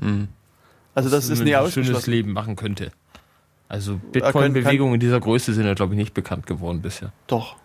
[0.00, 0.28] Mhm.
[0.94, 2.10] Also das ist ein nie schönes ausgeschlossen.
[2.10, 2.92] Leben machen könnte.
[3.68, 7.12] Also können- Bitcoin-Bewegungen in dieser Größe sind ja, glaube ich, nicht bekannt geworden bisher.
[7.26, 7.56] Doch.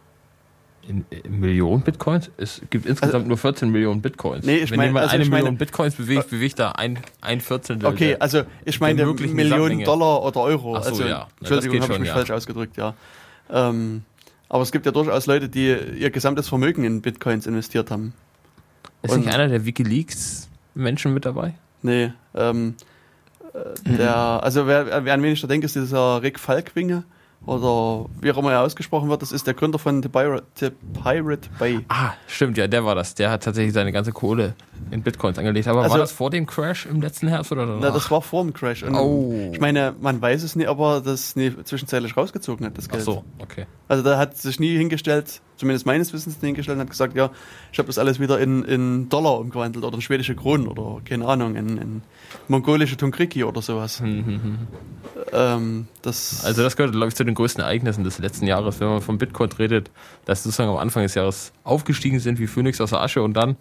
[0.87, 2.31] In, in Millionen Bitcoins?
[2.37, 4.45] Es gibt insgesamt nur 14 Millionen Bitcoins.
[4.45, 6.99] Nee, ich Wenn mein- jemand also eine ich meine- Million Bitcoins bewegt, bewegt da ein,
[7.19, 9.83] ein Viertel der- Okay, der- also ich meine Millionen.
[9.83, 10.77] Dollar oder Euro.
[10.77, 11.27] Ach so, also, ja.
[11.39, 12.13] Entschuldigung, habe ich mich ja.
[12.13, 12.93] falsch ausgedrückt, ja.
[13.51, 14.03] Ähm,
[14.47, 18.13] aber es gibt ja durchaus Leute, die ihr gesamtes Vermögen in Bitcoins investiert haben.
[19.01, 21.53] Ist nicht und- einer der Wikileaks-Menschen mit dabei?
[21.81, 22.75] Nee, ähm,
[23.53, 27.03] äh, der, also wer, wer an wen ich da denke, ist dieser Rick Falkwinge
[27.45, 30.69] oder wie auch immer er ausgesprochen wird, das ist der Gründer von The Pirate, The
[31.01, 31.79] Pirate Bay.
[31.87, 33.15] Ah, stimmt, ja, der war das.
[33.15, 34.53] Der hat tatsächlich seine ganze Kohle
[34.91, 35.67] in Bitcoins angelegt.
[35.67, 37.81] Aber Also- war das vor dem Crash im letzten Herbst oder danach?
[37.81, 38.83] Na, das war vor dem Crash.
[38.83, 39.49] Und Oh.
[39.53, 42.93] Ich meine, man weiß es nicht, ob er das nie zwischenzeitlich rausgezogen hat, das Ach
[42.93, 43.03] Geld.
[43.03, 43.65] so, okay.
[43.87, 47.31] Also da hat sich nie hingestellt, zumindest meines Wissens hingestellt und hat gesagt, ja,
[47.71, 51.27] ich habe das alles wieder in, in Dollar umgewandelt oder in schwedische Kronen oder keine
[51.27, 52.01] Ahnung, in, in
[52.47, 54.01] mongolische Tunkriki oder sowas.
[55.33, 58.87] Ähm, das, Also das gehört, glaube ich, zu den größten Ereignissen des letzten Jahres, wenn
[58.87, 59.91] man von Bitcoin redet,
[60.25, 63.57] dass sozusagen am Anfang des Jahres aufgestiegen sind wie Phönix aus der Asche und dann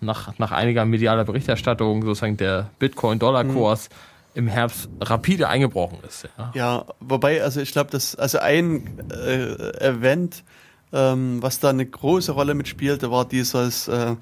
[0.00, 3.88] nach, nach einiger medialer Berichterstattung sozusagen der Bitcoin-Dollar-Kurs
[4.34, 6.28] im Herbst rapide eingebrochen ist.
[6.38, 6.52] Ja.
[6.54, 10.44] ja, wobei, also ich glaube, dass also ein äh, Event,
[10.92, 14.16] ähm, was da eine große Rolle mitspielte, war dieses, äh,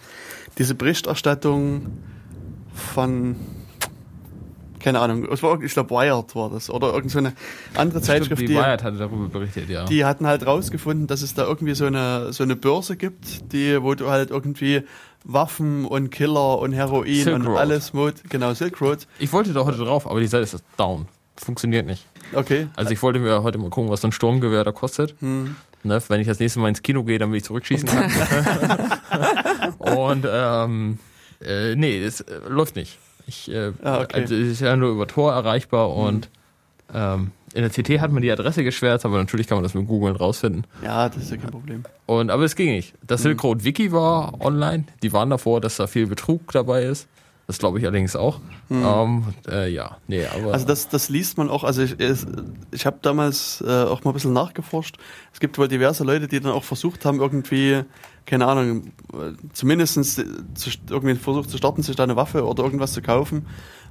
[0.59, 1.99] diese Berichterstattung
[2.75, 3.37] von
[4.79, 7.33] keine Ahnung, es war, ich glaube Wired war das oder irgend so eine
[7.75, 9.85] andere Zeitschrift, Stimmt, die Wired hatte darüber berichtet, ja.
[9.85, 13.83] Die hatten halt rausgefunden, dass es da irgendwie so eine, so eine Börse gibt, die,
[13.83, 14.85] wo du halt irgendwie
[15.25, 17.59] Waffen und Killer und Heroin Silk und Road.
[17.59, 19.07] alles, Mod, genau, Silk Road.
[19.19, 21.07] Ich wollte da heute drauf, aber die Seite ist down.
[21.37, 22.05] Funktioniert nicht.
[22.33, 22.69] Okay.
[22.77, 25.15] Also ich wollte mir heute mal gucken, was so ein Sturmgewehr da kostet.
[25.21, 25.57] Hm.
[25.85, 28.11] Ne, wenn ich das nächste Mal ins Kino gehe, damit ich zurückschießen kann.
[29.79, 30.99] Und ähm,
[31.41, 32.99] äh, nee, das äh, läuft nicht.
[33.27, 34.23] Ich, äh, Ah, okay.
[34.23, 36.31] also, es ist ja nur über Tor erreichbar und
[36.95, 39.87] ähm, in der CT hat man die Adresse geschwärzt, aber natürlich kann man das mit
[39.87, 40.65] Google rausfinden.
[40.83, 41.83] Ja, das ist ja kein Problem.
[42.07, 42.95] Und, aber es ging nicht.
[43.07, 44.85] Das Silk Road Wiki war online.
[45.03, 47.07] Die waren davor, dass da viel Betrug dabei ist.
[47.49, 48.41] Das glaube ich allerdings auch.
[48.71, 50.53] Ähm, äh, ja, nee, aber.
[50.53, 51.97] Also das, das liest man auch, also ich,
[52.71, 54.99] ich habe damals äh, auch mal ein bisschen nachgeforscht.
[55.33, 57.85] Es gibt wohl diverse Leute, die dann auch versucht haben, irgendwie,
[58.27, 62.93] keine Ahnung, äh, zumindest zu, irgendwie versucht zu starten, sich da eine Waffe oder irgendwas
[62.93, 63.47] zu kaufen.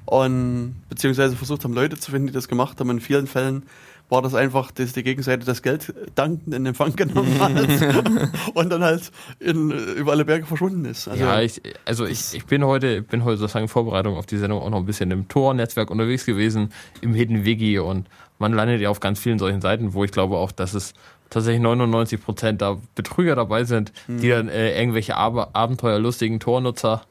[0.05, 2.91] Und beziehungsweise versucht haben, Leute zu finden, die das gemacht haben.
[2.91, 3.63] In vielen Fällen
[4.09, 7.51] war das einfach, dass die Gegenseite das Geld dankend in Empfang genommen hat
[8.53, 11.07] und dann halt in, über alle Berge verschwunden ist.
[11.07, 14.37] Also, ja, ich, also ich, ich bin heute, bin heute sozusagen in Vorbereitung auf die
[14.37, 18.07] Sendung auch noch ein bisschen im Tor-Netzwerk unterwegs gewesen, im Hidden Wiki und
[18.39, 20.93] man landet ja auf ganz vielen solchen Seiten, wo ich glaube auch, dass es
[21.29, 27.01] tatsächlich 99 Prozent da Betrüger dabei sind, die dann äh, irgendwelche Ab abenteuerlustigen Tornutzer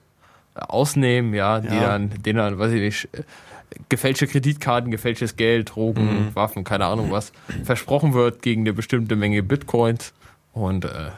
[0.55, 1.81] ausnehmen, ja, die Ja.
[1.89, 3.09] dann, denen dann, weiß ich nicht,
[3.89, 7.33] gefälschte Kreditkarten, gefälschtes Geld, Drogen, Waffen, keine Ahnung was,
[7.65, 10.13] versprochen wird gegen eine bestimmte Menge Bitcoins
[10.53, 11.11] und äh,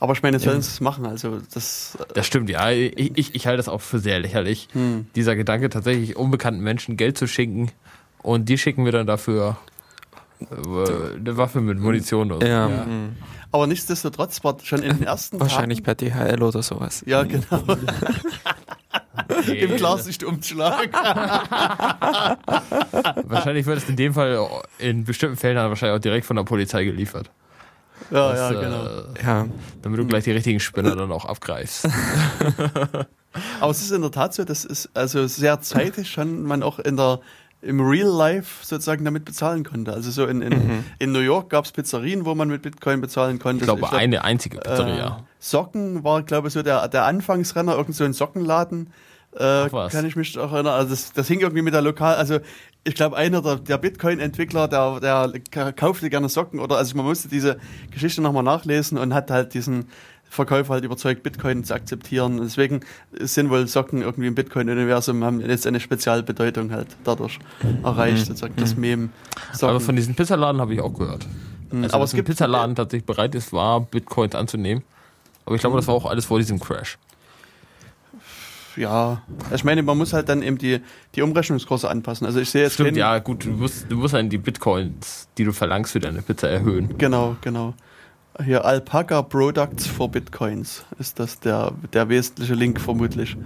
[0.00, 1.06] aber ich meine, sollen sie es machen.
[1.06, 2.70] Also das das stimmt, ja.
[2.70, 4.68] Ich, ich, ich halte das auch für sehr lächerlich.
[4.72, 5.06] Hm.
[5.14, 7.70] Dieser Gedanke, tatsächlich unbekannten Menschen Geld zu schenken
[8.22, 9.56] und die schicken wir dann dafür
[10.40, 12.32] äh, eine Waffe mit Munition.
[12.32, 12.46] Und so.
[12.46, 12.84] Ja, ja.
[12.84, 13.16] mhm.
[13.52, 17.04] Aber nichtsdestotrotz war schon in den ersten wahrscheinlich Tagen, per DHL oder sowas.
[17.06, 17.62] Ja, genau.
[19.46, 20.92] Im Klarsichtumschlag.
[23.24, 24.46] Wahrscheinlich wird es in dem Fall
[24.78, 27.30] in bestimmten Fällen dann wahrscheinlich auch direkt von der Polizei geliefert.
[28.10, 28.84] Ja, Das, ja, äh, genau.
[29.22, 29.46] Ja,
[29.82, 31.88] Damit du gleich die richtigen Spinner dann auch abgreifst.
[33.60, 36.78] Aber es ist in der Tat so, das ist also sehr zeitig schon man auch
[36.78, 37.20] in der
[37.64, 39.92] im Real Life sozusagen damit bezahlen konnte.
[39.92, 43.38] Also so in, in, in New York gab es Pizzerien, wo man mit Bitcoin bezahlen
[43.38, 43.64] konnte.
[43.64, 45.24] Ich glaube, glaub, eine einzige äh, Pizzeria.
[45.38, 48.90] Socken war, glaube ich, so der, der Anfangsrenner, irgend so ein Sockenladen.
[49.36, 50.74] Äh, kann ich mich auch erinnern.
[50.74, 52.38] Also das, das hing irgendwie mit der Lokal, also
[52.84, 57.06] ich glaube, einer der, der Bitcoin-Entwickler, der, der ka- kaufte gerne Socken oder also man
[57.06, 57.56] musste diese
[57.90, 59.88] Geschichte nochmal nachlesen und hat halt diesen
[60.30, 62.38] Verkäufer halt überzeugt, Bitcoin zu akzeptieren.
[62.42, 62.80] Deswegen
[63.20, 67.38] sind wohl Socken irgendwie im Bitcoin-Universum, haben jetzt eine Spezialbedeutung halt dadurch
[67.84, 69.10] erreicht, sozusagen das Mem.
[69.52, 69.68] Socken.
[69.68, 71.26] Aber von diesem Pizzaladen habe ich auch gehört.
[71.70, 71.84] Mhm.
[71.84, 74.82] Also, Aber es gibt- Pizzaladen tatsächlich bereit ist, war Bitcoins anzunehmen.
[75.46, 76.98] Aber ich glaube, das war auch alles vor diesem Crash.
[78.76, 79.22] ja,
[79.54, 80.80] ich meine, man muss halt dann eben die,
[81.14, 82.26] die Umrechnungskurse anpassen.
[82.26, 85.44] Also ich sehe jetzt Stimmt, ja, gut, du musst, du musst dann die Bitcoins, die
[85.44, 86.96] du verlangst für deine Pizza erhöhen.
[86.98, 87.74] Genau, genau.
[88.42, 93.36] Hier Alpaca Products for Bitcoins ist das der, der wesentliche Link vermutlich.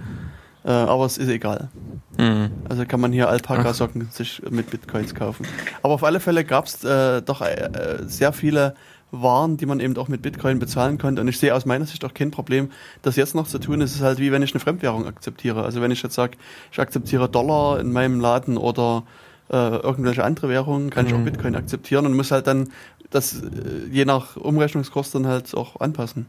[0.65, 1.69] Äh, aber es ist egal.
[2.17, 2.49] Mhm.
[2.67, 5.45] Also kann man hier Alpaka-Socken sich mit Bitcoins kaufen.
[5.83, 8.73] Aber auf alle Fälle gab es äh, doch äh, sehr viele
[9.11, 11.21] Waren, die man eben auch mit Bitcoin bezahlen konnte.
[11.21, 12.71] Und ich sehe aus meiner Sicht auch kein Problem,
[13.01, 13.81] das jetzt noch zu tun.
[13.81, 15.63] Es ist halt wie wenn ich eine Fremdwährung akzeptiere.
[15.63, 16.37] Also wenn ich jetzt sage,
[16.71, 19.03] ich akzeptiere Dollar in meinem Laden oder
[19.51, 21.25] äh, irgendwelche andere Währungen, kann ich auch Mhm.
[21.25, 22.69] Bitcoin akzeptieren und muss halt dann
[23.09, 23.47] das äh,
[23.91, 26.27] je nach Umrechnungskurs dann halt auch anpassen.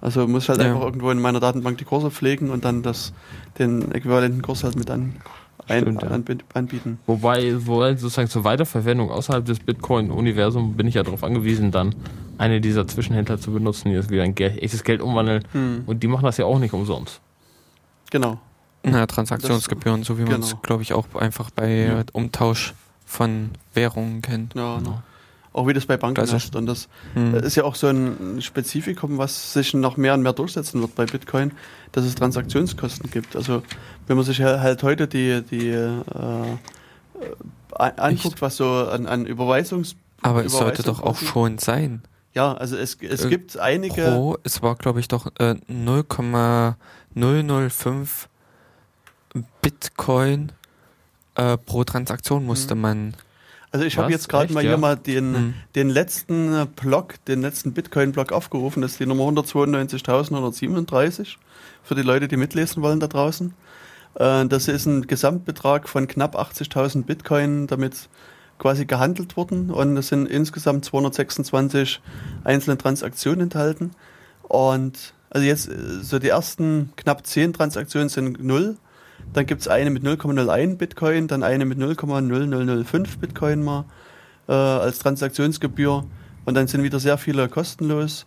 [0.00, 0.66] Also muss ich halt Ja.
[0.72, 3.12] einfach irgendwo in meiner Datenbank die Kurse pflegen und dann das,
[3.58, 5.16] den äquivalenten Kurs halt mit an,
[5.68, 6.08] ein, Stimmt, ja.
[6.10, 6.98] anbi- anbieten.
[7.06, 11.94] Wobei, wobei sozusagen zur Weiterverwendung außerhalb des Bitcoin-Universums bin ich ja darauf angewiesen, dann
[12.36, 15.44] eine dieser Zwischenhändler zu benutzen, die das wieder in Geld, echtes Geld umwandeln.
[15.52, 15.84] Hm.
[15.86, 17.20] Und die machen das ja auch nicht umsonst.
[18.10, 18.40] Genau.
[18.82, 20.60] Na, Transaktionsgebühren, so wie man es, Genau.
[20.62, 22.02] glaube ich, auch einfach bei Ja.
[22.12, 22.74] Umtausch
[23.06, 24.54] von Währungen kennt.
[24.56, 25.00] Ja, Genau.
[25.54, 26.54] Auch wie das bei Banken Also- ist.
[26.56, 27.34] Und das Hm.
[27.34, 31.04] ist ja auch so ein Spezifikum, was sich noch mehr und mehr durchsetzen wird bei
[31.04, 31.52] Bitcoin,
[31.92, 33.36] dass es Transaktionskosten gibt.
[33.36, 33.62] Also
[34.06, 36.56] wenn man sich halt heute die, die äh, äh,
[37.96, 39.94] anguckt, was so an, an Überweisungs...
[40.22, 42.02] Aber es sollte doch auch schon sein.
[42.34, 44.04] Ja, also es, es Äh, gibt einige...
[44.04, 48.28] Pro, es war, glaube ich, doch äh, 0,005
[49.60, 50.52] Bitcoin
[51.34, 52.80] äh, pro Transaktion musste Mhm.
[52.80, 53.14] man.
[53.72, 54.70] Also ich habe jetzt gerade mal ja?
[54.70, 55.54] hier mal den, Hm.
[55.74, 58.82] den letzten äh, Block, den letzten Bitcoin-Block aufgerufen.
[58.82, 61.36] Das ist die Nummer 192.137
[61.82, 63.54] für die Leute, die mitlesen wollen da draußen.
[64.14, 68.08] Äh, Das ist ein Gesamtbetrag von knapp 80.000 Bitcoin damit
[68.58, 72.00] quasi gehandelt worden und es sind insgesamt 226
[72.44, 73.90] einzelne Transaktionen enthalten.
[74.42, 78.76] Und also jetzt äh, so die ersten knapp 10 Transaktionen sind null.
[79.32, 83.84] Dann gibt es eine mit 0,01 Bitcoin, dann eine mit 0,0005 Bitcoin mal
[84.48, 86.04] äh, als Transaktionsgebühr.
[86.44, 88.26] Und dann sind wieder sehr viele kostenlos.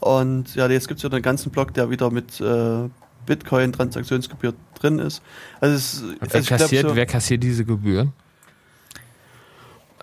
[0.00, 2.88] Und ja, jetzt gibt es wieder einen ganzen Block, der wieder mit äh,
[3.26, 5.22] Bitcoin-Transaktionsgebühr drin ist.
[5.60, 8.12] Also, es, also wer, glaub, kassiert, so- wer kassiert diese Gebühren?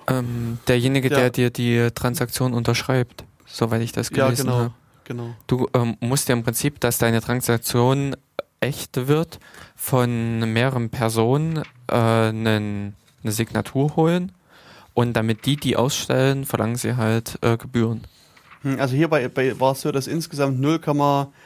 [0.07, 1.17] Ähm, derjenige, Ja.
[1.17, 4.71] der dir die Transaktion unterschreibt, soweit ich das ja, gelesen genau, habe.
[5.05, 5.35] genau.
[5.47, 8.15] Du ähm, musst ja im Prinzip, dass deine Transaktion
[8.61, 9.39] echt wird,
[9.75, 14.31] von mehreren Personen äh, einen, eine Signatur holen
[14.93, 18.01] und damit die die ausstellen, verlangen sie halt äh, Gebühren.
[18.61, 20.79] Hm, Also hier bei, bei, war es so, dass insgesamt 0,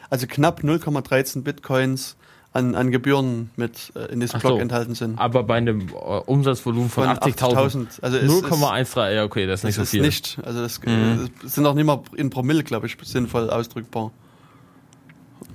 [0.09, 2.17] also knapp 0,13 Bitcoins
[2.51, 4.59] an, an Gebühren mit äh, in diesem Ach Block so.
[4.59, 5.17] enthalten sind.
[5.19, 7.37] Aber bei einem äh, Umsatzvolumen von, 80.000.
[7.37, 7.87] 80.000.
[8.01, 10.01] Also es ist- 0,13, ja okay, das ist nicht so ist viel.
[10.01, 11.29] nicht, also das, Mhm.
[11.41, 14.11] das sind auch nicht mal in Promille, glaube ich, sinnvoll ausdrückbar.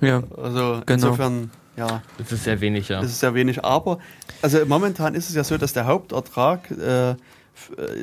[0.01, 0.23] Ja.
[0.37, 1.07] Also Genau.
[1.07, 3.01] insofern, ja, Das ist sehr wenig, ja.
[3.01, 3.63] das ist sehr wenig.
[3.63, 3.99] Aber,
[4.41, 7.15] also momentan ist es ja so, dass der Hauptertrag äh, äh,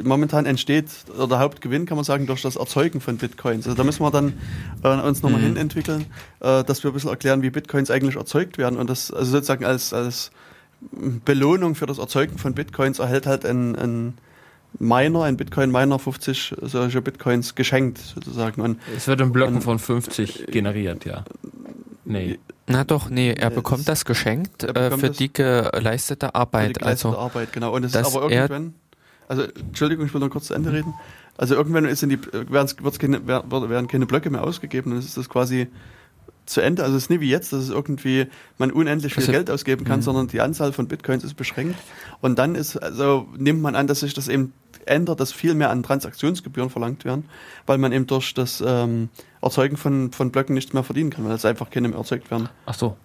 [0.05, 3.67] momentan entsteht, oder der Hauptgewinn, kann man sagen, durch das Erzeugen von Bitcoins.
[3.67, 4.35] Also da müssen wir dann
[4.85, 5.45] äh, uns nochmal Mhm.
[5.47, 6.07] hin entwickeln,
[6.41, 8.79] äh, dass wir ein bisschen erklären, wie Bitcoins eigentlich erzeugt werden.
[8.79, 10.31] Und das, also sozusagen als, als
[11.25, 14.15] Belohnung für das Erzeugen von Bitcoins erhält halt ein, ein
[14.79, 18.61] Miner, ein Bitcoin-Miner 50 solche Bitcoins geschenkt sozusagen.
[18.61, 21.25] Und Es wird in Blöcken Und- von 50 generiert, ja.
[22.09, 22.39] Nee.
[22.67, 26.27] Na doch, nee, er Äh, bekommt es- das geschenkt äh, bekommt für das- die geleistete
[26.27, 26.79] für die Arbeit.
[26.79, 27.75] geleistete Also Arbeit, genau.
[27.75, 28.75] Und es ist dass aber er- irgendwann,
[29.29, 30.95] also Entschuldigung, ich will noch kurz zu Ende reden.
[31.37, 34.99] Also irgendwann ist in die, werden's, wird's keine, wer- werden keine Blöcke mehr ausgegeben, dann
[34.99, 35.69] ist das quasi
[36.47, 36.83] zu Ende.
[36.83, 38.27] Also es ist nie wie jetzt, dass es irgendwie
[38.57, 40.03] man unendlich viel Also- Geld ausgeben kann, Mhm.
[40.05, 41.79] sondern die Anzahl von Bitcoins ist beschränkt.
[42.23, 44.53] Und dann ist, also nimmt man an, dass sich das eben
[44.87, 47.29] ändert, dass viel mehr an Transaktionsgebühren verlangt werden,
[47.67, 49.09] weil man eben durch das ähm,
[49.43, 52.49] Erzeugen von, von Blöcken nichts mehr verdienen kann, weil es einfach keine mehr erzeugt werden.
[52.67, 52.97] Ach so.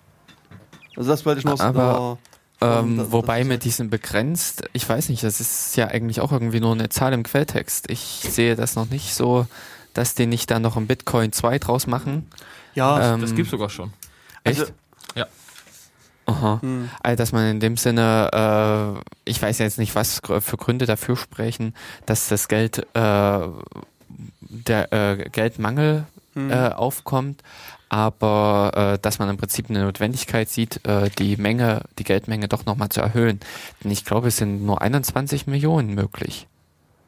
[0.95, 2.17] Also das wollte ich noch Aber,
[2.61, 6.31] Ähm, das- wobei das- mit diesem begrenzt, ich weiß nicht, das ist ja eigentlich auch
[6.31, 7.89] irgendwie nur eine Zahl im Quelltext.
[7.89, 9.47] Ich sehe das noch nicht so,
[9.93, 12.27] dass die nicht da noch ein Bitcoin 2 draus machen.
[12.75, 13.91] ja, Ähm, Das gibt's sogar schon.
[14.43, 14.59] Echt?
[14.61, 14.73] also-.
[16.33, 16.59] Aha.
[16.61, 16.89] hm.
[17.01, 18.29] Also, dass man in dem Sinne,
[18.97, 21.73] äh, ich weiß jetzt nicht, was für Gründe dafür sprechen,
[22.05, 23.39] dass das Geld, äh,
[24.41, 26.05] der äh, Geldmangel
[26.35, 26.49] Hm.
[26.49, 27.43] äh, aufkommt,
[27.89, 32.65] aber äh, dass man im Prinzip eine Notwendigkeit sieht, äh, die Menge, die Geldmenge doch
[32.65, 33.39] nochmal zu erhöhen.
[33.83, 36.47] Denn ich glaube, es sind nur 21 Millionen möglich.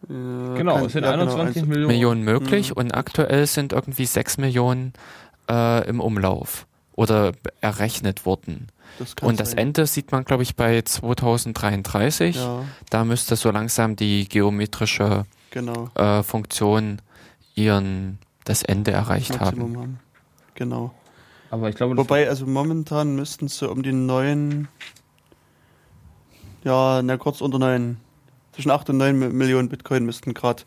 [0.07, 1.87] Genau, kann- es sind ja, genau, 21 eins- Millionen.
[1.87, 2.77] Millionen möglich Mhm.
[2.77, 4.93] und aktuell sind irgendwie 6 Millionen
[5.49, 7.31] äh, im Umlauf oder
[7.61, 8.67] errechnet worden.
[8.99, 9.59] Das kann Und das sein.
[9.59, 12.35] Ende sieht man, glaube ich, bei 2033.
[12.35, 15.89] Ja, Da müsste so langsam die geometrische genau.
[15.95, 17.01] äh, Funktion
[17.55, 19.59] ihren das Ende erreicht haben.
[19.59, 19.99] Maximum haben.
[20.55, 20.93] Genau.
[21.51, 24.67] Aber ich glaube, Wobei, also momentan müssten es so um die neun,
[26.63, 27.97] ja, na kurz unter neun,
[28.53, 30.63] zwischen acht und neun Mi- Millionen Bitcoin müssten gerade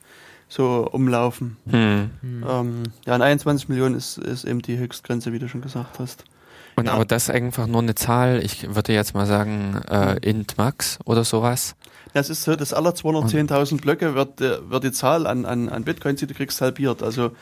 [0.49, 1.57] so umlaufen.
[1.71, 2.11] Hm.
[2.21, 2.45] Hm.
[2.49, 6.25] Ähm, ja, und 21 Millionen ist, ist eben die Höchstgrenze, wie du schon gesagt hast.
[6.79, 6.93] Und Ja.
[6.95, 10.99] aber das ist einfach nur eine Zahl, ich würde jetzt mal sagen, äh, int max
[11.05, 11.75] oder sowas.
[12.15, 15.69] Ja, es ist so, dass aller 210.000 Blöcke wird, äh, wird die Zahl an, an,
[15.69, 17.03] an Bitcoins, die du kriegst, halbiert.
[17.03, 17.33] Also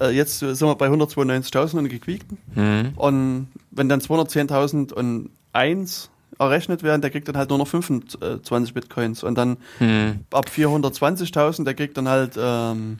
[0.00, 2.38] äh, jetzt sind wir bei 192.000 und gequiekten.
[2.54, 2.92] Hm.
[2.96, 9.36] Und wenn dann 210.001 errechnet werden, der kriegt dann halt nur noch 25 Bitcoins und
[9.38, 10.20] dann Hm.
[10.32, 12.98] ab 420.000, der kriegt dann halt, ähm,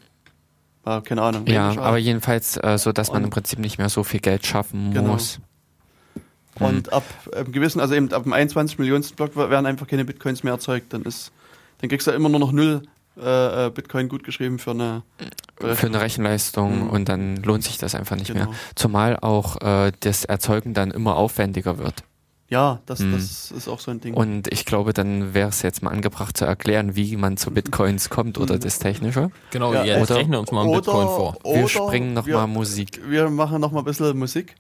[0.85, 1.47] ah, keine Ahnung.
[1.47, 4.47] Ja, aber jedenfalls äh, so, dass man Und- im Prinzip nicht mehr so viel Geld
[4.47, 5.13] schaffen Genau.
[5.13, 5.39] muss.
[6.61, 7.05] Und ab
[7.35, 10.93] einem gewissen, also eben ab dem 21 Millionsten Block werden einfach keine Bitcoins mehr erzeugt.
[10.93, 11.33] Dann ist,
[11.81, 12.83] dann kriegst du immer nur noch null
[13.19, 15.03] äh, äh, Bitcoin gut geschrieben für eine
[15.59, 16.91] Für eine Rechenleistung Mhm.
[16.91, 18.47] und dann lohnt sich das einfach nicht Genau.
[18.47, 18.55] mehr.
[18.75, 22.03] Zumal auch äh, das Erzeugen dann immer aufwendiger wird.
[22.49, 23.13] Ja, das, Mhm.
[23.13, 24.13] das ist auch so ein Ding.
[24.15, 28.09] Und ich glaube, dann wäre es jetzt mal angebracht zu erklären, wie man zu Bitcoins
[28.11, 28.61] kommt oder Mhm.
[28.61, 29.31] das Technische.
[29.51, 31.37] Genau, Ja, jetzt oder- rechne uns mal einen Bitcoin vor.
[31.43, 33.01] Wir springen noch wir, mal Musik.
[33.09, 34.55] Wir machen noch mal ein bisschen Musik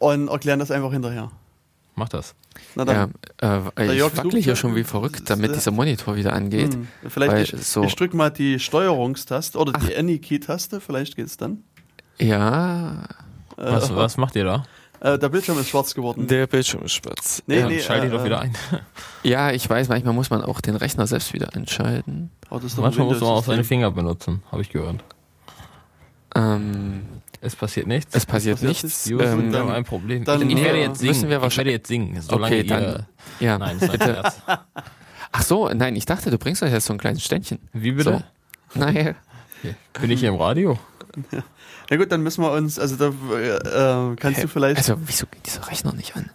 [0.00, 1.30] und erklären das einfach hinterher.
[1.94, 2.34] Mach das.
[2.74, 3.08] Na Ja,
[3.38, 3.64] dann.
[3.76, 6.72] äh, ich Jörg wackle hier ja- schon wie verrückt, damit äh, dieser Monitor wieder angeht.
[6.74, 11.36] Hm, vielleicht weil ich, so- ich drück mal die Steuerungstaste oder die Any-Key-Taste, vielleicht geht's
[11.36, 11.64] dann.
[12.18, 13.02] Ja,
[13.58, 14.64] Äh, Was, was macht ihr da?
[15.00, 16.26] Äh, der Bildschirm ist schwarz geworden.
[16.28, 17.42] der Bildschirm ist schwarz.
[17.46, 17.66] Nee, ja.
[17.68, 18.54] nee, Schalte ich äh, doch wieder ein.
[19.22, 22.30] ja, ich weiß, manchmal muss man auch den Rechner selbst wieder entscheiden.
[22.50, 23.64] Oh, Manchmal muss man auch seine.
[23.64, 25.04] Finger benutzen, habe ich gehört.
[26.34, 27.02] Ähm,
[27.44, 28.14] Es passiert nichts.
[28.14, 29.10] es passiert passiert nichts.
[29.10, 30.24] Ähm, wir haben ein Problem.
[30.24, 31.08] dann- ich, werde jetzt singen.
[31.10, 32.82] müssen wir ich wahrscheinlich- werde jetzt singen, solange okay, dann.
[32.82, 33.06] ihr...
[33.40, 33.58] Ja.
[33.58, 34.42] Nein, das ist ein Scherz.
[35.32, 37.58] Ach so, nein, ich dachte, du bringst euch jetzt so ein kleines Ständchen.
[37.72, 38.22] Wie bitte?
[38.72, 38.78] So.
[38.78, 39.14] Naja.
[40.00, 40.78] Bin ich hier im Radio?
[41.90, 43.08] Ja gut, dann müssen wir uns, also da
[44.12, 44.78] äh, kannst du vielleicht.
[44.78, 46.30] Also, wieso geht dieser Rechner nicht an?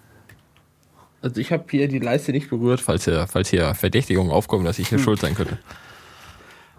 [1.24, 4.78] Also ich habe hier die Leiste nicht berührt, falls hier, falls hier Verdächtigungen aufkommen, dass
[4.78, 5.58] ich hier schuld sein könnte.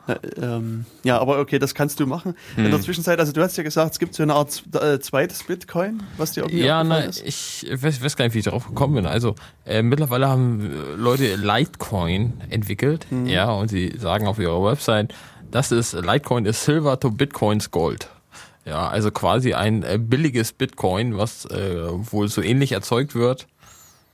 [0.08, 2.34] Äh, ähm, ja, aber okay, das kannst du machen.
[2.56, 2.70] In Hm.
[2.70, 6.02] der Zwischenzeit, also du hast ja gesagt, es gibt so eine Art äh, zweites Bitcoin,
[6.16, 7.22] was dir irgendwie Ja, na, ist.
[7.24, 9.06] ich weiß, weiß gar nicht, wie ich darauf gekommen bin.
[9.06, 9.34] Also
[9.66, 15.14] äh, mittlerweile haben äh, Leute Litecoin entwickelt, ja, und sie sagen auf ihrer Website,
[15.50, 18.08] das ist Litecoin ist Silver to Bitcoins Gold.
[18.64, 23.46] Ja, also quasi ein äh, billiges Bitcoin, was wohl so ähnlich erzeugt wird,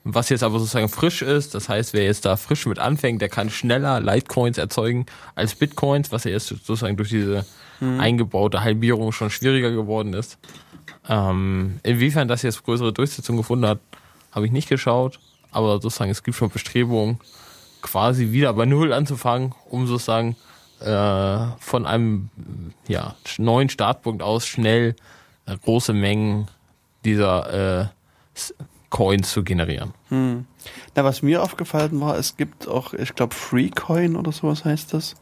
[0.05, 1.55] was jetzt aber sozusagen frisch ist.
[1.55, 6.13] Das heißt, wer jetzt da frisch mit anfängt, der kann schneller Litecoins erzeugen als Bitcoins,
[6.13, 7.47] was ja jetzt sozusagen durch diese
[7.81, 10.39] eingebaute Halbierung schon schwieriger geworden ist.
[11.09, 13.81] Ähm, inwiefern das jetzt größere Durchsetzung gefunden hat,
[14.33, 15.21] habe ich nicht geschaut.
[15.51, 17.21] Aber sozusagen, es gibt schon Bestrebungen,
[17.83, 20.37] quasi wieder bei Null anzufangen, um sozusagen
[20.81, 22.31] äh, von einem
[22.89, 24.97] ja, neuen Startpunkt aus schnell
[25.47, 26.49] äh, große Mengen
[27.05, 27.87] dieser äh,
[28.95, 29.93] Coins zu generieren.
[30.09, 30.47] Hm.
[30.95, 35.17] Na, was mir aufgefallen war, es gibt auch, ich glaube, Freecoin oder sowas heißt das.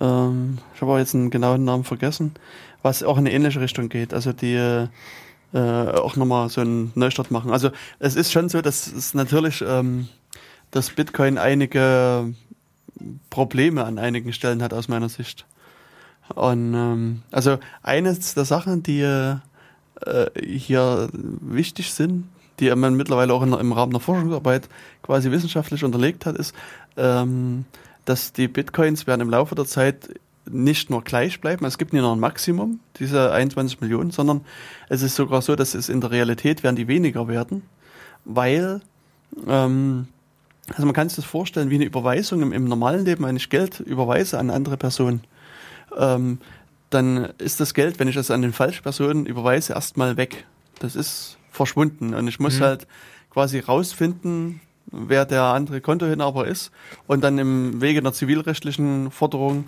[0.00, 2.34] Ähm, ich habe aber jetzt einen genauen Namen vergessen,
[2.82, 4.14] was auch in eine ähnliche Richtung geht.
[4.14, 7.50] Also die äh, auch nochmal so einen Neustart machen.
[7.50, 10.06] Also es ist schon so, dass es natürlich ähm,
[10.70, 12.34] das Bitcoin einige
[13.30, 15.44] Probleme an einigen Stellen hat aus meiner Sicht.
[16.36, 19.40] Und ähm, also eines der Sachen, die äh,
[20.40, 22.28] hier wichtig sind,
[22.60, 24.68] die man mittlerweile auch in, im Rahmen der Forschungsarbeit
[25.02, 26.54] quasi wissenschaftlich unterlegt hat, ist,
[26.96, 27.64] ähm,
[28.04, 30.08] dass die Bitcoins werden im Laufe der Zeit
[30.48, 34.42] nicht nur gleich bleiben, es gibt nicht nur ein Maximum, diese 21 Millionen, sondern
[34.88, 37.62] es ist sogar so, dass es in der Realität werden die weniger werden,
[38.24, 38.80] weil
[39.48, 40.06] ähm,
[40.70, 43.50] also man kann sich das vorstellen wie eine Überweisung im, im normalen Leben, wenn ich
[43.50, 45.20] Geld überweise an andere Person,
[45.96, 46.38] ähm,
[46.90, 50.44] dann ist das Geld, wenn ich es an den falschen Personen überweise, erstmal weg.
[50.78, 52.64] Das ist verschwunden und ich muss Mhm.
[52.64, 52.86] halt
[53.30, 54.60] quasi rausfinden,
[54.92, 56.70] wer der andere Kontoinhaber ist
[57.06, 59.64] und dann im Wege einer zivilrechtlichen Forderung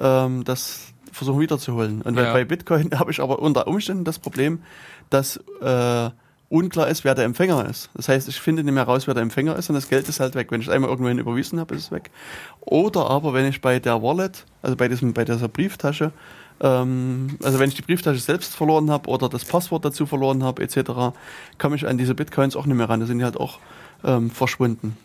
[0.00, 2.02] ähm, das versuchen wiederzuholen.
[2.02, 2.32] Und Ja.
[2.32, 4.60] bei Bitcoin habe ich aber unter Umständen das Problem,
[5.08, 6.10] dass äh,
[6.48, 7.90] unklar ist, wer der Empfänger ist.
[7.94, 10.20] Das heißt, ich finde nicht mehr raus, wer der Empfänger ist und das Geld ist
[10.20, 10.50] halt weg.
[10.50, 12.10] Wenn ich es einmal irgendwohin überwiesen habe, ist es weg.
[12.60, 16.12] Oder aber wenn ich bei der Wallet, also bei diesem, bei dieser Brieftasche,
[16.60, 20.62] ähm, also wenn ich die Brieftasche selbst verloren habe oder das Passwort dazu verloren habe,
[20.62, 21.14] etc.,
[21.58, 23.00] komme ich an diese Bitcoins auch nicht mehr ran.
[23.00, 23.58] Da sind die halt auch
[24.04, 24.96] ähm, verschwunden.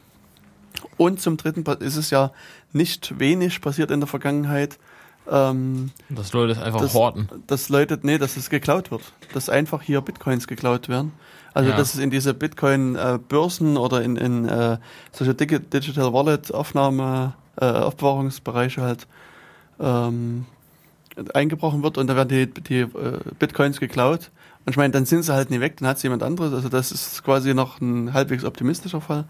[0.98, 2.32] Und zum Dritten ist es ja
[2.73, 4.80] nicht wenig passiert in der Vergangenheit,
[5.30, 7.28] ähm, Dass Leute es einfach Das- horten.
[7.48, 9.02] dass Leute, nee, dass es geklaut wird.
[9.34, 11.11] Dass einfach hier Bitcoins geklaut werden.
[11.53, 11.78] Also Ja.
[11.78, 14.78] dass es in diese Bitcoin-Börsen oder in, in äh,
[15.11, 19.06] solche Digital Wallet-Aufnahme, äh, Aufbewahrungsbereiche halt
[19.80, 20.45] ähm,
[21.34, 22.88] eingebrochen wird und da werden die, die äh,
[23.39, 24.30] Bitcoins geklaut.
[24.65, 26.53] Und ich meine, dann sind sie halt nie weg, dann hat es jemand anderes.
[26.53, 29.26] Also das ist quasi noch ein halbwegs optimistischer Fall.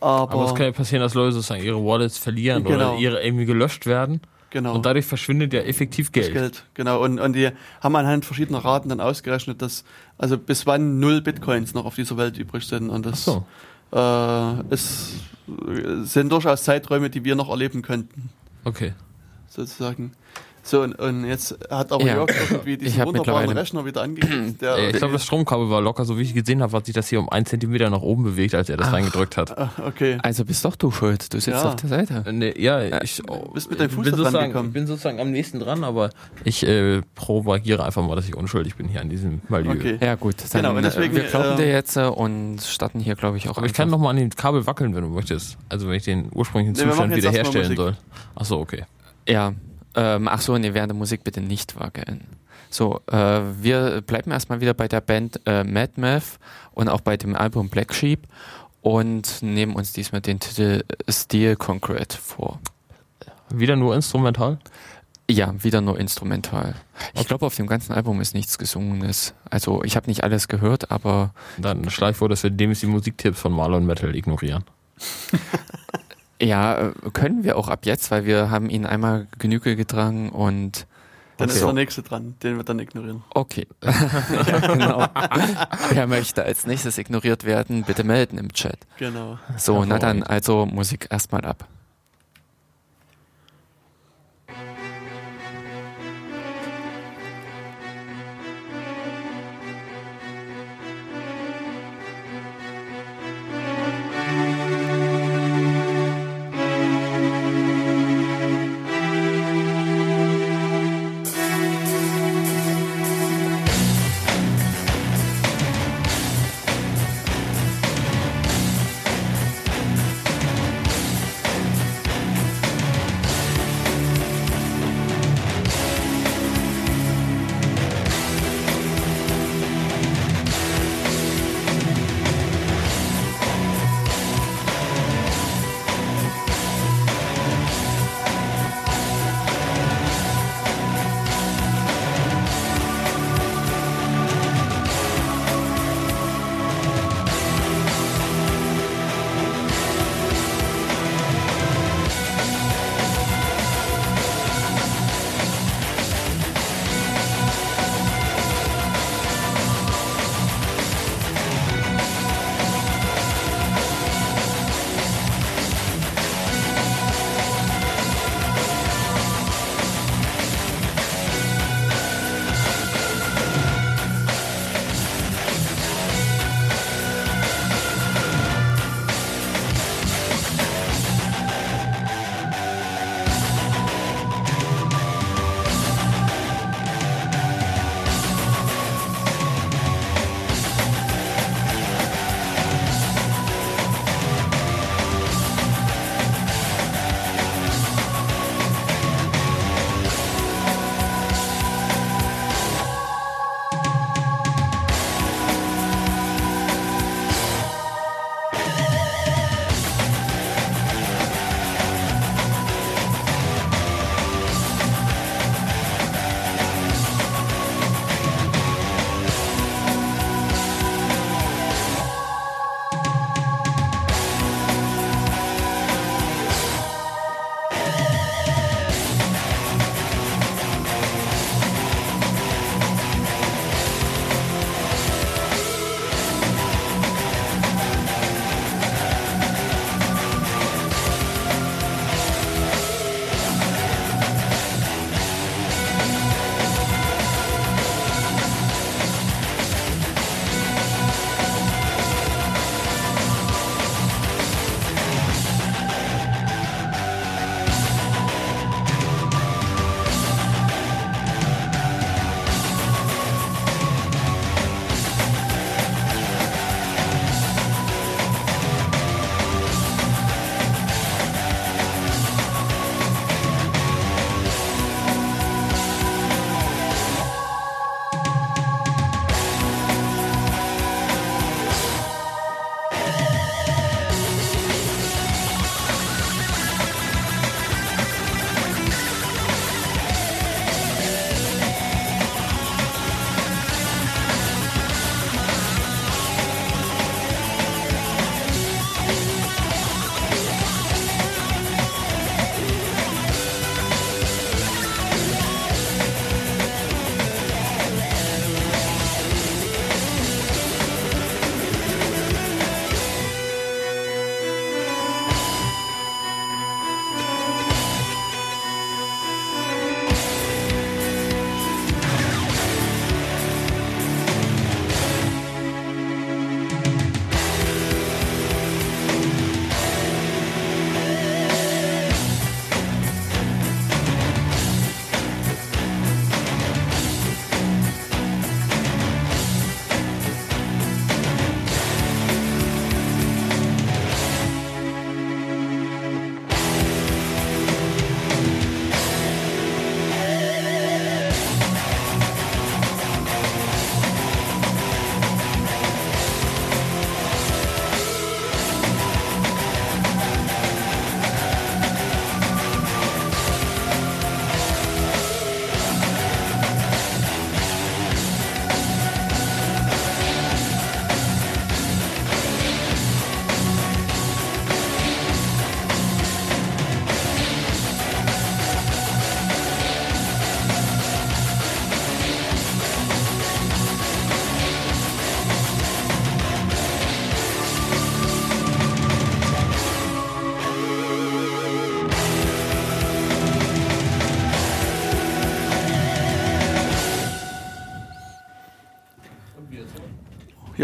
[0.00, 2.92] Aber, Aber es kann ja passieren, dass Leute sozusagen ihre Wallets verlieren Genau.
[2.92, 4.20] oder ihre irgendwie gelöscht werden.
[4.50, 4.74] genau.
[4.74, 6.32] Und dadurch verschwindet ja effektiv Das Geld.
[6.34, 7.02] Geld, genau.
[7.02, 7.50] Und, und die
[7.80, 9.84] haben anhand verschiedener Raten dann ausgerechnet, dass
[10.18, 12.90] also bis wann null Bitcoins noch auf dieser Welt übrig sind.
[12.90, 13.46] Und das So.
[13.92, 15.14] äh, ist,
[16.02, 18.30] sind durchaus Zeiträume, die wir noch erleben könnten,
[18.64, 18.92] Okay.
[19.48, 20.12] sozusagen.
[20.68, 22.14] So, und, und jetzt hat aber Ja.
[22.16, 24.60] Jörg irgendwie Ich diesen hab wunderbaren Rechner wieder angeklickt.
[24.60, 26.94] Der, Äh, Ich glaube, das Stromkabel war locker, so wie ich gesehen habe, hat sich
[26.94, 28.92] das hier um einen Zentimeter nach oben bewegt, als er das Ach.
[28.94, 29.56] reingedrückt hat.
[29.56, 30.18] Ah, okay.
[30.22, 31.32] Also bist doch du schuld.
[31.32, 31.68] Du sitzt Ja.
[31.68, 32.24] auf der Seite.
[32.26, 34.68] Äh, Nee, ja, ich oh, bist mit deinem Fuß bin sozusagen, gekommen.
[34.70, 36.10] Ich bin sozusagen am nächsten dran, aber
[36.42, 39.70] ich äh, propagiere einfach mal, dass ich unschuldig bin hier an diesem Milieu.
[39.70, 39.98] Okay.
[40.02, 42.98] Ja gut, dann, Genau, und deswegen, äh, wir glauben äh, dir jetzt äh, und starten
[42.98, 45.02] hier, glaube ich, auch Aber ich kann einfach- noch mal an dem Kabel wackeln, wenn
[45.02, 45.58] du möchtest.
[45.68, 47.96] Also wenn ich den ursprünglichen Nee, Zustand wiederherstellen soll.
[48.34, 48.82] Ach so, okay.
[49.28, 49.52] Ja,
[49.96, 52.26] ähm, ach so, nee, während der Musik bitte nicht wackeln.
[52.70, 56.38] So, äh, wir bleiben erstmal wieder bei der Band äh, Mad Math
[56.72, 58.26] und auch bei dem Album Black Sheep
[58.82, 62.60] und nehmen uns diesmal den Titel Steel Concrete vor.
[63.50, 64.58] Wieder nur instrumental?
[65.28, 66.74] Ja, wieder nur instrumental.
[67.14, 69.34] Ich glaube, auf dem ganzen Album ist nichts Gesungenes.
[69.50, 72.86] Also ich habe nicht alles gehört, aber Dann schlage ich vor, dass wir demnächst die
[72.86, 74.64] Musiktipps von Marlon Metal ignorieren.
[76.40, 80.86] ja, äh, können wir auch ab jetzt, weil wir haben ihn einmal Genüge getragen und
[81.38, 81.64] Dann ist Okay.
[81.66, 83.22] der nächste dran, den wir dann ignorieren.
[83.34, 83.66] Okay.
[83.82, 85.06] ja, genau.
[85.90, 88.78] Wer möchte als nächstes ignoriert werden, bitte melden im Chat.
[88.98, 89.38] Genau.
[89.58, 91.66] So, na dann, also Musik erstmal ab.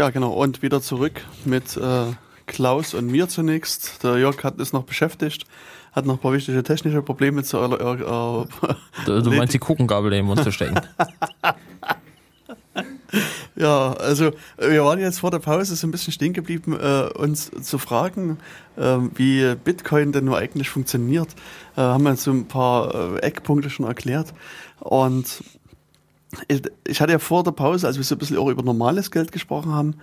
[0.03, 0.33] Ja, genau.
[0.33, 2.07] Und wieder zurück mit äh,
[2.45, 4.03] Klaus und mir zunächst.
[4.03, 5.45] Der Jörg hat, ist noch beschäftigt,
[5.93, 8.45] hat noch ein paar wichtige technische Probleme zu äh, äh,
[9.05, 10.75] Du, du meinst die Kuchengabel in den Mund zu stecken.
[13.55, 17.51] Ja, also wir waren jetzt vor der Pause so ein bisschen stehen geblieben, äh, uns
[17.61, 18.39] zu fragen,
[18.75, 21.29] äh, wie Bitcoin denn nur eigentlich funktioniert.
[21.77, 24.33] Äh, haben wir so ein paar äh, Eckpunkte schon erklärt.
[24.79, 25.43] Und
[26.47, 29.31] ich, hatte ja vor der Pause, als wir so ein bisschen auch über normales Geld
[29.31, 29.95] gesprochen haben,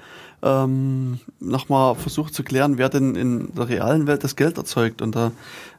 [0.43, 5.03] ähm, nochmal versucht zu klären, wer denn in der realen Welt das Geld erzeugt.
[5.03, 5.33] Und da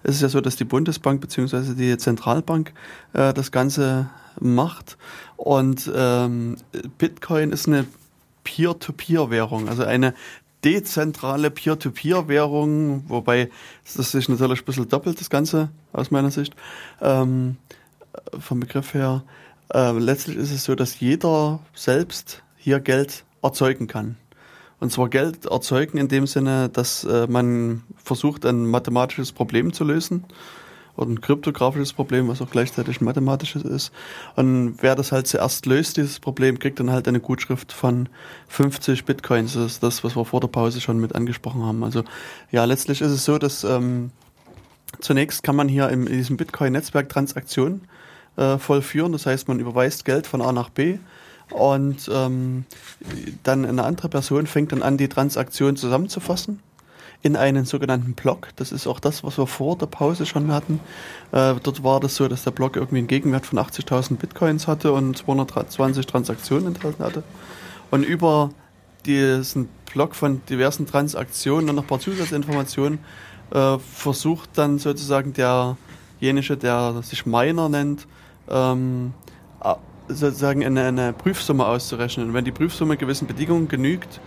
[0.04, 1.74] ist es ja so, dass die Bundesbank bzw.
[1.76, 2.74] die Zentralbank
[3.14, 4.10] äh, das Ganze
[4.40, 4.98] macht.
[5.38, 6.58] Und ähm,
[6.98, 7.86] Bitcoin ist eine
[8.44, 10.14] Peer-to-Peer-Währung, also eine
[10.64, 13.50] dezentrale Peer-to-Peer-Währung, wobei
[13.96, 16.56] das sich natürlich ein bisschen doppelt, das Ganze aus meiner Sicht,
[17.02, 17.58] ähm,
[18.40, 19.24] vom Begriff her.
[19.74, 24.18] Äh, letztlich ist es so, dass jeder selbst hier Geld erzeugen kann.
[24.80, 29.84] Und zwar Geld erzeugen in dem Sinne, dass äh, man versucht, ein mathematisches Problem zu
[29.84, 30.26] lösen
[30.98, 33.94] oder ein kryptografisches Problem, was auch gleichzeitig ein mathematisches ist.
[34.36, 38.10] Und wer das halt zuerst löst, dieses Problem, kriegt dann halt eine Gutschrift von
[38.48, 39.54] 50 Bitcoins.
[39.54, 41.84] Das ist das, was wir vor der Pause schon mit angesprochen haben.
[41.84, 42.04] Also
[42.52, 44.12] ja, letztlich ist es so, dass ähm,
[45.00, 47.88] zunächst kann man hier im, in diesem Bitcoin-Netzwerk Transaktionen
[48.38, 49.12] äh, vollführen.
[49.12, 51.00] Das heißt, man überweist Geld von A nach B
[51.52, 52.66] und ähm,
[53.44, 56.60] dann eine andere Person fängt dann an, die Transaktion zusammenzufassen
[57.24, 58.50] in einen sogenannten Block.
[58.56, 60.80] Das ist auch das, was wir vor der Pause schon hatten.
[61.32, 64.92] Äh, dort war das so, dass der Block irgendwie einen Gegenwert von 80.000 Bitcoins hatte
[64.92, 67.24] und 220 Transaktionen enthalten hatte.
[67.92, 68.50] Und über
[69.06, 73.00] diesen Block von diversen Transaktionen und noch ein paar Zusatzinformationen
[73.52, 78.08] äh, versucht dann sozusagen derjenige, der sich Miner nennt,
[78.52, 79.14] ähm,
[80.08, 82.28] sozusagen eine, eine Prüfsumme auszurechnen.
[82.28, 84.20] Und wenn die Prüfsumme gewissen Bedingungen genügt,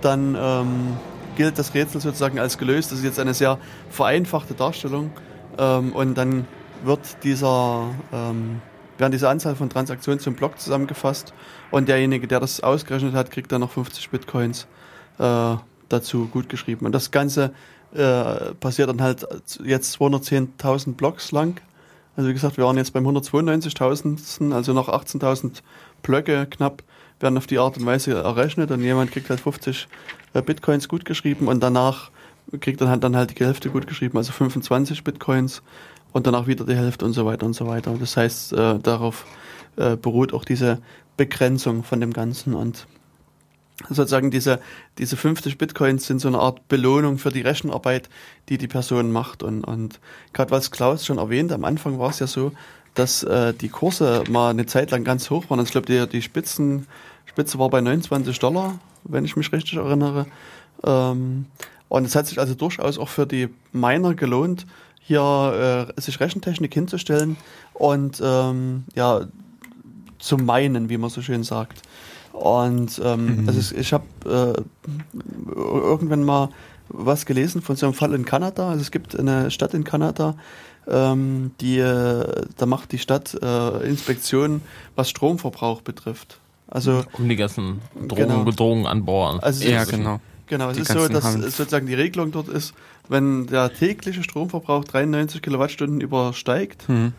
[0.00, 0.96] dann ähm,
[1.36, 2.90] gilt das Rätsel sozusagen als gelöst.
[2.92, 3.58] Das ist jetzt eine sehr
[3.90, 5.10] vereinfachte Darstellung.
[5.58, 6.46] Ähm, und dann
[6.84, 8.60] wird dieser, ähm,
[8.98, 11.32] werden diese Anzahl von Transaktionen zum Block zusammengefasst
[11.70, 14.66] und derjenige, der das ausgerechnet hat, kriegt dann noch 50 Bitcoins
[15.18, 15.56] äh,
[15.88, 16.86] dazu gut geschrieben.
[16.86, 17.52] Und das Ganze
[17.94, 19.26] äh, passiert dann halt
[19.64, 21.60] jetzt 210.000 Blocks lang.
[22.16, 25.62] Also wie gesagt, wir waren jetzt beim 192.000, also noch 18.000
[26.02, 26.82] Blöcke knapp
[27.20, 29.88] werden auf die Art und Weise errechnet und jemand kriegt halt 50
[30.34, 32.10] äh, Bitcoins gut geschrieben und danach
[32.60, 35.62] kriegt dann halt, dann halt die Hälfte gut geschrieben, also 25 Bitcoins
[36.12, 37.94] und danach wieder die Hälfte und so weiter und so weiter.
[37.98, 39.26] Das heißt, äh, darauf
[39.76, 40.78] äh, beruht auch diese
[41.16, 42.86] Begrenzung von dem Ganzen und
[43.88, 44.60] sozusagen diese,
[44.98, 48.08] diese 50 Bitcoins sind so eine Art Belohnung für die Rechenarbeit,
[48.48, 49.42] die die Person macht.
[49.42, 50.00] Und, und
[50.32, 52.52] gerade was Klaus schon erwähnt, am Anfang war es ja so,
[52.94, 55.58] dass äh, die Kurse mal eine Zeit lang ganz hoch waren.
[55.58, 56.86] Also ich glaube, die, die Spitzen,
[57.26, 60.26] Spitze war bei 29 Dollar, wenn ich mich richtig erinnere.
[60.82, 61.46] Ähm,
[61.88, 64.66] und es hat sich also durchaus auch für die Miner gelohnt,
[65.00, 67.36] hier äh, sich Rechentechnik hinzustellen
[67.74, 69.26] und ähm, ja
[70.18, 71.82] zu meinen, wie man so schön sagt.
[72.36, 73.48] Und ähm, mhm.
[73.48, 76.50] also ich habe äh, irgendwann mal
[76.88, 78.68] was gelesen von so einem Fall in Kanada.
[78.68, 80.36] Also es gibt eine Stadt in Kanada,
[80.86, 84.60] ähm, die, äh, da macht die Stadt äh, Inspektionen,
[84.94, 86.38] was Stromverbrauch betrifft.
[86.68, 88.44] Also um die ganzen Drogen, genau.
[88.44, 89.42] Bedrohungen an Bord.
[89.42, 90.20] Also ja, genau.
[90.48, 91.42] Genau, es ist so, dass Hand.
[91.44, 92.72] sozusagen die Regelung dort ist,
[93.08, 97.14] wenn der tägliche Stromverbrauch 93 Kilowattstunden übersteigt, mhm.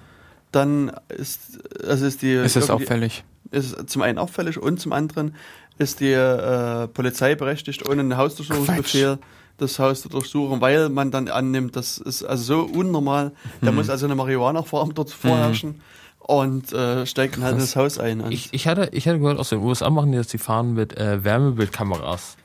[0.51, 2.33] dann ist, also ist die.
[2.33, 3.25] Ist es auffällig?
[3.51, 5.35] Ist zum einen auffällig und zum anderen
[5.77, 9.19] ist die äh, Polizei berechtigt, ohne einen Hausdurchsuchungsbefehl
[9.57, 13.31] das Haus zu durchsuchen, weil man dann annimmt, das ist also so unnormal.
[13.61, 13.77] Da mhm.
[13.77, 15.71] muss also eine Marihuana-Farm dort vorherrschen.
[15.71, 15.81] Mhm
[16.27, 18.31] und äh, steigt dann halt das Haus ein.
[18.31, 20.97] Ich, ich, hatte, ich hatte gehört, aus den USA machen die das, die fahren mit
[20.97, 22.35] äh, Wärmebildkameras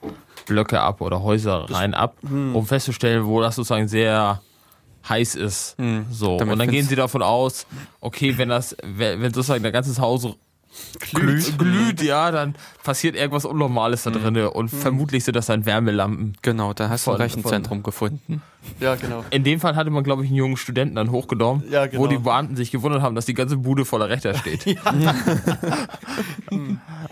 [0.47, 2.55] Blöcke ab oder Häuser das, rein ab, hm.
[2.55, 4.41] um festzustellen, wo das sozusagen sehr
[5.09, 5.77] heiß ist.
[5.79, 6.07] Hm.
[6.11, 6.37] So.
[6.37, 7.67] und dann gehen sie davon aus,
[8.01, 10.29] okay, wenn das, wenn sozusagen der ganze Haus
[11.01, 11.59] glüht.
[11.59, 14.15] glüht, ja, dann passiert irgendwas Unnormales da mhm.
[14.15, 14.77] drin und mhm.
[14.77, 16.37] vermutlich sind das dann Wärmelampen.
[16.43, 18.43] Genau, da hast du ein Rechenzentrum gefunden.
[18.81, 19.25] Ja, genau.
[19.31, 22.03] In dem Fall hatte man, glaube ich, einen jungen Studenten dann hochgenommen, ja, genau.
[22.03, 24.65] wo die Beamten sich gewundert haben, dass die ganze Bude voller Rechter steht.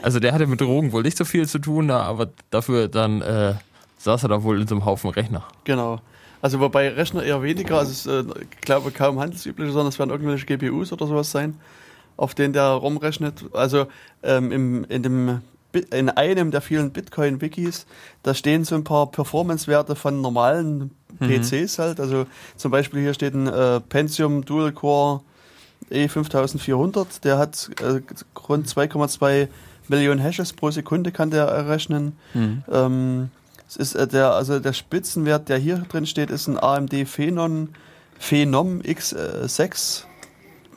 [0.03, 3.55] also der hatte mit Drogen wohl nicht so viel zu tun, aber dafür dann äh,
[3.99, 5.45] saß er da wohl in so einem Haufen Rechner.
[5.65, 6.01] Genau.
[6.43, 10.11] Also wobei Rechner eher weniger, also es, äh, ich glaube kaum handelsüblich, sondern es werden
[10.11, 11.57] irgendwelche GPUs oder sowas sein
[12.21, 13.47] auf den der rumrechnet.
[13.55, 13.87] Also
[14.23, 15.41] ähm, im, in, dem,
[15.73, 17.87] in einem der vielen Bitcoin-Wikis,
[18.23, 21.41] da stehen so ein paar Performance-Werte von normalen mhm.
[21.43, 21.99] PCs halt.
[21.99, 22.27] Also
[22.57, 25.23] zum Beispiel hier steht ein äh, Pentium Dual Core
[25.91, 28.03] E5400, der hat äh,
[28.49, 29.49] rund 2,2
[29.89, 32.17] Millionen Hashes pro Sekunde kann der errechnen.
[32.35, 32.63] Mhm.
[32.71, 33.31] Ähm,
[33.67, 37.71] es ist äh, der, also der Spitzenwert, der hier drin steht, ist ein AMD Phenon,
[38.19, 40.05] Phenom X6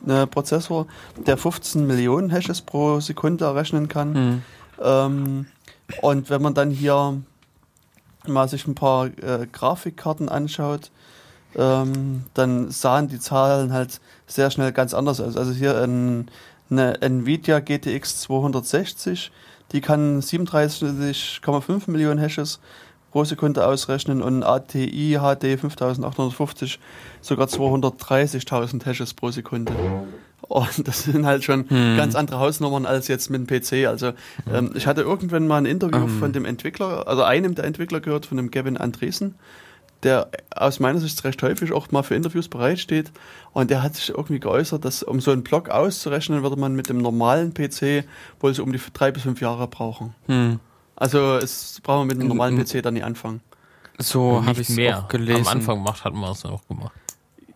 [0.08, 0.86] äh, Prozessor,
[1.26, 4.12] der 15 Millionen Hashes pro Sekunde errechnen kann.
[4.12, 4.42] Mhm.
[4.82, 5.46] Ähm,
[6.00, 7.22] und wenn man dann hier
[8.26, 10.90] mal sich ein paar äh, Grafikkarten anschaut,
[11.56, 15.36] ähm, dann sahen die Zahlen halt sehr schnell ganz anders aus.
[15.36, 16.30] Also hier ein,
[16.70, 19.30] eine Nvidia GTX 260,
[19.72, 22.60] die kann 37,5 Millionen Hashes
[23.14, 26.80] pro Sekunde ausrechnen und ATI HD 5850
[27.20, 29.72] sogar 230.000 Hashes pro Sekunde.
[30.48, 31.96] Und das sind halt schon Hm.
[31.96, 33.86] ganz andere Hausnummern als jetzt mit dem PC.
[33.86, 34.14] Also
[34.52, 36.18] ähm, ich hatte irgendwann mal ein Interview Ähm.
[36.18, 39.36] von dem Entwickler, also einem der Entwickler gehört, von dem Gavin Andresen,
[40.02, 43.12] der aus meiner Sicht recht häufig auch mal für Interviews bereitsteht.
[43.52, 46.88] Und der hat sich irgendwie geäußert, dass um so einen Block auszurechnen, würde man mit
[46.88, 48.04] dem normalen PC
[48.40, 50.16] wohl so um die drei bis fünf Jahre brauchen.
[50.26, 50.58] Hm.
[50.96, 52.64] Also es brauchen wir mit dem normalen Mhm.
[52.64, 53.40] PC dann nicht anfangen.
[53.98, 54.98] So habe ich es mehr.
[55.00, 55.46] auch gelesen.
[55.46, 56.92] Am Anfang macht, hatten wir es noch gemacht.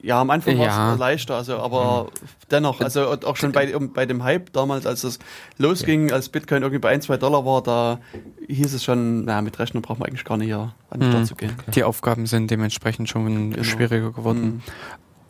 [0.01, 0.93] Ja, am Anfang war Ja.
[0.93, 2.10] es leichter, also aber
[2.52, 5.19] dennoch, also auch schon bei, um, bei dem Hype damals, als es
[5.56, 7.98] losging, als Bitcoin irgendwie bei 1, 2 Dollar war, da
[8.47, 11.12] hieß es schon, na, mit Rechnung braucht man eigentlich gar nicht hier an den Mhm.
[11.12, 11.52] Start zu gehen.
[11.74, 13.62] Die Aufgaben sind dementsprechend schon Genau.
[13.65, 14.44] schwieriger geworden.
[14.44, 14.62] Mhm.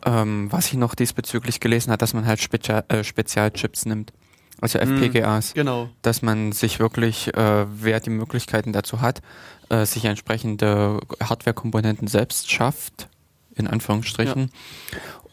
[0.05, 4.13] Ähm, was ich noch diesbezüglich gelesen hat, dass man halt Spezia äh, Spezialchips nimmt.
[4.61, 5.01] Also Mhm.
[5.03, 5.53] FPGAs.
[5.53, 5.89] Genau.
[6.01, 9.21] Dass man sich wirklich, äh, wer die Möglichkeiten dazu hat,
[9.69, 13.07] äh, sich entsprechende Hardware-Komponenten selbst schafft,
[13.55, 14.51] in Anführungsstrichen,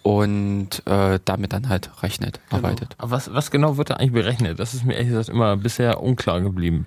[0.02, 2.58] und äh, damit dann halt rechnet, Genau.
[2.58, 2.94] arbeitet.
[2.98, 4.58] Aber was, was genau wird da eigentlich berechnet?
[4.60, 6.86] Das ist mir ehrlich gesagt immer bisher unklar geblieben.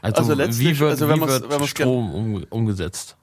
[0.00, 3.16] Also, Also letztlich- wie wird, also wenn wie wird wenn Strom um, umgesetzt?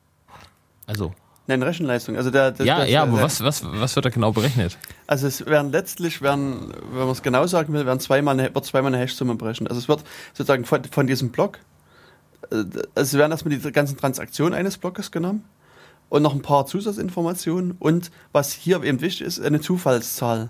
[0.86, 1.14] Also,
[1.48, 2.18] Nein, Rechenleistung.
[2.18, 4.78] Also der, der ja, der, ja, der, aber was, was, was wird da genau berechnet?
[5.08, 8.66] Also es werden letztlich werden, wenn man es genau sagen will, werden zweimal eine, wird
[8.66, 9.70] zweimal eine Hashsumme berechnet.
[9.70, 10.04] Also es wird
[10.34, 11.60] sozusagen von, von diesem Block,
[12.52, 12.64] äh,
[12.96, 15.46] also werden erstmal die ganzen Transaktionen eines Blockes genommen
[16.10, 20.50] und noch ein paar Zusatzinformationen und was hier eben wichtig ist, eine Zufallszahl.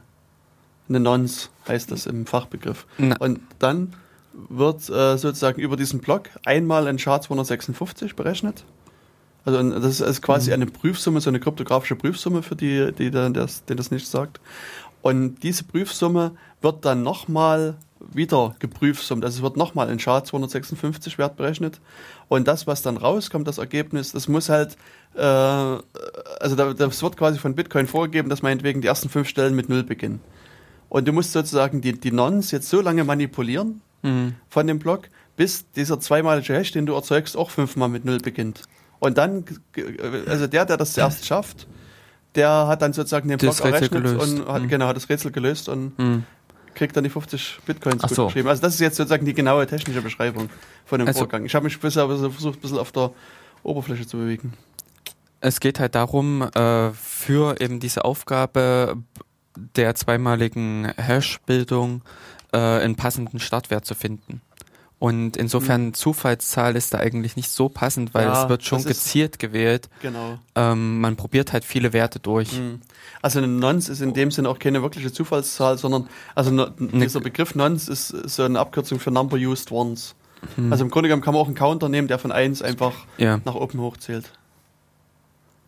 [0.89, 2.87] Eine Nonce heißt das im Fachbegriff.
[2.97, 3.93] Na, Und dann
[4.33, 8.63] wird äh, sozusagen über diesen Block einmal ein SHA-256 berechnet.
[9.47, 13.63] Also das ist quasi eine Prüfsumme, so eine kryptografische Prüfsumme für die, die dann das,
[13.63, 14.41] denen das nicht sagt.
[15.01, 17.77] Und diese Prüfsumme wird dann nochmal
[18.13, 19.23] wieder geprüfsummt.
[19.23, 21.79] Also es wird nochmal ein SHA-256 Wert berechnet.
[22.27, 24.75] Und das, was dann rauskommt, das Ergebnis, das muss halt,
[25.15, 29.55] äh, also da, das wird quasi von Bitcoin vorgegeben, dass meinetwegen die ersten fünf Stellen
[29.55, 30.19] mit Null beginnen.
[30.89, 34.35] Und du musst sozusagen die, die Nons jetzt so lange manipulieren mhm.
[34.49, 35.07] von dem Block,
[35.37, 38.63] bis dieser zweimalige Hash, den du erzeugst, auch fünfmal mit Null beginnt.
[38.99, 39.43] Und dann,
[40.27, 41.67] also der, der das zuerst schafft,
[42.35, 44.39] der hat dann sozusagen den Das Block Rätsel errechnet gelöst.
[44.39, 44.67] und hat, Mhm.
[44.69, 46.23] genau, hat das Rätsel gelöst und Mhm.
[46.75, 48.25] kriegt dann die 50 Bitcoins Ach so.
[48.27, 48.47] geschrieben.
[48.49, 50.49] Also das ist jetzt sozusagen die genaue technische Beschreibung
[50.85, 51.45] von dem Also- Vorgang.
[51.45, 53.11] Ich habe mich bisher versucht, ein bisschen auf der
[53.63, 54.53] Oberfläche zu bewegen.
[55.41, 58.97] Es geht halt darum, äh, für eben diese Aufgabe
[59.75, 62.01] der zweimaligen Hash-Bildung
[62.53, 64.41] äh, einen passenden Startwert zu finden.
[64.99, 69.37] Und insofern Zufallszahl ist da eigentlich nicht so passend, weil Ja, es wird schon gezielt
[69.37, 69.89] gewählt.
[70.01, 70.39] Genau.
[70.55, 72.53] Ähm, man probiert halt viele Werte durch.
[72.53, 72.81] Mhm.
[73.21, 77.19] Also eine Nonce ist in dem Sinne auch keine wirkliche Zufallszahl, sondern also no, dieser
[77.19, 80.15] Begriff Nonce ist so eine Abkürzung für Number Used Once.
[80.55, 80.71] Mhm.
[80.71, 83.39] Also im Grunde genommen kann man auch einen Counter nehmen, der von 1 einfach ja.
[83.45, 84.31] nach oben hochzählt.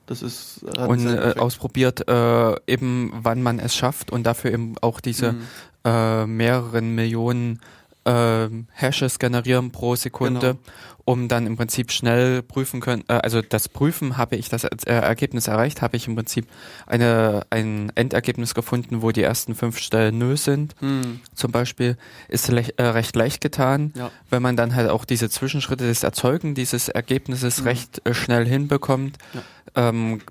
[0.08, 4.76] Das ist hat Und äh, ausprobiert äh, eben, wann man es schafft und dafür eben
[4.82, 5.42] auch diese Mhm.
[5.86, 7.62] äh, mehreren Millionen
[8.10, 10.60] äh, Hashes generieren pro Sekunde, Genau.
[11.06, 13.04] um dann im Prinzip schnell prüfen können.
[13.08, 16.48] Äh, also das Prüfen habe ich das äh, Ergebnis erreicht, habe ich im Prinzip
[16.88, 20.76] eine, ein Endergebnis gefunden, wo die ersten fünf Stellen nö sind.
[20.80, 24.12] Hm, Zum Beispiel ist äh, recht leicht getan, ja.
[24.30, 27.68] wenn man dann halt auch diese Zwischenschritte des Erzeugen dieses Ergebnisses Mhm.
[27.68, 29.18] recht äh, schnell hinbekommt.
[29.34, 29.90] Ja.
[29.90, 30.22] Ähm,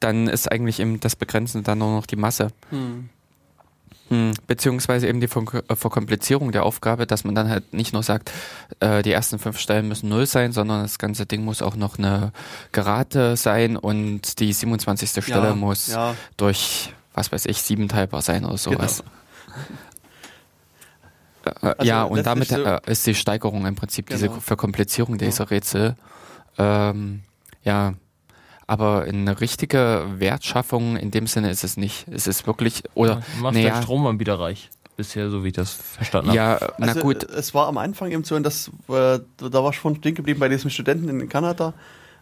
[0.00, 2.48] dann ist eigentlich eben das Begrenzende dann nur noch die Masse.
[2.70, 3.08] Hm.
[4.08, 8.30] Hm, Beziehungsweise eben die äh, Verkomplizierung der Aufgabe, dass man dann halt nicht nur sagt,
[8.80, 11.98] äh, die ersten fünf Stellen müssen null sein, sondern das ganze Ding muss auch noch
[11.98, 12.32] eine
[12.72, 15.22] Gerate sein und die 27.
[15.24, 19.02] Stelle ja, muss Ja, durch, was weiß ich, sieben teilbar sein oder sowas.
[21.44, 24.40] Äh, Also ja, und damit so- äh, ist die Steigerung im Prinzip diese Genau.
[24.40, 25.48] Verkomplizierung dieser Ja.
[25.50, 25.96] Rätsel.
[26.58, 27.22] Ähm,
[27.62, 27.94] ja,
[28.68, 32.06] aber eine richtige Wertschaffung in dem Sinne ist es nicht.
[32.08, 33.74] Es ist wirklich, oder, Du machst naja.
[33.74, 34.70] der Stromanbieter reich.
[34.96, 36.36] Bisher, so wie ich das verstanden habe.
[36.36, 39.70] ja, na also, gut, Es war am Anfang eben so, und das, äh, da war
[39.70, 41.72] ich schon stehen geblieben bei diesem Studenten in Kanada.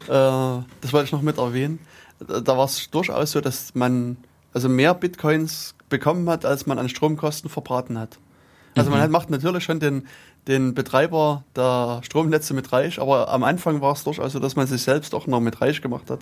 [0.04, 1.80] Äh, das wollte ich noch mit erwähnen.
[2.26, 4.16] Da da war es durchaus so, dass man
[4.52, 8.18] also mehr Bitcoins bekommen hat, als man an Stromkosten verbraten hat.
[8.76, 10.06] Also man hat, macht natürlich schon den,
[10.48, 14.66] den Betreiber der Stromnetze mit reich, aber am Anfang war es durchaus so, dass man
[14.66, 16.20] sich selbst auch noch mit reich gemacht hat,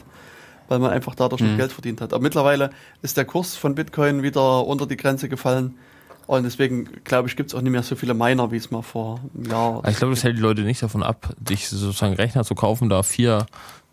[0.68, 2.12] weil man einfach dadurch noch Geld verdient hat.
[2.12, 2.70] Aber mittlerweile
[3.02, 5.74] ist der Kurs von Bitcoin wieder unter die Grenze gefallen.
[6.26, 8.80] Und deswegen, glaube ich, gibt es auch nicht mehr so viele Miner, wie es mal
[8.80, 12.44] vor einem Jahr Ich glaube, das hält die Leute nicht davon ab, sich sozusagen Rechner
[12.44, 13.46] zu kaufen, da vier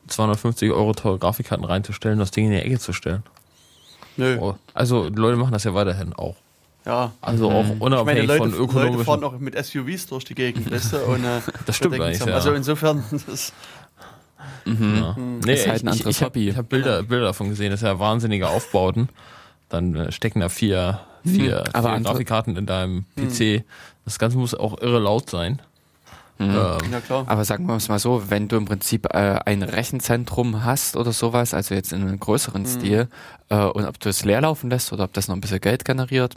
[0.07, 3.23] 250 Euro teure Grafikkarten reinzustellen, das Ding in die Ecke zu stellen.
[4.15, 4.37] Nö.
[4.39, 6.35] Oh, Also die Leute machen das ja weiterhin auch.
[6.85, 7.11] Ja.
[7.21, 9.05] Also auch Ich meine, unabhängig Leute, von Leute ökonomischen.
[9.05, 10.97] fahren auch mit SUVs durch die Gegend, weißt du?
[11.05, 12.33] Und, äh, Das stimmt eigentlich, ja.
[12.33, 13.53] Also insofern, das,
[14.65, 15.15] Ja.
[15.17, 16.53] Nee, Ist halt ich, ein anderes ich, ich habe Hobby.
[16.55, 19.09] hab Bilder, Bilder davon gesehen, das ist ja wahnsinnige Aufbauten.
[19.69, 23.63] Dann äh, stecken da vier, vier, Aber vier Grafikkarten in deinem PC.
[24.05, 25.61] Das Ganze muss auch irre laut sein.
[26.39, 26.49] Ähm,
[26.91, 27.23] ja klar.
[27.27, 31.11] Aber sagen wir es mal so, wenn du im Prinzip äh, ein Rechenzentrum hast oder
[31.13, 33.07] sowas, also jetzt in einem größeren Stil,
[33.49, 35.85] äh, und ob du es leer laufen lässt oder ob das noch ein bisschen Geld
[35.85, 36.33] generiert,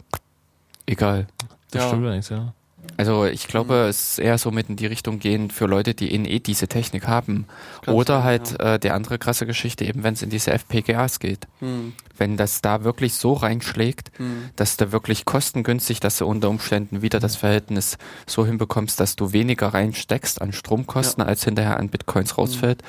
[0.85, 1.27] egal.
[1.71, 1.87] das Ja.
[1.89, 2.53] stimmt eigentlich, ja.
[2.97, 6.13] Also ich glaube, es ist eher so mit in die Richtung gehen für Leute, die
[6.13, 7.47] in eh diese Technik haben.
[7.81, 11.19] Kann Oder sein, halt äh, der andere krasse Geschichte, eben wenn es in diese FPGAs
[11.19, 11.47] geht.
[11.59, 14.49] Hm, Wenn das da wirklich so reinschlägt, hm.
[14.55, 17.97] dass du wirklich kostengünstig, dass du unter Umständen wieder das Verhältnis
[18.27, 22.83] so hinbekommst, dass du weniger reinsteckst an Stromkosten, als hinterher an Bitcoins rausfällt,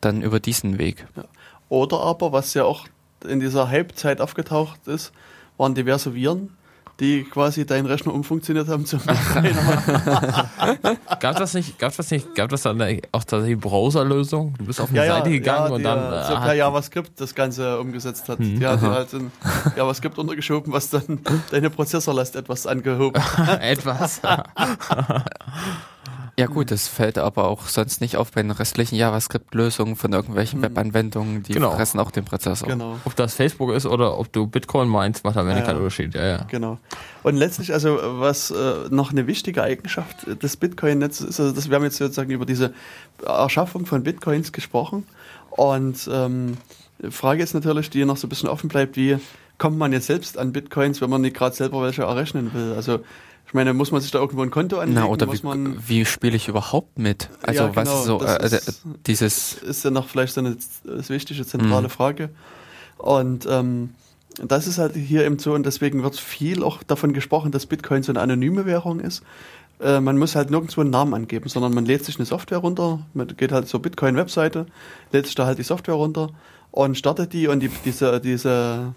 [0.00, 1.06] dann über diesen Weg.
[1.68, 2.86] Oder aber, was ja auch
[3.28, 5.12] in dieser Hype-Zeit aufgetaucht ist,
[5.58, 6.50] waren diverse Viren,
[7.02, 9.00] die quasi deinen Rechner umfunktioniert haben zum
[11.20, 12.80] Gab das nicht, gab das nicht, gab das dann
[13.10, 14.54] auch tatsächlich Browserlösung?
[14.56, 16.54] Du bist auf eine ja, ja, Seite gegangen ja, und dann äh, äh, so per
[16.54, 18.38] JavaScript das Ganze umgesetzt hat.
[18.38, 18.60] Hm.
[18.60, 19.32] Die hat halt in
[19.76, 21.20] JavaScript untergeschoben, was dann
[21.50, 23.60] deine Prozessorlast etwas angehoben hat.
[23.62, 24.20] etwas.
[26.38, 30.62] Ja gut, das fällt aber auch sonst nicht auf bei den restlichen JavaScript-Lösungen von irgendwelchen
[30.62, 31.72] Webanwendungen, die Genau.
[31.72, 32.68] fressen auch den Prozessor.
[32.68, 32.98] Genau.
[33.04, 35.76] ob das Facebook ist oder ob du Bitcoin meinst, macht am Ende Ja, keinen.
[35.76, 36.14] Unterschied.
[36.14, 36.46] Ja, ja.
[36.50, 36.78] Genau.
[37.22, 41.76] Und letztlich, also was äh, noch eine wichtige Eigenschaft des Bitcoin-Netzes ist, also das, wir
[41.76, 42.72] haben jetzt sozusagen über diese
[43.26, 45.06] Erschaffung von Bitcoins gesprochen.
[45.50, 46.56] Und ähm,
[47.02, 49.18] die Frage ist natürlich, die noch so ein bisschen offen bleibt, wie
[49.58, 52.72] kommt man jetzt selbst an Bitcoins, wenn man nicht gerade selber welche errechnen will?
[52.74, 53.00] Also
[53.52, 54.98] ich meine, muss man sich da irgendwo ein Konto anlegen?
[54.98, 57.28] Na, oder muss wie, man, wie spiele ich überhaupt mit?
[57.42, 60.56] Also Ja, was genau, ist so, äh, ist- dieses, ist ja noch vielleicht so eine
[61.08, 61.90] wichtige, zentrale Mhm.
[61.90, 62.30] Frage.
[62.96, 63.90] Und ähm,
[64.42, 68.02] das ist halt hier eben so und deswegen wird viel auch davon gesprochen, dass Bitcoin
[68.02, 69.22] so eine anonyme Währung ist.
[69.80, 73.04] Äh, man muss halt nirgendwo einen Namen angeben, sondern man lädt sich eine Software runter,
[73.12, 74.64] man geht halt zur Bitcoin-Webseite,
[75.12, 76.30] lädt sich da halt die Software runter
[76.70, 78.94] und startet die und die, diese, diese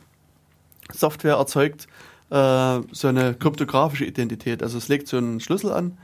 [0.93, 1.87] Software erzeugt
[2.29, 4.63] äh, so eine kryptografische Identität.
[4.63, 5.97] Also es legt so einen Schlüssel an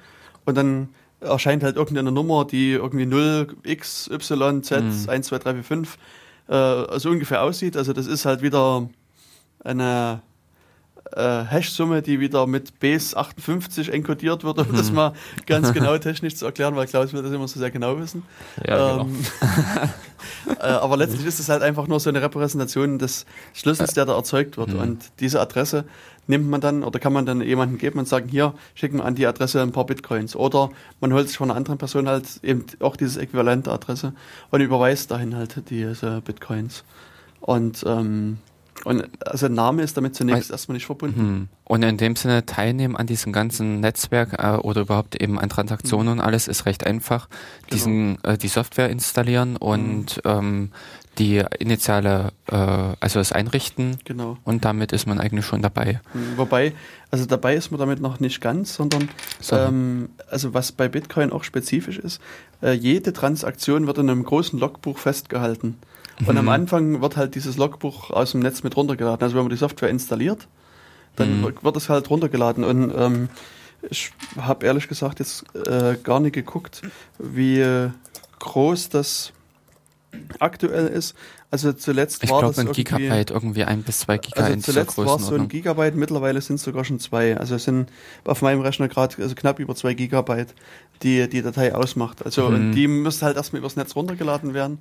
[0.45, 0.89] und dann
[1.19, 5.09] erscheint halt irgendeine Nummer, die irgendwie 0, X, Y, Z, Mhm.
[5.09, 5.97] 1, 2, 3, 4, 5
[6.47, 7.77] äh, so ungefähr aussieht.
[7.77, 8.89] Also das ist halt wieder
[9.63, 10.21] eine
[11.15, 15.13] äh, Hash-Summe, die wieder mit Base 58 enkodiert wird, um das mal
[15.45, 18.23] ganz genau technisch zu erklären, weil Klaus will das immer so sehr genau wissen.
[18.65, 19.01] Ja, genau.
[19.01, 19.25] Ähm,
[20.59, 24.15] äh, aber letztlich ist es halt einfach nur so eine Repräsentation des Schlüssels, der da
[24.15, 24.73] erzeugt wird.
[24.73, 25.85] Und diese Adresse
[26.27, 29.15] nimmt man dann oder kann man dann jemandem geben und sagen, hier, schicken wir an
[29.15, 30.35] die Adresse ein paar Bitcoins.
[30.35, 30.69] Oder
[30.99, 34.13] man holt sich von einer anderen Person halt eben auch dieses Äquivalent der Adresse
[34.49, 36.83] und überweist dahin halt diese Bitcoins.
[37.41, 38.37] Und, ähm,
[38.85, 41.19] und also Name ist damit zunächst erstmal nicht verbunden.
[41.19, 41.47] hm.
[41.65, 46.13] und in dem Sinne teilnehmen an diesem ganzen Netzwerk äh, oder überhaupt eben an Transaktionen
[46.13, 47.27] und alles ist recht einfach.
[47.71, 50.71] Diesen, äh, die Software installieren und ähm,
[51.17, 54.37] die initiale, äh, also das Einrichten Genau.
[54.45, 55.99] und damit ist man eigentlich schon dabei.
[56.13, 56.73] Mhm, Wobei,
[57.11, 59.09] also dabei ist man damit noch nicht ganz, sondern
[59.41, 59.57] So.
[59.57, 62.21] ähm, also was bei Bitcoin auch spezifisch ist,
[62.61, 65.77] äh, jede Transaktion wird in einem großen Logbuch festgehalten.
[66.25, 69.23] Und am Anfang wird halt dieses Logbuch aus dem Netz mit runtergeladen.
[69.23, 70.47] Also wenn man die Software installiert,
[71.15, 71.55] dann Mhm.
[71.63, 72.63] wird- es halt runtergeladen.
[72.63, 73.29] Und ähm,
[73.89, 76.81] ich habe ehrlich gesagt jetzt äh, gar nicht geguckt,
[77.17, 77.89] wie
[78.39, 79.33] groß das
[80.39, 81.15] aktuell ist.
[81.49, 84.71] Also zuletzt Ich war glaube das ein Gigabyte, irgendwie ein bis zwei also in dieser
[84.73, 85.47] zuletzt war es so ein.
[85.49, 87.35] Gigabyte, mittlerweile sind es sogar schon zwei.
[87.37, 87.89] Also es sind
[88.23, 90.53] auf meinem Rechner gerade also knapp über zwei Gigabyte,
[91.03, 92.23] die die Datei ausmacht.
[92.25, 92.55] Also Mhm.
[92.55, 94.79] und die müsste halt erstmal übers Netz runtergeladen werden.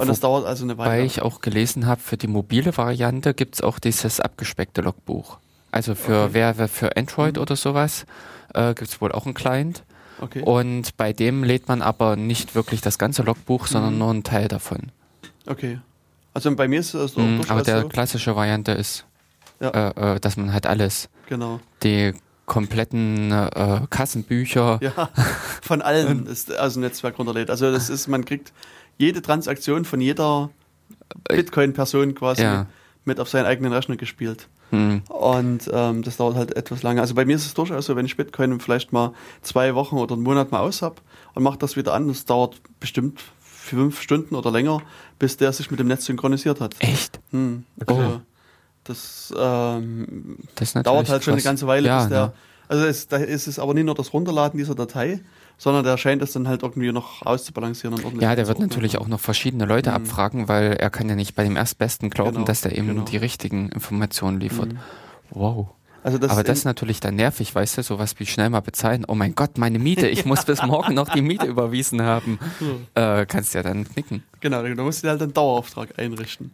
[0.00, 1.04] Und das dauert also eine Weile.
[1.04, 5.38] ich auch gelesen habe, für die mobile Variante gibt's auch dieses abgespeckte Logbuch.
[5.72, 6.28] Also für Okay.
[6.34, 7.42] wer, wer für Android Mhm.
[7.42, 8.06] oder sowas
[8.54, 9.82] äh, gibt's wohl auch einen Client.
[10.20, 10.40] okay.
[10.42, 13.98] Und bei dem lädt man aber nicht wirklich das ganze Logbuch, sondern Mhm.
[13.98, 14.90] nur einen Teil davon.
[15.46, 15.78] okay.
[16.34, 17.88] Also bei mir ist es auch Mhm, aber der so.
[17.88, 19.06] klassische Variante ist,
[19.60, 19.70] Ja.
[19.70, 21.60] äh, äh, dass man halt alles, Genau.
[21.82, 22.12] die
[22.44, 25.10] kompletten äh, Kassenbücher, Ja,
[25.62, 27.50] von allen ist dem Netzwerk runterlädt.
[27.50, 28.52] Also das ist, man kriegt
[28.98, 30.50] jede Transaktion von jeder
[31.28, 32.66] Bitcoin-Person quasi ja,
[33.04, 34.48] mit auf seinen eigenen Rechner gespielt.
[34.70, 35.02] Hm.
[35.08, 37.00] Und ähm, das dauert halt etwas lange.
[37.00, 39.12] Also bei mir ist es durchaus so, wenn ich Bitcoin vielleicht mal
[39.42, 40.96] zwei Wochen oder einen Monat mal aus habe
[41.34, 44.82] und mache das wieder an, das dauert bestimmt fünf Stunden oder länger,
[45.18, 46.74] bis der sich mit dem Netz synchronisiert hat.
[46.80, 47.20] Echt?
[47.30, 47.64] Hm.
[47.86, 47.92] Oh.
[47.92, 48.20] Also,
[48.84, 51.44] das, ähm, Das dauert halt schon eine krass.
[51.50, 52.26] ganze Weile, ja, bis der.
[52.26, 52.32] ne?
[52.68, 55.20] Also es, da ist es aber nicht nur das Runterladen dieser Datei,
[55.58, 58.98] sondern der scheint es dann halt irgendwie noch auszubalancieren und ordentlich Ja, der wird natürlich
[58.98, 59.96] auch noch verschiedene Leute Mhm.
[59.96, 63.02] abfragen, weil er kann ja nicht bei dem Erstbesten glauben, Genau, dass der eben genau.
[63.04, 64.72] die richtigen Informationen liefert.
[64.72, 64.78] Mhm.
[65.30, 65.68] Wow.
[66.02, 69.04] Also das Aber das ist natürlich dann nervig, weißt du, sowas wie schnell mal bezahlen.
[69.08, 72.38] Oh mein Gott, meine Miete, ich muss bis morgen noch die Miete überwiesen haben.
[72.94, 74.22] Äh, kannst ja dann knicken.
[74.40, 76.52] Genau, da musst du dir halt einen Dauerauftrag einrichten.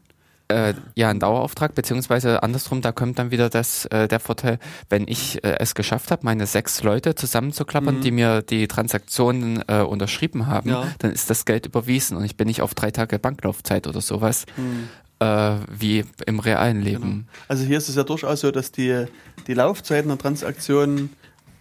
[0.53, 4.59] Äh, ja, ein Dauerauftrag, beziehungsweise andersrum, da kommt dann wieder das, äh, der Vorteil,
[4.91, 8.01] wenn ich äh, es geschafft habe, meine sechs Leute zusammenzuklappern, Mhm.
[8.03, 10.85] die mir die Transaktionen äh, unterschrieben haben, Ja.
[10.99, 14.45] dann ist das Geld überwiesen und ich bin nicht auf drei Tage Banklaufzeit oder sowas,
[14.57, 14.89] Hm.
[15.21, 17.03] äh, wie im realen Leben.
[17.03, 17.25] Genau.
[17.49, 19.07] Also hier ist es ja durchaus so, dass die,
[19.47, 21.11] die Laufzeiten der Transaktionen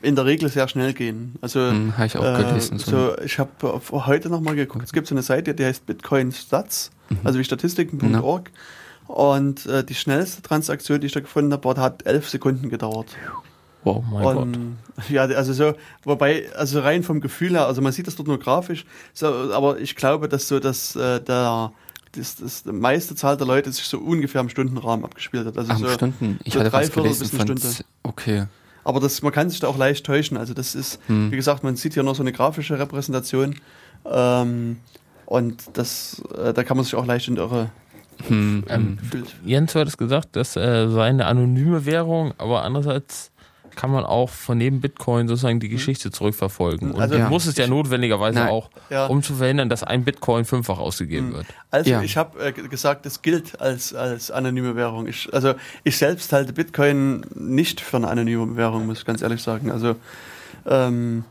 [0.03, 1.35] in der Regel sehr schnell gehen.
[1.41, 2.79] Also Hm, habe ich auch äh, gelesen.
[2.79, 3.51] so, ich habe
[3.91, 7.17] heute nochmal geguckt, es gibt so eine Seite, die heißt Bitcoin Stats, Mhm.
[7.23, 8.49] also wie statistiken.org.
[9.11, 13.07] Und äh, die schnellste Transaktion, die ich da gefunden habe, hat elf Sekunden gedauert.
[13.83, 14.03] Wow.
[14.09, 14.37] Mein Gott.
[14.37, 14.77] Und
[15.09, 15.73] ja, also so,
[16.03, 19.79] wobei, also rein vom Gefühl her, also man sieht das dort nur grafisch, so, aber
[19.79, 21.73] ich glaube, dass so dass äh, der
[22.13, 25.57] das, das die meiste Zahl der Leute sich so ungefähr im Stundenrahmen abgespielt hat.
[25.57, 26.39] Also Ach, so, Stunden.
[26.45, 27.85] Ich so hatte was dreiviertel gelesen bis eine Stunde.
[28.03, 28.45] Okay.
[28.85, 30.37] Aber das, man kann sich da auch leicht täuschen.
[30.37, 31.31] Also das ist, Hm.
[31.31, 33.55] wie gesagt, man sieht hier nur so eine grafische Repräsentation.
[34.05, 34.77] Ähm,
[35.25, 37.69] und das, äh, da kann man sich auch leicht in die Irre
[38.27, 39.23] Hm, Ähm, hm.
[39.45, 43.31] Jens hat es gesagt, das äh, sei eine anonyme Währung, aber andererseits
[43.73, 46.91] kann man auch von neben Bitcoin sozusagen die Geschichte zurückverfolgen.
[46.91, 47.29] Und Also- Ja.
[47.29, 48.49] musst es ja notwendigerweise Nein.
[48.49, 49.05] auch, Ja.
[49.05, 51.33] um zu verhindern, dass ein Bitcoin fünffach ausgegeben Mhm.
[51.35, 51.45] wird.
[51.71, 52.01] Also Ja.
[52.01, 55.07] ich habe äh, gesagt, es gilt als, als anonyme Währung.
[55.07, 55.53] Ich, also
[55.85, 59.71] ich selbst halte Bitcoin nicht für eine anonyme Währung, muss ich ganz ehrlich sagen.
[59.71, 59.95] Also
[60.65, 61.23] ähm,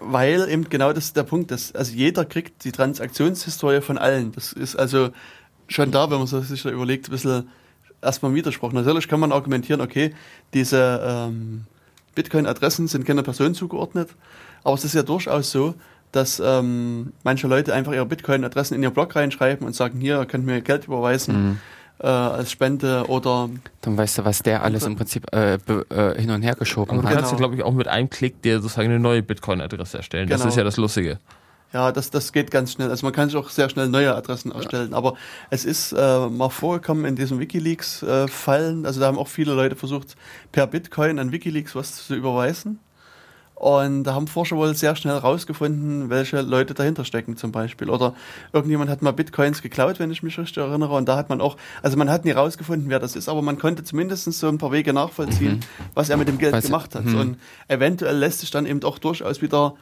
[0.00, 4.32] weil eben genau das ist der Punkt, dass also jeder kriegt die Transaktionshistorie von allen.
[4.32, 5.10] Das ist also
[5.70, 7.48] schon da, wenn man sich da überlegt, ein bisschen
[8.02, 8.72] erstmal ein Widerspruch.
[8.72, 10.14] Natürlich kann man argumentieren, okay,
[10.52, 11.64] diese ähm,
[12.14, 14.10] Bitcoin-Adressen sind keiner Person zugeordnet,
[14.64, 15.74] aber es ist ja durchaus so,
[16.12, 20.26] dass ähm, manche Leute einfach ihre Bitcoin-Adressen in ihr Blog reinschreiben und sagen, hier, ihr
[20.26, 21.58] könnt mir Geld überweisen Hm.
[22.00, 23.48] äh, als Spende oder
[23.82, 26.96] Dann weißt du, was der alles im Prinzip äh, be, äh, hin und her geschoben
[26.96, 27.12] du hat.
[27.14, 27.38] kannst ja, Genau.
[27.38, 30.28] glaube ich, auch mit einem Klick dir sozusagen eine neue Bitcoin-Adresse erstellen.
[30.28, 30.48] Das Genau.
[30.50, 31.18] ist ja das Lustige.
[31.72, 32.90] Ja, das, das geht ganz schnell.
[32.90, 34.92] Also man kann sich auch sehr schnell neue Adressen erstellen.
[34.92, 35.14] Aber
[35.50, 38.86] es ist äh, mal vorgekommen in diesem Wikileaks-Fallen.
[38.86, 40.16] also da haben auch viele Leute versucht,
[40.52, 42.80] per Bitcoin an Wikileaks was zu überweisen.
[43.54, 47.90] Und da haben Forscher wohl sehr schnell rausgefunden, welche Leute dahinter stecken zum Beispiel.
[47.90, 48.14] Oder
[48.54, 50.94] irgendjemand hat mal Bitcoins geklaut, wenn ich mich richtig erinnere.
[50.94, 53.58] Und da hat man auch, also man hat nie rausgefunden, wer das ist, aber man
[53.58, 55.84] konnte zumindest so ein paar Wege nachvollziehen, Mhm.
[55.92, 57.04] was er mit dem Geld Was- gemacht hat.
[57.04, 57.20] mhm.
[57.20, 57.36] Und
[57.68, 59.74] eventuell lässt sich dann eben auch durchaus wieder,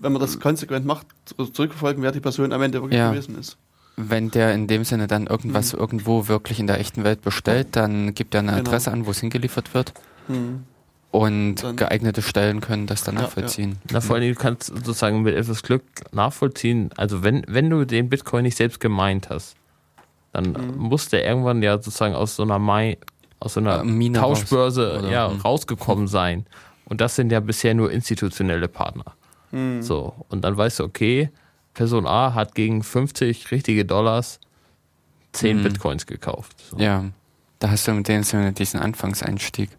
[0.00, 1.06] wenn man das konsequent macht,
[1.52, 3.10] zurückverfolgen, wer die Person am Ende wirklich Ja.
[3.10, 3.56] gewesen ist.
[3.96, 8.14] Wenn der in dem Sinne dann irgendwas irgendwo wirklich in der echten Welt bestellt, dann
[8.14, 8.56] gibt er eine Mhm.
[8.56, 8.68] Genau.
[8.70, 9.92] Adresse an, wo es hingeliefert wird.
[10.26, 10.64] Hm.
[11.12, 13.78] Und Dann- geeignete Stellen können das dann Ja, nachvollziehen.
[13.92, 18.08] Na, vor allem, du kannst sozusagen mit etwas Glück nachvollziehen, also wenn, wenn du den
[18.08, 19.54] Bitcoin nicht selbst gemeint hast,
[20.32, 20.76] dann Mhm.
[20.76, 22.98] muss der irgendwann ja sozusagen aus so einer Mai,
[23.38, 25.40] aus so einer Äh, Tauschbörse raus, ja, Mhm.
[25.42, 26.46] rausgekommen sein.
[26.86, 29.04] Und das sind ja bisher nur institutionelle Partner.
[29.54, 29.82] Hm.
[29.82, 31.30] So, und dann weißt du, okay,
[31.74, 34.40] Person A hat gegen 50 richtige Dollars
[35.32, 35.62] 10 Mhm.
[35.62, 36.56] Bitcoins gekauft.
[36.70, 36.76] So.
[36.78, 37.04] Ja,
[37.60, 39.70] da hast du mit denen so diesen Anfangseinstieg.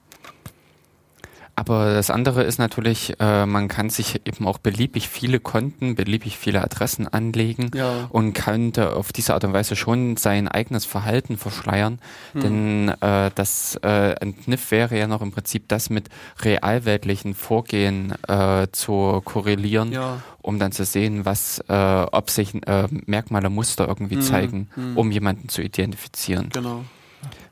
[1.57, 6.37] Aber das andere ist natürlich, äh, man kann sich eben auch beliebig viele Konten, beliebig
[6.37, 8.07] viele Adressen anlegen Ja.
[8.09, 11.99] und könnte auf diese Art und Weise schon sein eigenes Verhalten verschleiern.
[12.33, 12.41] Hm.
[12.41, 16.09] Denn äh, das äh, ein Kniff wäre ja noch im Prinzip das mit
[16.41, 20.21] realweltlichen Vorgehen äh, zu korrelieren, Ja.
[20.41, 21.73] um dann zu sehen, was, äh,
[22.11, 24.21] ob sich äh, Merkmale, Muster irgendwie Hm.
[24.21, 24.97] zeigen, Hm.
[24.97, 26.83] um jemanden zu identifizieren Genau.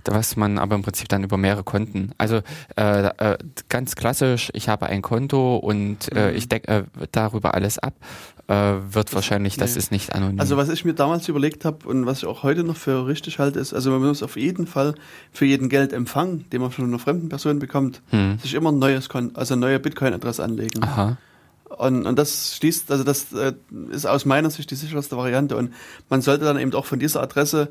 [0.10, 2.12] Was man aber im Prinzip dann über mehrere Konten.
[2.18, 2.42] Also
[2.78, 3.38] äh, äh,
[3.70, 6.38] ganz klassisch, ich habe ein Konto und äh, Mhm.
[6.38, 7.94] ich decke äh, darüber alles ab,
[8.48, 9.80] äh, wird wahrscheinlich, das nee.
[9.80, 10.40] ist nicht anonym.
[10.40, 13.40] Also was ich mir damals überlegt habe und was ich auch heute noch für richtig
[13.40, 14.96] halte, ist, also man muss auf jeden Fall
[15.32, 18.38] für jeden Geldempfang, den man von einer fremden Person bekommt, hm.
[18.40, 20.84] sich immer ein neues Konto, also eine neue Bitcoin-Adresse anlegen.
[20.84, 21.18] Aha.
[21.78, 23.54] Und, und das schließt, also das äh,
[23.92, 25.56] ist aus meiner Sicht die sicherste Variante.
[25.58, 25.74] Und
[26.10, 27.70] man sollte dann eben auch von dieser Adresse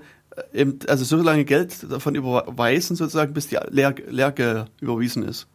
[0.53, 5.23] äh, eben, also so lange Geld davon überweisen, sozusagen, bis die leer, leer ge- überwiesen
[5.24, 5.47] ist.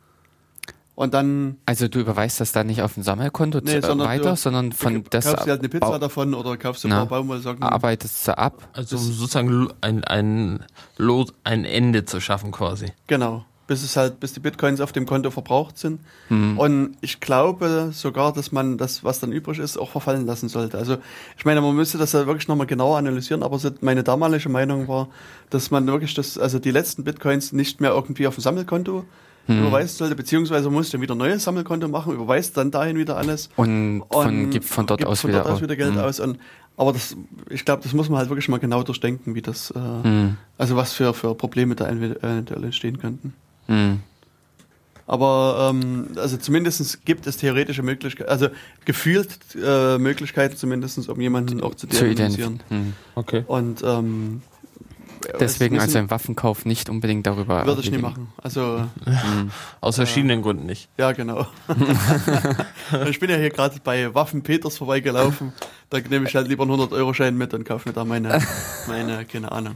[0.96, 4.32] Und dann Also du überweist das dann nicht auf ein Sammelkonto Nee, äh, sondern weiter,
[4.32, 6.92] du- sondern du von das kaufst dir halt eine Pizza davon oder kaufst dir ein
[6.92, 7.62] paar Baumwollsocken.
[7.62, 8.68] arbeitest du ab.
[8.74, 10.64] Also um sozusagen ein, ein,
[10.98, 12.88] Los, ein Ende zu schaffen quasi.
[13.06, 13.46] Genau.
[13.68, 16.00] Bis es halt, bis die Bitcoins auf dem Konto verbraucht sind.
[16.30, 16.58] Mhm.
[16.58, 20.78] Und ich glaube sogar, dass man das, was dann übrig ist, auch verfallen lassen sollte.
[20.78, 20.98] Also
[21.38, 25.10] ich meine, man müsste das ja wirklich nochmal genauer analysieren, aber meine damalige Meinung war,
[25.50, 29.04] dass man wirklich das, also die letzten Bitcoins nicht mehr irgendwie auf dem Sammelkonto
[29.50, 29.60] Mhm.
[29.60, 33.50] überweisen sollte, beziehungsweise man musste wieder ein neues Sammelkonto machen, überweist dann dahin wieder alles.
[33.56, 35.94] Und von, Und gibt von dort gibt aus von wieder, dort aus au- wieder Geld
[35.94, 36.00] Mhm.
[36.00, 36.20] aus.
[36.20, 36.38] Und,
[36.76, 37.16] aber das,
[37.50, 40.38] ich glaube, das muss man halt wirklich mal genau durchdenken, wie das, äh, Mhm.
[40.58, 43.34] also was für, für Probleme da eventu- eventuell entstehen könnten.
[43.68, 44.02] Mhm.
[45.08, 48.50] Aber ähm, also zumindest gibt es theoretische Möglichkeiten, also
[48.84, 52.60] gefühlt äh, Möglichkeiten zumindest, um jemanden auch zu Zu identifizieren.
[52.70, 52.94] Mhm.
[53.16, 53.44] Okay.
[53.48, 54.42] Und ähm,
[55.40, 58.30] Deswegen es also im Waffenkauf nicht unbedingt darüber würde ich nie machen.
[58.42, 59.52] Also Mhm.
[59.82, 60.90] Aus verschiedenen Gründen nicht.
[60.98, 61.48] ja genau.
[63.10, 65.54] ich bin ja hier gerade bei Waffen Peters vorbeigelaufen.
[65.90, 68.42] Da nehme ich halt lieber einen 100 Euro Schein mit und kaufe mir da meine,
[68.88, 69.76] meine keine Ahnung,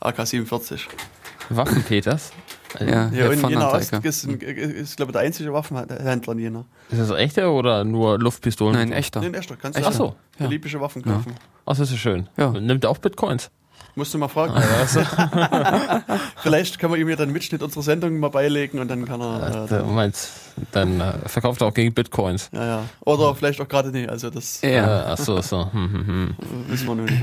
[0.00, 0.76] AK-47.
[0.76, 2.32] Ja, Waffenpeters?
[2.80, 3.72] Ja, und von Jena.
[3.72, 6.64] Ost ist, ein- ist glaube ich, der einzige Waffenhändler in Jena.
[6.90, 8.74] Ist das echte oder nur Luftpistolen?
[8.74, 9.20] Nein, echter.
[9.20, 10.04] Nee, in Echter, kannst du Ach so.
[10.04, 10.14] ja.
[10.40, 10.46] Ja.
[10.46, 11.12] beliebige Waffen Ja.
[11.14, 11.34] kaufen.
[11.64, 12.28] Ach, das ist schön.
[12.36, 12.50] Ja.
[12.50, 13.50] Nimmt er auch Bitcoins?
[13.94, 14.52] Musst du mal fragen.
[14.52, 15.00] Also,
[16.36, 19.20] Vielleicht kann man ihm ja dann einen Mitschnitt unserer Sendung mal beilegen und dann kann
[19.20, 19.64] er.
[19.64, 20.30] Äh, du meinst,
[20.72, 22.50] dann äh, verkauft er auch gegen Bitcoins.
[22.52, 22.82] ja, ja.
[23.00, 24.08] Oder vielleicht auch gerade nicht.
[24.08, 24.68] Also das Ja.
[24.68, 25.72] Äh, ach so, so.
[25.72, 26.36] Hm, hm, hm.
[26.68, 27.22] wissen wir nun nicht.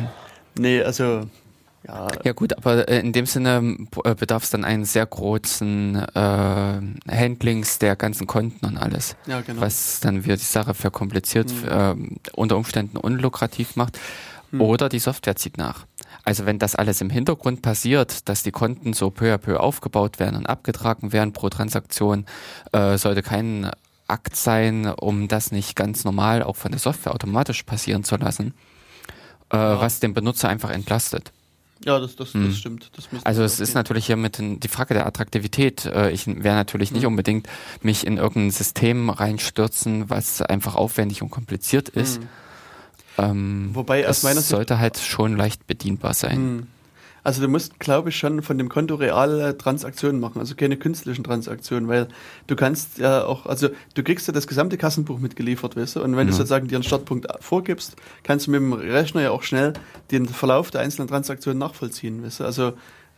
[0.57, 1.21] Nee, also
[1.87, 5.95] ja, Ja gut, aber äh, in dem Sinne äh, bedarf es dann einen sehr großen
[5.95, 6.81] äh,
[7.11, 9.61] Handlings der ganzen Konten und alles, ja genau.
[9.61, 11.67] was dann wieder die Sache verkompliziert, Mhm.
[11.69, 13.99] ähm, unter Umständen unlukrativ macht.
[14.51, 14.61] Hm.
[14.61, 15.85] Oder die Software zieht nach.
[16.23, 20.19] Also wenn das alles im Hintergrund passiert, dass die Konten so peu à peu aufgebaut
[20.19, 22.25] werden und abgetragen werden pro Transaktion,
[22.71, 23.69] äh, sollte kein
[24.07, 28.53] Akt sein, um das nicht ganz normal auch von der Software automatisch passieren zu lassen,
[29.49, 31.31] äh, was den Benutzer einfach entlastet.
[31.85, 32.47] Ja, das, das, Hm.
[32.47, 32.89] das stimmt.
[32.95, 35.85] Das Also so es ist natürlich hier mit den, die Frage der Attraktivität.
[35.85, 37.09] Äh, Ich werde natürlich nicht Mhm.
[37.09, 37.47] unbedingt
[37.81, 42.17] mich in irgendein System reinstürzen, was einfach aufwendig und kompliziert ist.
[42.17, 42.27] Hm.
[43.17, 46.67] Ähm, Wobei aus es meiner Sicht- sollte halt schon leicht bedienbar sein.
[47.25, 51.23] Also du musst, glaube ich, schon von dem Konto reale Transaktionen machen, also keine künstlichen
[51.23, 52.07] Transaktionen, weil
[52.45, 56.15] du kannst ja auch, also du kriegst ja das gesamte Kassenbuch mitgeliefert, weißt du, und
[56.15, 56.37] wenn du Ja.
[56.37, 59.73] sozusagen dir einen Startpunkt vorgibst, kannst du mit dem Rechner ja auch schnell
[60.11, 62.73] den Verlauf der einzelnen Transaktionen nachvollziehen, weißt du, also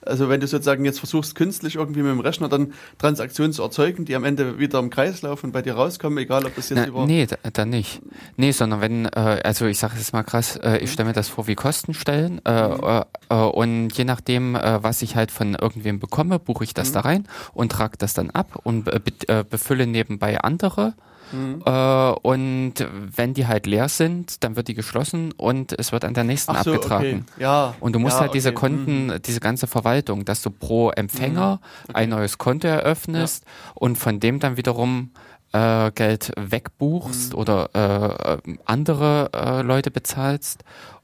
[0.08, 4.06] also wenn du sozusagen jetzt versuchst, künstlich irgendwie mit dem Rechner dann Transaktionen zu erzeugen,
[4.06, 6.80] die am Ende wieder im Kreis laufen und bei dir rauskommen, egal ob das jetzt
[6.80, 7.06] Na, über...
[7.06, 8.02] nee, da, dann nicht.
[8.36, 11.30] Nee, sondern wenn, äh, also ich sage jetzt mal krass, äh, ich stelle mir das
[11.30, 12.84] vor wie Kostenstellen äh, Mhm.
[12.84, 16.90] äh, äh, und je nachdem, äh, was ich halt von irgendwem bekomme, buche ich das
[16.90, 16.94] Mhm.
[16.94, 20.94] da rein und trage das dann ab und äh, äh, befülle nebenbei andere.
[21.32, 21.62] Mhm.
[21.66, 22.74] Äh, und
[23.16, 26.54] wenn die halt leer sind, dann wird die geschlossen und es wird an der nächsten
[26.54, 27.26] so, abgetragen.
[27.36, 27.42] okay.
[27.44, 27.76] Ja.
[27.80, 28.60] Und du musst ja, halt diese okay.
[28.60, 29.22] Konten, Mhm.
[29.26, 31.60] diese ganze Verwaltung, dass du pro Empfänger
[31.94, 33.44] ein neues Konto eröffnest
[33.76, 35.12] und von dem dann wiederum
[35.54, 37.40] äh, Geld wegbuchst Mhm.
[37.40, 40.64] oder äh, äh, andere äh, Leute bezahlst.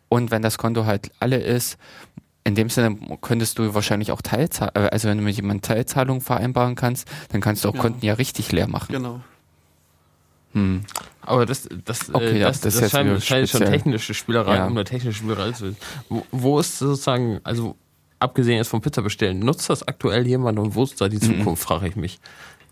[0.10, 1.78] Und wenn das Konto halt alle ist,
[2.44, 6.20] in dem Sinne könntest du wahrscheinlich auch Teilzahlung, äh, also wenn du mit jemandem Teilzahlung
[6.20, 7.80] vereinbaren kannst, dann kannst du auch Ja.
[7.82, 8.92] Konten ja richtig leer machen.
[8.92, 9.22] Genau.
[10.54, 10.82] Hm.
[11.22, 14.56] Aber das, das, Okay, äh, ja, das, das das, jetzt scheint, scheint schon technische Spielerei,
[14.58, 14.66] Ja.
[14.68, 15.78] um eine technische Spielerei zu sein.
[16.10, 17.76] Wo, wo ist sozusagen, also
[18.20, 21.40] abgesehen jetzt vom Pizza bestellen, nutzt das aktuell jemand und wo ist da die Mhm.
[21.40, 22.20] Zukunft, frage ich mich.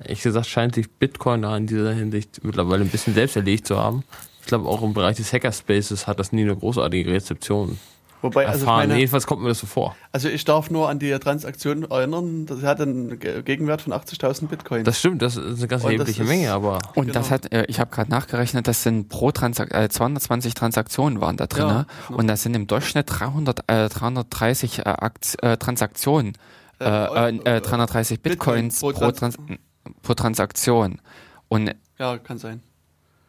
[0.03, 3.77] Ehrlich gesagt scheint sich Bitcoin da in dieser Hinsicht mittlerweile ein bisschen selbst erlegt zu
[3.77, 4.03] haben.
[4.41, 7.77] Ich glaube, auch im Bereich des Hackerspaces hat das nie eine großartige Rezeption
[8.21, 8.87] Wobei, also ich erfahren.
[8.89, 9.95] meine, Jedenfalls kommt mir das so vor.
[10.11, 14.47] Also ich darf nur an die Transaktion erinnern, das hat einen Ge- Gegenwert von 80.000
[14.47, 14.83] Bitcoin.
[14.83, 17.13] Das stimmt, das ist eine ganz erhebliche Menge, aber Und Genau.
[17.13, 21.35] das hat, äh, ich habe gerade nachgerechnet, das sind pro Transak äh, 220 Transaktionen waren
[21.37, 21.67] da drin.
[21.67, 21.85] Ja, ne?
[22.07, 22.19] genau.
[22.19, 26.33] Und das sind im Durchschnitt 300, äh, 330 äh, Akt, äh, Transaktionen,
[26.79, 29.37] äh, äh, äh, 330 Bitcoin Bitcoins pro pro, Trans
[30.03, 30.99] pro Transaktion.
[31.47, 32.61] Und ja, kann sein.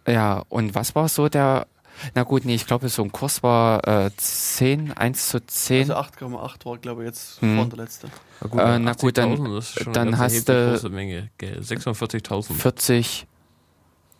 [0.06, 1.66] ja, und was war so der,
[2.14, 5.90] na gut, nee, ich glaube, so ein Kurs war äh, 10, 1 zu 10.
[5.90, 7.54] Also 8,8 war, glaube ich, jetzt Hm.
[7.56, 8.08] vorhin der letzte.
[8.40, 11.30] na gut, Äh, na gut, dann- 80.000 ist schon dann hast du- große Menge.
[11.38, 12.54] Gell, 46.000.
[12.58, 13.26] 40,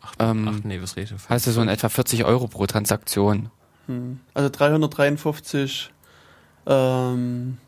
[0.03, 1.29] Ach, ähm, ach nee, was rede ich?
[1.29, 3.51] hast du so in etwa 40 Euro pro Transaktion.
[3.87, 4.21] Hm.
[4.35, 5.91] Also 353
[6.67, 7.59] ähm,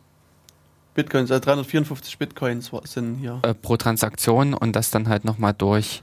[0.94, 3.40] Bitcoins, also 354 Bitcoins sind hier.
[3.42, 6.02] äh, pro Transaktion und das dann halt nochmal durch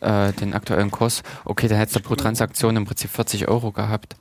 [0.00, 1.22] äh, den aktuellen Kurs.
[1.44, 4.16] Okay, dann hättest du pro Transaktion im Prinzip 40 Euro gehabt.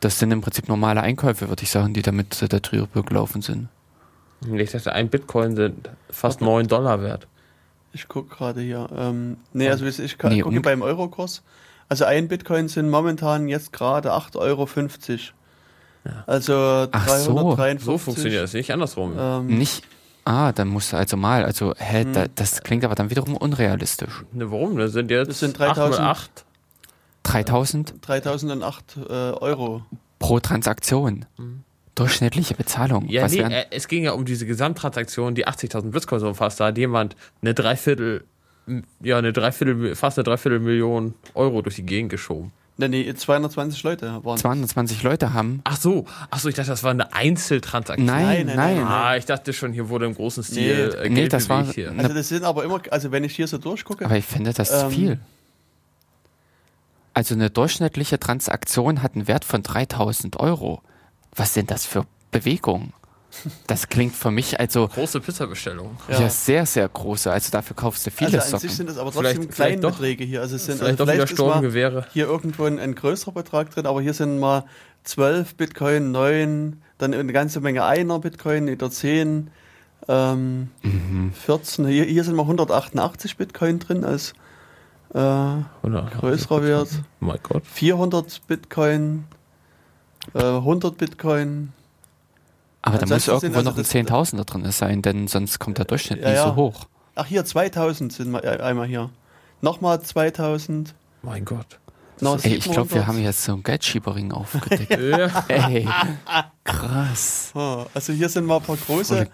[0.00, 3.42] Das sind im Prinzip normale Einkäufe, würde ich sagen, die damit äh, da drüber gelaufen
[3.42, 3.68] sind.
[4.52, 7.28] Ich dachte, ein Bitcoin sind fast 9 Dollar wert.
[7.92, 8.88] Ich gucke gerade hier.
[8.96, 11.42] Ähm, nee, also ich, ich kann- Nee, gucke beim Eurokurs.
[11.88, 14.66] Also ein Bitcoin sind momentan jetzt gerade 8,50 Euro.
[16.26, 17.84] Also Ach so, 353.
[17.84, 19.12] So funktioniert das nicht andersrum.
[19.18, 19.84] Ähm, Nicht.
[20.24, 21.44] Ah, dann musst du also mal.
[21.44, 22.12] Also, hä, Hm.
[22.12, 24.24] da, das klingt aber dann wiederum unrealistisch.
[24.32, 24.76] Ne, warum?
[24.78, 26.00] Das sind jetzt Das sind 3000.
[26.00, 26.44] 8
[27.24, 29.84] 3000 3008 äh, Euro.
[30.18, 31.24] pro Transaktion.
[31.94, 33.08] Durchschnittliche Bezahlung.
[33.08, 36.58] Ja, Was nee, wären, äh, es ging ja um diese Gesamttransaktion, die 80.000 Bitcoins umfasst.
[36.60, 38.24] Da hat jemand eine Dreiviertel,
[39.00, 42.52] ja, eine Dreiviertel, fast eine Dreiviertel Million Euro durch die Gegend geschoben.
[42.88, 44.38] Nee, nee, 220 Leute waren.
[44.38, 45.60] 220 Leute haben.
[45.64, 48.06] Ach so, ach so, ich dachte, das war eine Einzeltransaktion.
[48.06, 48.76] Nein, nein, nein.
[48.76, 51.48] nein, Ah, ich dachte schon, hier wurde im großen Stil Nee, äh, nee, Geld das
[51.48, 51.92] war- hier.
[51.96, 54.70] Also das sind aber immer, also wenn ich hier so durchgucke, Aber ich finde das
[54.84, 55.20] Ähm, viel.
[57.14, 60.82] Also eine durchschnittliche Transaktion hat einen Wert von 3000 Euro.
[61.34, 62.92] Was sind das für Bewegungen?
[63.66, 65.96] Das klingt für mich also Große Pizzabestellung.
[66.08, 66.20] ja.
[66.20, 66.28] Ja.
[66.28, 67.30] sehr, sehr große.
[67.32, 68.68] Also dafür kaufst du viele also an Socken.
[68.68, 69.88] sich sind das aber Vielleicht- trotzdem vielleicht doch.
[69.96, 70.40] Kleinbeträge hier.
[70.42, 72.06] Also es sind Vielleicht also doch wieder Sturmgewehre.
[72.12, 74.64] hier irgendwo ein, ein größerer Betrag drin, aber hier sind mal
[75.04, 79.50] 12 Bitcoin, 9, dann eine ganze Menge einer Bitcoin, wieder 10,
[80.08, 81.32] ähm, Mhm.
[81.32, 81.86] 14.
[81.86, 84.34] Hier, hier sind mal 188 Bitcoin drin als
[85.14, 85.18] äh,
[86.20, 86.88] größerer Wert.
[87.20, 87.62] Oh mein Gott.
[87.66, 89.24] 400 Bitcoin,
[90.34, 91.72] äh, 100 Bitcoin.
[92.82, 96.20] Aber da muss irgendwo also noch ein Zehntausender drin sein, denn sonst kommt der Durchschnitt
[96.20, 96.44] Ja, nie ja.
[96.44, 96.86] so hoch.
[97.14, 99.10] Ach, hier 2000 sind mal, äh, einmal hier.
[99.60, 100.94] Nochmal 2000.
[101.22, 101.78] Mein Gott.
[102.20, 103.06] Ey, ich glaube, wir 700.
[103.06, 104.90] haben jetzt so einen Geldschieberring aufgedeckt.
[105.48, 105.88] Ey,
[106.64, 107.50] krass.
[107.54, 109.28] Oh, also hier sind mal ein paar große,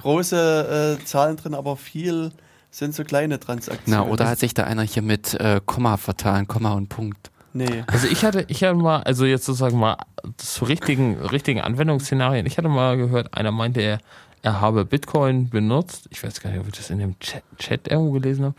[0.00, 2.30] große äh, Zahlen drin, aber viel
[2.70, 4.00] sind so kleine Transaktionen.
[4.00, 7.30] Na, oder hat sich da einer hier mit äh, Komma vertan, Komma und Punkt.
[7.52, 7.84] Nee.
[7.86, 9.96] Also ich hatte, ich hatte mal, also jetzt sozusagen mal
[10.36, 12.46] zu richtigen, richtigen Anwendungsszenarien.
[12.46, 13.98] Ich hatte mal gehört, einer meinte, er,
[14.42, 16.06] er habe Bitcoin benutzt.
[16.10, 18.54] Ich weiß gar nicht, ob ich das in dem Chat, Chat irgendwo gelesen habe,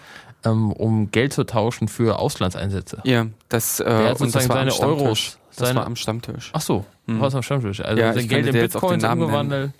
[0.45, 3.01] ähm, um Geld zu tauschen für Auslandseinsätze.
[3.05, 4.79] Ja, das, äh, Der hat das sozusagen war seine.
[4.79, 6.49] Euros, Das seine- war am Stammtisch.
[6.53, 7.21] Ach so, Hm.
[7.21, 7.81] was am Stammtisch.
[7.81, 9.71] Also Ja, sein Geld in Bitcoins Namen umgewandelt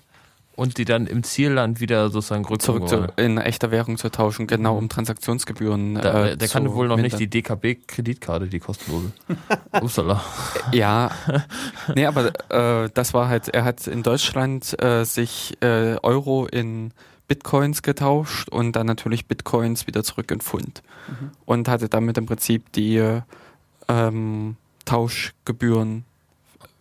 [0.60, 4.46] und die dann im Zielland wieder sozusagen Zurück zu, rückzug in echter Währung zu tauschen,
[4.46, 5.94] genau um Transaktionsgebühren.
[5.94, 7.30] Da, äh, der zu kann wohl noch nicht mindern.
[7.30, 9.10] die DKB-Kreditkarte, die kostenlose.
[9.72, 10.22] Upsala.
[10.72, 11.12] Ja,
[11.94, 16.92] nee, aber äh, das war halt, er hat in Deutschland äh, sich äh, Euro in
[17.26, 20.82] Bitcoins getauscht und dann natürlich Bitcoins wieder zurück in Pfund.
[21.08, 21.30] Mhm.
[21.46, 23.22] Und hatte damit im Prinzip die äh,
[23.88, 26.04] ähm, Tauschgebühren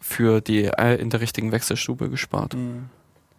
[0.01, 2.89] für die äh, in der richtigen Wechselstube gespart Hm.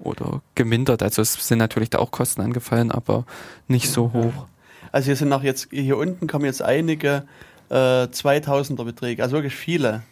[0.01, 1.03] Oder gemindert.
[1.03, 3.25] Also es sind natürlich da auch Kosten angefallen, aber
[3.69, 4.47] nicht so hoch.
[4.93, 7.25] Also hier sind noch jetzt, hier unten kommen jetzt einige
[7.69, 10.03] äh, 2000er Beträge, also wirklich viele.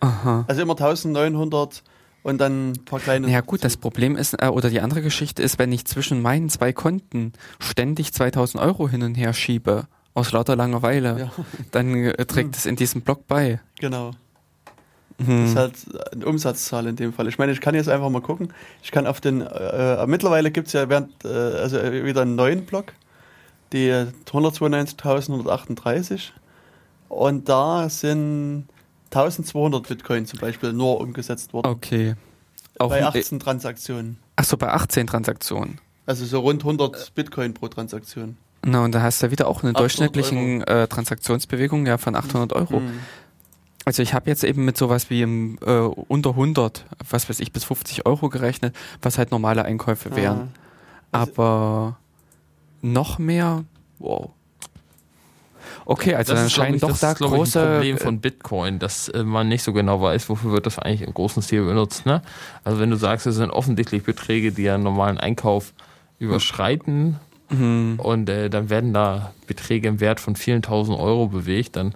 [0.00, 0.44] Aha.
[0.46, 1.82] Also immer 1900
[2.22, 3.28] und dann ein paar kleine.
[3.30, 6.48] Ja gut, das Problem ist, äh, oder die andere Geschichte ist, wenn ich zwischen meinen
[6.50, 12.24] zwei Konten ständig 2000 Euro hin und her schiebe, aus lauter Langeweile, Ja, dann äh,
[12.26, 13.60] trägt es in diesem Block bei.
[13.80, 14.12] genau.
[15.18, 15.44] Das Hm.
[15.46, 15.74] ist halt
[16.12, 17.26] eine Umsatzzahl in dem Fall.
[17.28, 18.52] Ich meine, ich kann jetzt einfach mal gucken.
[18.82, 22.36] Ich kann auf den, äh, mittlerweile gibt es ja während, äh, also äh, wieder einen
[22.36, 22.92] neuen Block,
[23.72, 23.90] die
[24.26, 26.30] 192.138.
[27.08, 28.66] Und da sind
[29.10, 31.66] 1200 Bitcoin zum Beispiel nur umgesetzt worden.
[31.66, 32.14] Okay.
[32.78, 34.18] Auch, bei äh, 18 Transaktionen.
[34.36, 35.80] ach so, bei 18 Transaktionen.
[36.06, 38.36] Also so rund 100 Bitcoin pro Transaktion.
[38.64, 42.52] Na, und da hast du wieder auch eine 800 durchschnittlichen äh, Transaktionsbewegung ja, von 800
[42.52, 42.78] Euro.
[42.78, 43.00] Hm.
[43.88, 47.52] Also ich habe jetzt eben mit sowas wie im, äh, unter 100, was weiß ich,
[47.52, 50.52] bis 50 Euro gerechnet, was halt normale Einkäufe wären.
[51.10, 51.20] Ah.
[51.22, 51.98] Also- Aber
[52.82, 53.64] noch mehr,
[53.98, 54.28] wow.
[55.86, 57.60] Okay, also dann ist, glaub scheinen doch das da ist, große.
[57.62, 60.78] ein Problem äh, von Bitcoin, dass äh, man nicht so genau weiß, wofür wird das
[60.78, 62.04] eigentlich im großen Stil benutzt.
[62.04, 62.20] Ne?
[62.64, 65.72] Also wenn du sagst, es sind offensichtlich Beträge, die einen normalen Einkauf
[66.18, 67.16] überschreiten
[67.48, 71.94] hm, und äh, dann werden da Beträge im Wert von vielen tausend Euro bewegt, dann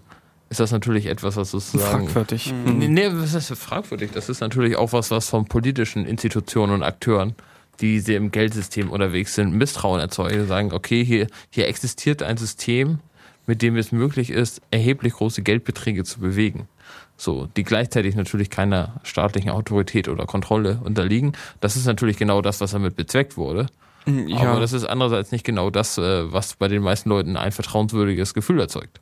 [0.52, 2.06] ist das natürlich etwas, was sozusagen...
[2.08, 2.50] fragwürdig.
[2.50, 2.78] Hm.
[2.78, 4.10] Nee, nee, was ist fragwürdig?
[4.12, 7.34] Das ist natürlich auch was, was von politischen Institutionen und Akteuren,
[7.80, 10.46] die sehr im Geldsystem unterwegs sind, Misstrauen erzeugen.
[10.46, 12.98] Sagen, okay, hier, hier existiert ein System,
[13.46, 16.68] mit dem es möglich ist, erheblich große Geldbeträge zu bewegen.
[17.16, 21.32] So, die gleichzeitig natürlich keiner staatlichen Autorität oder Kontrolle unterliegen.
[21.60, 23.68] Das ist natürlich genau das, was damit bezweckt wurde.
[24.04, 27.52] Ja, Aber das ist andererseits nicht genau das, äh, was bei den meisten Leuten ein
[27.52, 29.00] vertrauenswürdiges Gefühl erzeugt.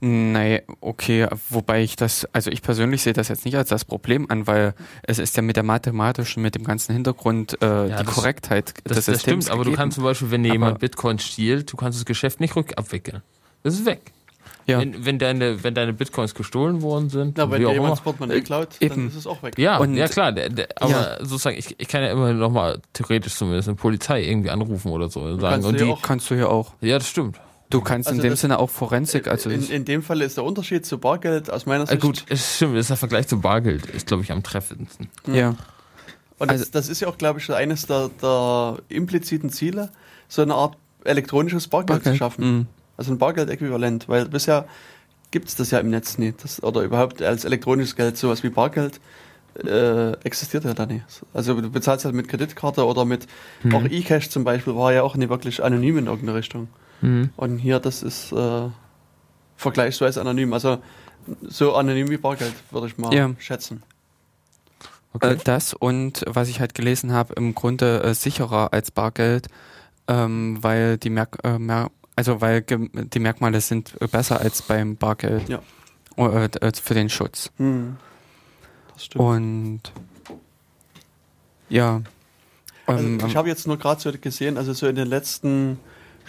[0.00, 4.26] Nee, okay, wobei ich das, also ich persönlich sehe das jetzt nicht als das Problem
[4.30, 8.06] an, weil es ist ja mit der mathematischen, mit dem ganzen Hintergrund äh, die das-
[8.06, 10.78] Korrektheit Das, des das Systems stimmt, aber du kannst zum Beispiel, wenn dir Aber- jemand
[10.78, 13.22] Bitcoin stiehlt, du kannst das Geschäft nicht rückabwickeln.
[13.62, 14.00] Das ist weg.
[14.66, 14.78] Ja.
[14.78, 18.68] Wenn, wenn, deine, wenn deine Bitcoins gestohlen worden sind, Na, wenn dir jemand Portemonnaie klaut,
[18.80, 18.94] eben.
[18.94, 19.58] dann ist es auch weg.
[19.58, 21.16] Ja, Und- ja klar, der, der, aber Ja.
[21.20, 25.08] sozusagen, ich, ich kann ja immer noch mal theoretisch zumindest eine Polizei irgendwie anrufen oder
[25.08, 25.54] so und sagen.
[25.54, 26.02] kannst Und du die, ja auch.
[26.02, 26.74] Kannst du ja auch.
[26.80, 27.40] ja, das stimmt.
[27.70, 30.36] Du kannst Also in dem das- Sinne auch Forensik, also in, in dem Fall ist
[30.36, 32.00] der Unterschied zu Bargeld aus meiner Äh, Sicht.
[32.02, 35.08] gut, es stimmt, das ist der Vergleich zu Bargeld, ist glaube ich am treffendsten.
[35.26, 35.54] ja.
[36.38, 39.90] Und das, also- das ist ja auch, glaube ich, eines der, der impliziten Ziele,
[40.26, 42.44] so eine Art elektronisches Bargeld, zu Bargeld, schaffen.
[42.56, 42.66] mhm.
[42.96, 44.66] Also ein Bargeld-Äquivalent, weil bisher
[45.30, 46.42] gibt es das ja im Netz nicht.
[46.42, 49.00] Das, oder überhaupt als elektronisches Geld, sowas wie Bargeld,
[49.64, 51.04] äh, existiert ja da nicht.
[51.34, 53.26] Also du bezahlst halt mit Kreditkarte oder mit,
[53.62, 53.74] Mhm.
[53.74, 56.68] auch eCash zum Beispiel, war ja auch nicht wirklich anonym in irgendeine Richtung.
[57.00, 57.30] Mhm.
[57.36, 58.68] Und hier, das ist äh,
[59.56, 60.52] vergleichsweise anonym.
[60.52, 60.78] Also
[61.42, 63.30] so anonym wie Bargeld, würde ich mal Ja.
[63.38, 63.82] schätzen.
[65.12, 65.32] Okay.
[65.32, 69.48] Äh, das und was ich halt gelesen habe, im Grunde äh, sicherer als Bargeld,
[70.08, 74.96] ähm, weil die Merk äh, Mer also weil die Merkmale sind äh, besser als beim
[74.96, 75.60] Bargeld Ja.
[76.16, 77.50] Äh, äh, für den Schutz.
[77.56, 77.96] Hm.
[78.94, 79.24] Das stimmt.
[79.24, 79.80] Und
[81.68, 82.02] ja.
[82.86, 85.78] Also Ähm, ich habe jetzt nur gerade so gesehen, also so in den letzten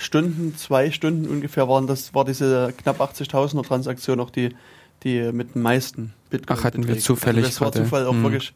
[0.01, 4.55] Stunden, zwei Stunden ungefähr waren das, war diese knapp 80.000er Transaktion auch die,
[5.03, 6.57] die mit den meisten Bitcoin.
[6.59, 7.05] Ach, hatten wir beträgt.
[7.05, 7.83] zufällig Also das war.
[7.83, 8.23] Zufall auch Hm.
[8.23, 8.53] wirklich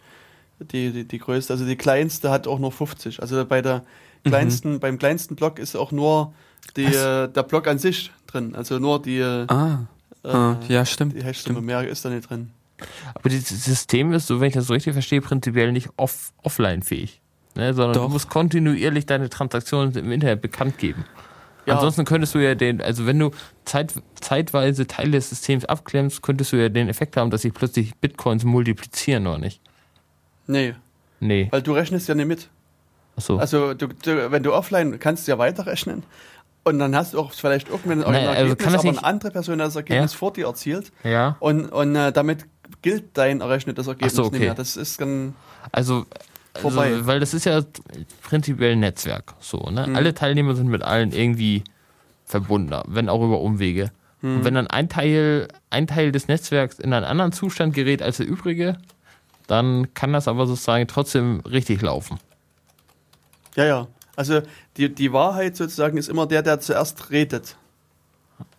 [0.71, 1.53] die, die, die größte.
[1.53, 3.21] Also die kleinste hat auch nur 50.
[3.21, 3.83] Also bei der
[4.23, 4.29] Mhm.
[4.29, 6.33] kleinsten, beim kleinsten Block ist auch nur
[6.77, 6.95] die, Was?
[6.95, 8.55] äh, der Block an sich drin.
[8.55, 9.85] Also nur die, äh, ah,
[10.23, 11.13] ah, ja, stimmt.
[11.15, 12.49] die Hashsumme, mehr ist da nicht drin.
[13.13, 16.81] Aber dieses System ist, so wenn ich das so richtig verstehe, prinzipiell nicht off offline
[16.81, 17.21] fähig.
[17.57, 18.07] Ne, sondern Doch.
[18.07, 21.05] du musst kontinuierlich deine Transaktionen im Internet bekannt geben.
[21.65, 21.75] Ja.
[21.75, 23.31] Ansonsten könntest du ja den, also wenn du
[23.65, 27.95] zeit, zeitweise Teile des Systems abklemmst, könntest du ja den Effekt haben, dass sich plötzlich
[27.95, 29.61] Bitcoins multiplizieren, oder nicht?
[30.47, 30.75] Nee,
[31.19, 31.47] Nee.
[31.51, 32.49] weil du rechnest ja nicht mit.
[33.15, 33.37] Achso.
[33.37, 36.03] Also du, du, wenn du offline kannst du ja weiterrechnen
[36.65, 39.07] und dann hast du auch vielleicht irgendwann ein also Ergebnis, kann das aber nicht- eine
[39.07, 40.17] andere Person das Ergebnis Ja.
[40.19, 41.37] vor dir erzielt ja.
[41.39, 42.45] und, und äh, damit
[42.81, 44.31] gilt dein errechnetes Ergebnis Ach so, okay.
[44.33, 44.53] nicht mehr.
[44.55, 45.33] Das ist dann
[45.71, 46.05] Also,
[46.55, 47.05] also, Vorbei.
[47.05, 47.61] weil das ist ja
[48.23, 49.33] prinzipiell ein Netzwerk.
[49.39, 49.87] So, ne?
[49.87, 49.95] Mhm.
[49.95, 51.63] Alle Teilnehmer sind mit allen irgendwie
[52.25, 53.91] verbunden, wenn auch über Umwege.
[54.21, 54.37] Mhm.
[54.37, 58.17] Und wenn dann ein Teil, ein Teil des Netzwerks in einen anderen Zustand gerät als
[58.17, 58.77] der übrige,
[59.47, 62.17] dann kann das aber sozusagen trotzdem richtig laufen.
[63.55, 63.87] ja ja.
[64.17, 64.41] Also
[64.77, 67.57] die, die Wahrheit sozusagen ist immer der, der zuerst redet.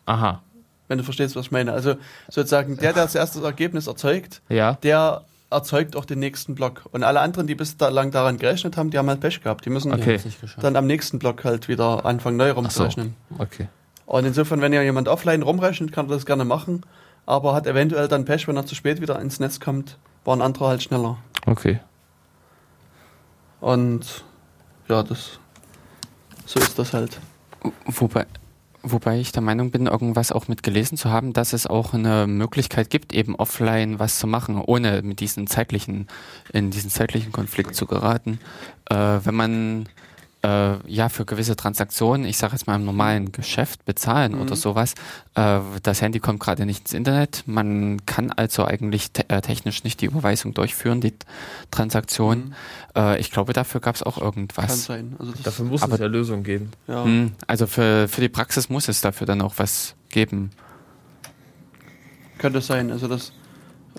[0.05, 0.43] Aha.
[0.87, 1.73] Wenn du verstehst, was ich meine.
[1.73, 1.95] Also
[2.29, 4.75] sozusagen der, der zuerst das Ergebnis erzeugt, Ja.
[4.83, 6.83] der erzeugt auch den nächsten Block.
[6.93, 9.65] Und alle anderen, die bis da lang daran gerechnet haben, die haben halt Pech gehabt.
[9.65, 10.19] Die müssen Okay.
[10.61, 12.61] dann am nächsten Block halt wieder anfangen, neu Ach so.
[12.61, 13.15] rumzurechnen.
[13.39, 13.69] Okay.
[14.07, 16.83] Und insofern, wenn ja jemand offline rumrechnet, kann er das gerne machen,
[17.27, 20.43] aber hat eventuell dann Pech, wenn er zu spät wieder ins Netz kommt, war ein
[20.43, 21.19] anderer halt schneller.
[21.47, 21.81] Okay.
[23.61, 24.25] Und
[24.89, 25.39] ja, das
[26.45, 27.19] so ist das halt.
[27.87, 28.27] Wobei,
[28.93, 32.27] wobei ich der Meinung bin, irgendwas auch mit gelesen zu haben, dass es auch eine
[32.27, 36.07] Möglichkeit gibt, eben offline was zu machen, ohne mit diesen zeitlichen,
[36.53, 38.39] in diesen zeitlichen Konflikt zu geraten.
[38.89, 39.89] Äh, wenn man
[40.47, 44.43] äh, ja für gewisse Transaktionen, ich sage jetzt mal im normalen Geschäft bezahlen Mhm.
[44.43, 44.95] oder sowas,
[45.35, 49.83] äh, das Handy kommt gerade nicht ins Internet, man kann also eigentlich te äh, technisch
[49.85, 51.15] nicht die Überweisung durchführen, die
[51.71, 52.55] Transaktion.
[52.95, 54.21] Äh, ich glaube, dafür gab es auch Mhm.
[54.21, 54.85] Kann irgendwas.
[54.85, 55.17] sein.
[55.19, 56.71] Also das, Dafür muss Aber- es ja Lösungen geben.
[56.87, 57.03] ja.
[57.05, 60.51] Hm, Also für, für die Praxis muss es dafür dann auch was geben.
[62.39, 62.91] Könnte sein.
[62.91, 63.33] Also das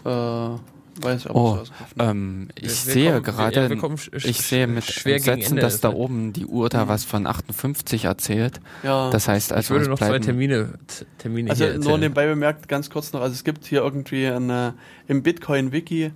[0.05, 0.59] äh,
[1.01, 1.59] weiß ich aber Oh.
[1.99, 6.33] Ähm, ich Wir- sehe kommen- gerade, wir ich sehe mit Entsetzen, dass da Also, oben
[6.33, 8.59] die Uhr da was von 58 erzählt.
[8.83, 9.09] ja.
[9.09, 10.73] Das heißt Ich also, würde es noch zwei Termine,
[11.17, 14.73] Termine Also hier nur nebenbei bemerkt, ganz kurz noch, also es gibt hier irgendwie eine,
[15.07, 16.11] im Bitcoin-Wiki äh,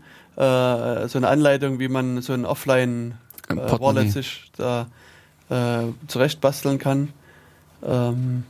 [1.08, 3.16] so eine Anleitung, wie man so ein Offline
[3.50, 3.68] Im äh,
[4.10, 4.88] sich da
[5.50, 7.10] äh, zurechtbasteln kann.
[7.84, 8.44] Ähm,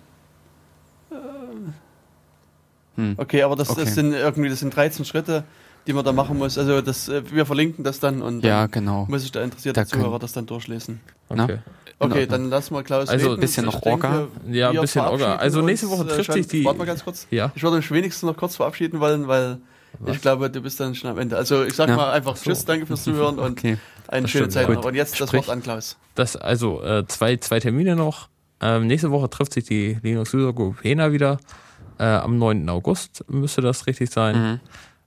[2.95, 3.13] Hm.
[3.17, 3.81] okay, aber das, Okay.
[3.85, 5.43] das sind irgendwie, das sind 13 Schritte,
[5.87, 6.57] die man da machen muss.
[6.57, 9.05] Also das, äh, wir verlinken das dann und Ja, dann genau.
[9.09, 10.99] muss sich der interessierte Da können- Zuhörer das dann durchlesen.
[11.29, 11.59] Okay.
[11.99, 12.27] Okay, Ordnung.
[12.29, 14.27] dann lassen wir Klaus Also ein bisschen noch denke, Orga.
[14.49, 15.35] Ja, ein bisschen Orga.
[15.35, 16.65] Also nächste Woche äh, trifft sich die.
[16.65, 17.27] Warte mal ganz kurz.
[17.29, 17.51] Ja.
[17.55, 19.59] Ich würde mich wenigstens noch kurz verabschieden wollen, weil
[19.99, 20.15] Was?
[20.15, 21.37] ich glaube, du bist dann schon am Ende.
[21.37, 21.95] Also ich sag Ja.
[21.95, 22.45] mal einfach so.
[22.49, 23.77] Tschüss, danke fürs Zuhören und Okay.
[24.07, 24.73] eine Das schöne stimmt, Zeit ja.
[24.75, 24.85] noch.
[24.85, 25.41] Und jetzt das Sprich.
[25.47, 25.97] Wort an Klaus.
[26.15, 28.29] Das, also äh, zwei, zwei Termine noch.
[28.61, 31.39] Ähm, nächste Woche trifft sich die Linux User Group HENA wieder.
[31.99, 32.67] Äh, am 9.
[32.69, 34.35] August müsste das richtig sein.
[34.53, 34.59] Mhm.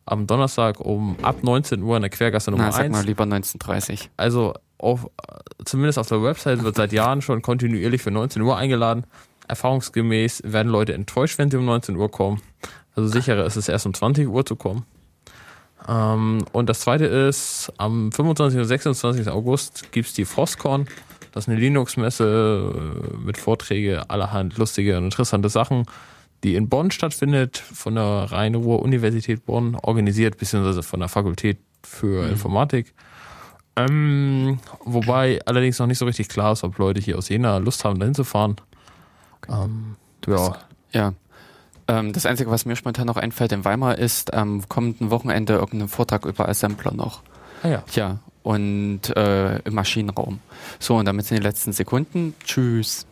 [0.06, 2.92] Am Donnerstag um ab 19 Uhr in der Quergasse Nummer Na, sag 1.
[2.92, 4.10] mal lieber 1930.
[4.16, 5.08] Also auf,
[5.64, 9.04] zumindest auf der Website wird seit Jahren schon kontinuierlich für 19 Uhr eingeladen.
[9.48, 12.40] Erfahrungsgemäß werden Leute enttäuscht, wenn sie um 19 Uhr kommen.
[12.94, 14.84] Also sicherer ist es erst um 20 Uhr zu kommen.
[15.88, 18.60] Ähm, und das zweite ist, am 25.
[18.60, 19.28] und 26.
[19.28, 20.86] August gibt's die Frostcon.
[21.32, 22.72] Das ist eine Linux-Messe
[23.12, 25.84] äh, mit Vorträge allerhand lustige und interessante Sachen,
[26.44, 32.30] die in Bonn stattfindet, von der Rhein-Ruhr-Universität Bonn organisiert, beziehungsweise von der Fakultät für mhm.
[32.30, 32.94] Informatik.
[33.76, 37.84] Ähm, wobei allerdings noch nicht so richtig klar ist, ob Leute hier aus Jena Lust
[37.84, 38.56] haben, dahin zu fahren.
[39.38, 39.64] Okay.
[39.64, 39.96] Ähm,
[40.28, 40.56] ja.
[40.92, 41.12] ja.
[41.88, 45.88] Ähm, das Einzige, was mir spontan noch einfällt in Weimar, ist am kommenden Wochenende irgendein
[45.88, 47.22] Vortrag über Assembler noch.
[47.62, 47.84] Ah ja.
[47.94, 50.38] Ja, und äh, im Maschinenraum.
[50.78, 52.34] So, und damit sind die letzten Sekunden.
[52.44, 53.06] Tschüss.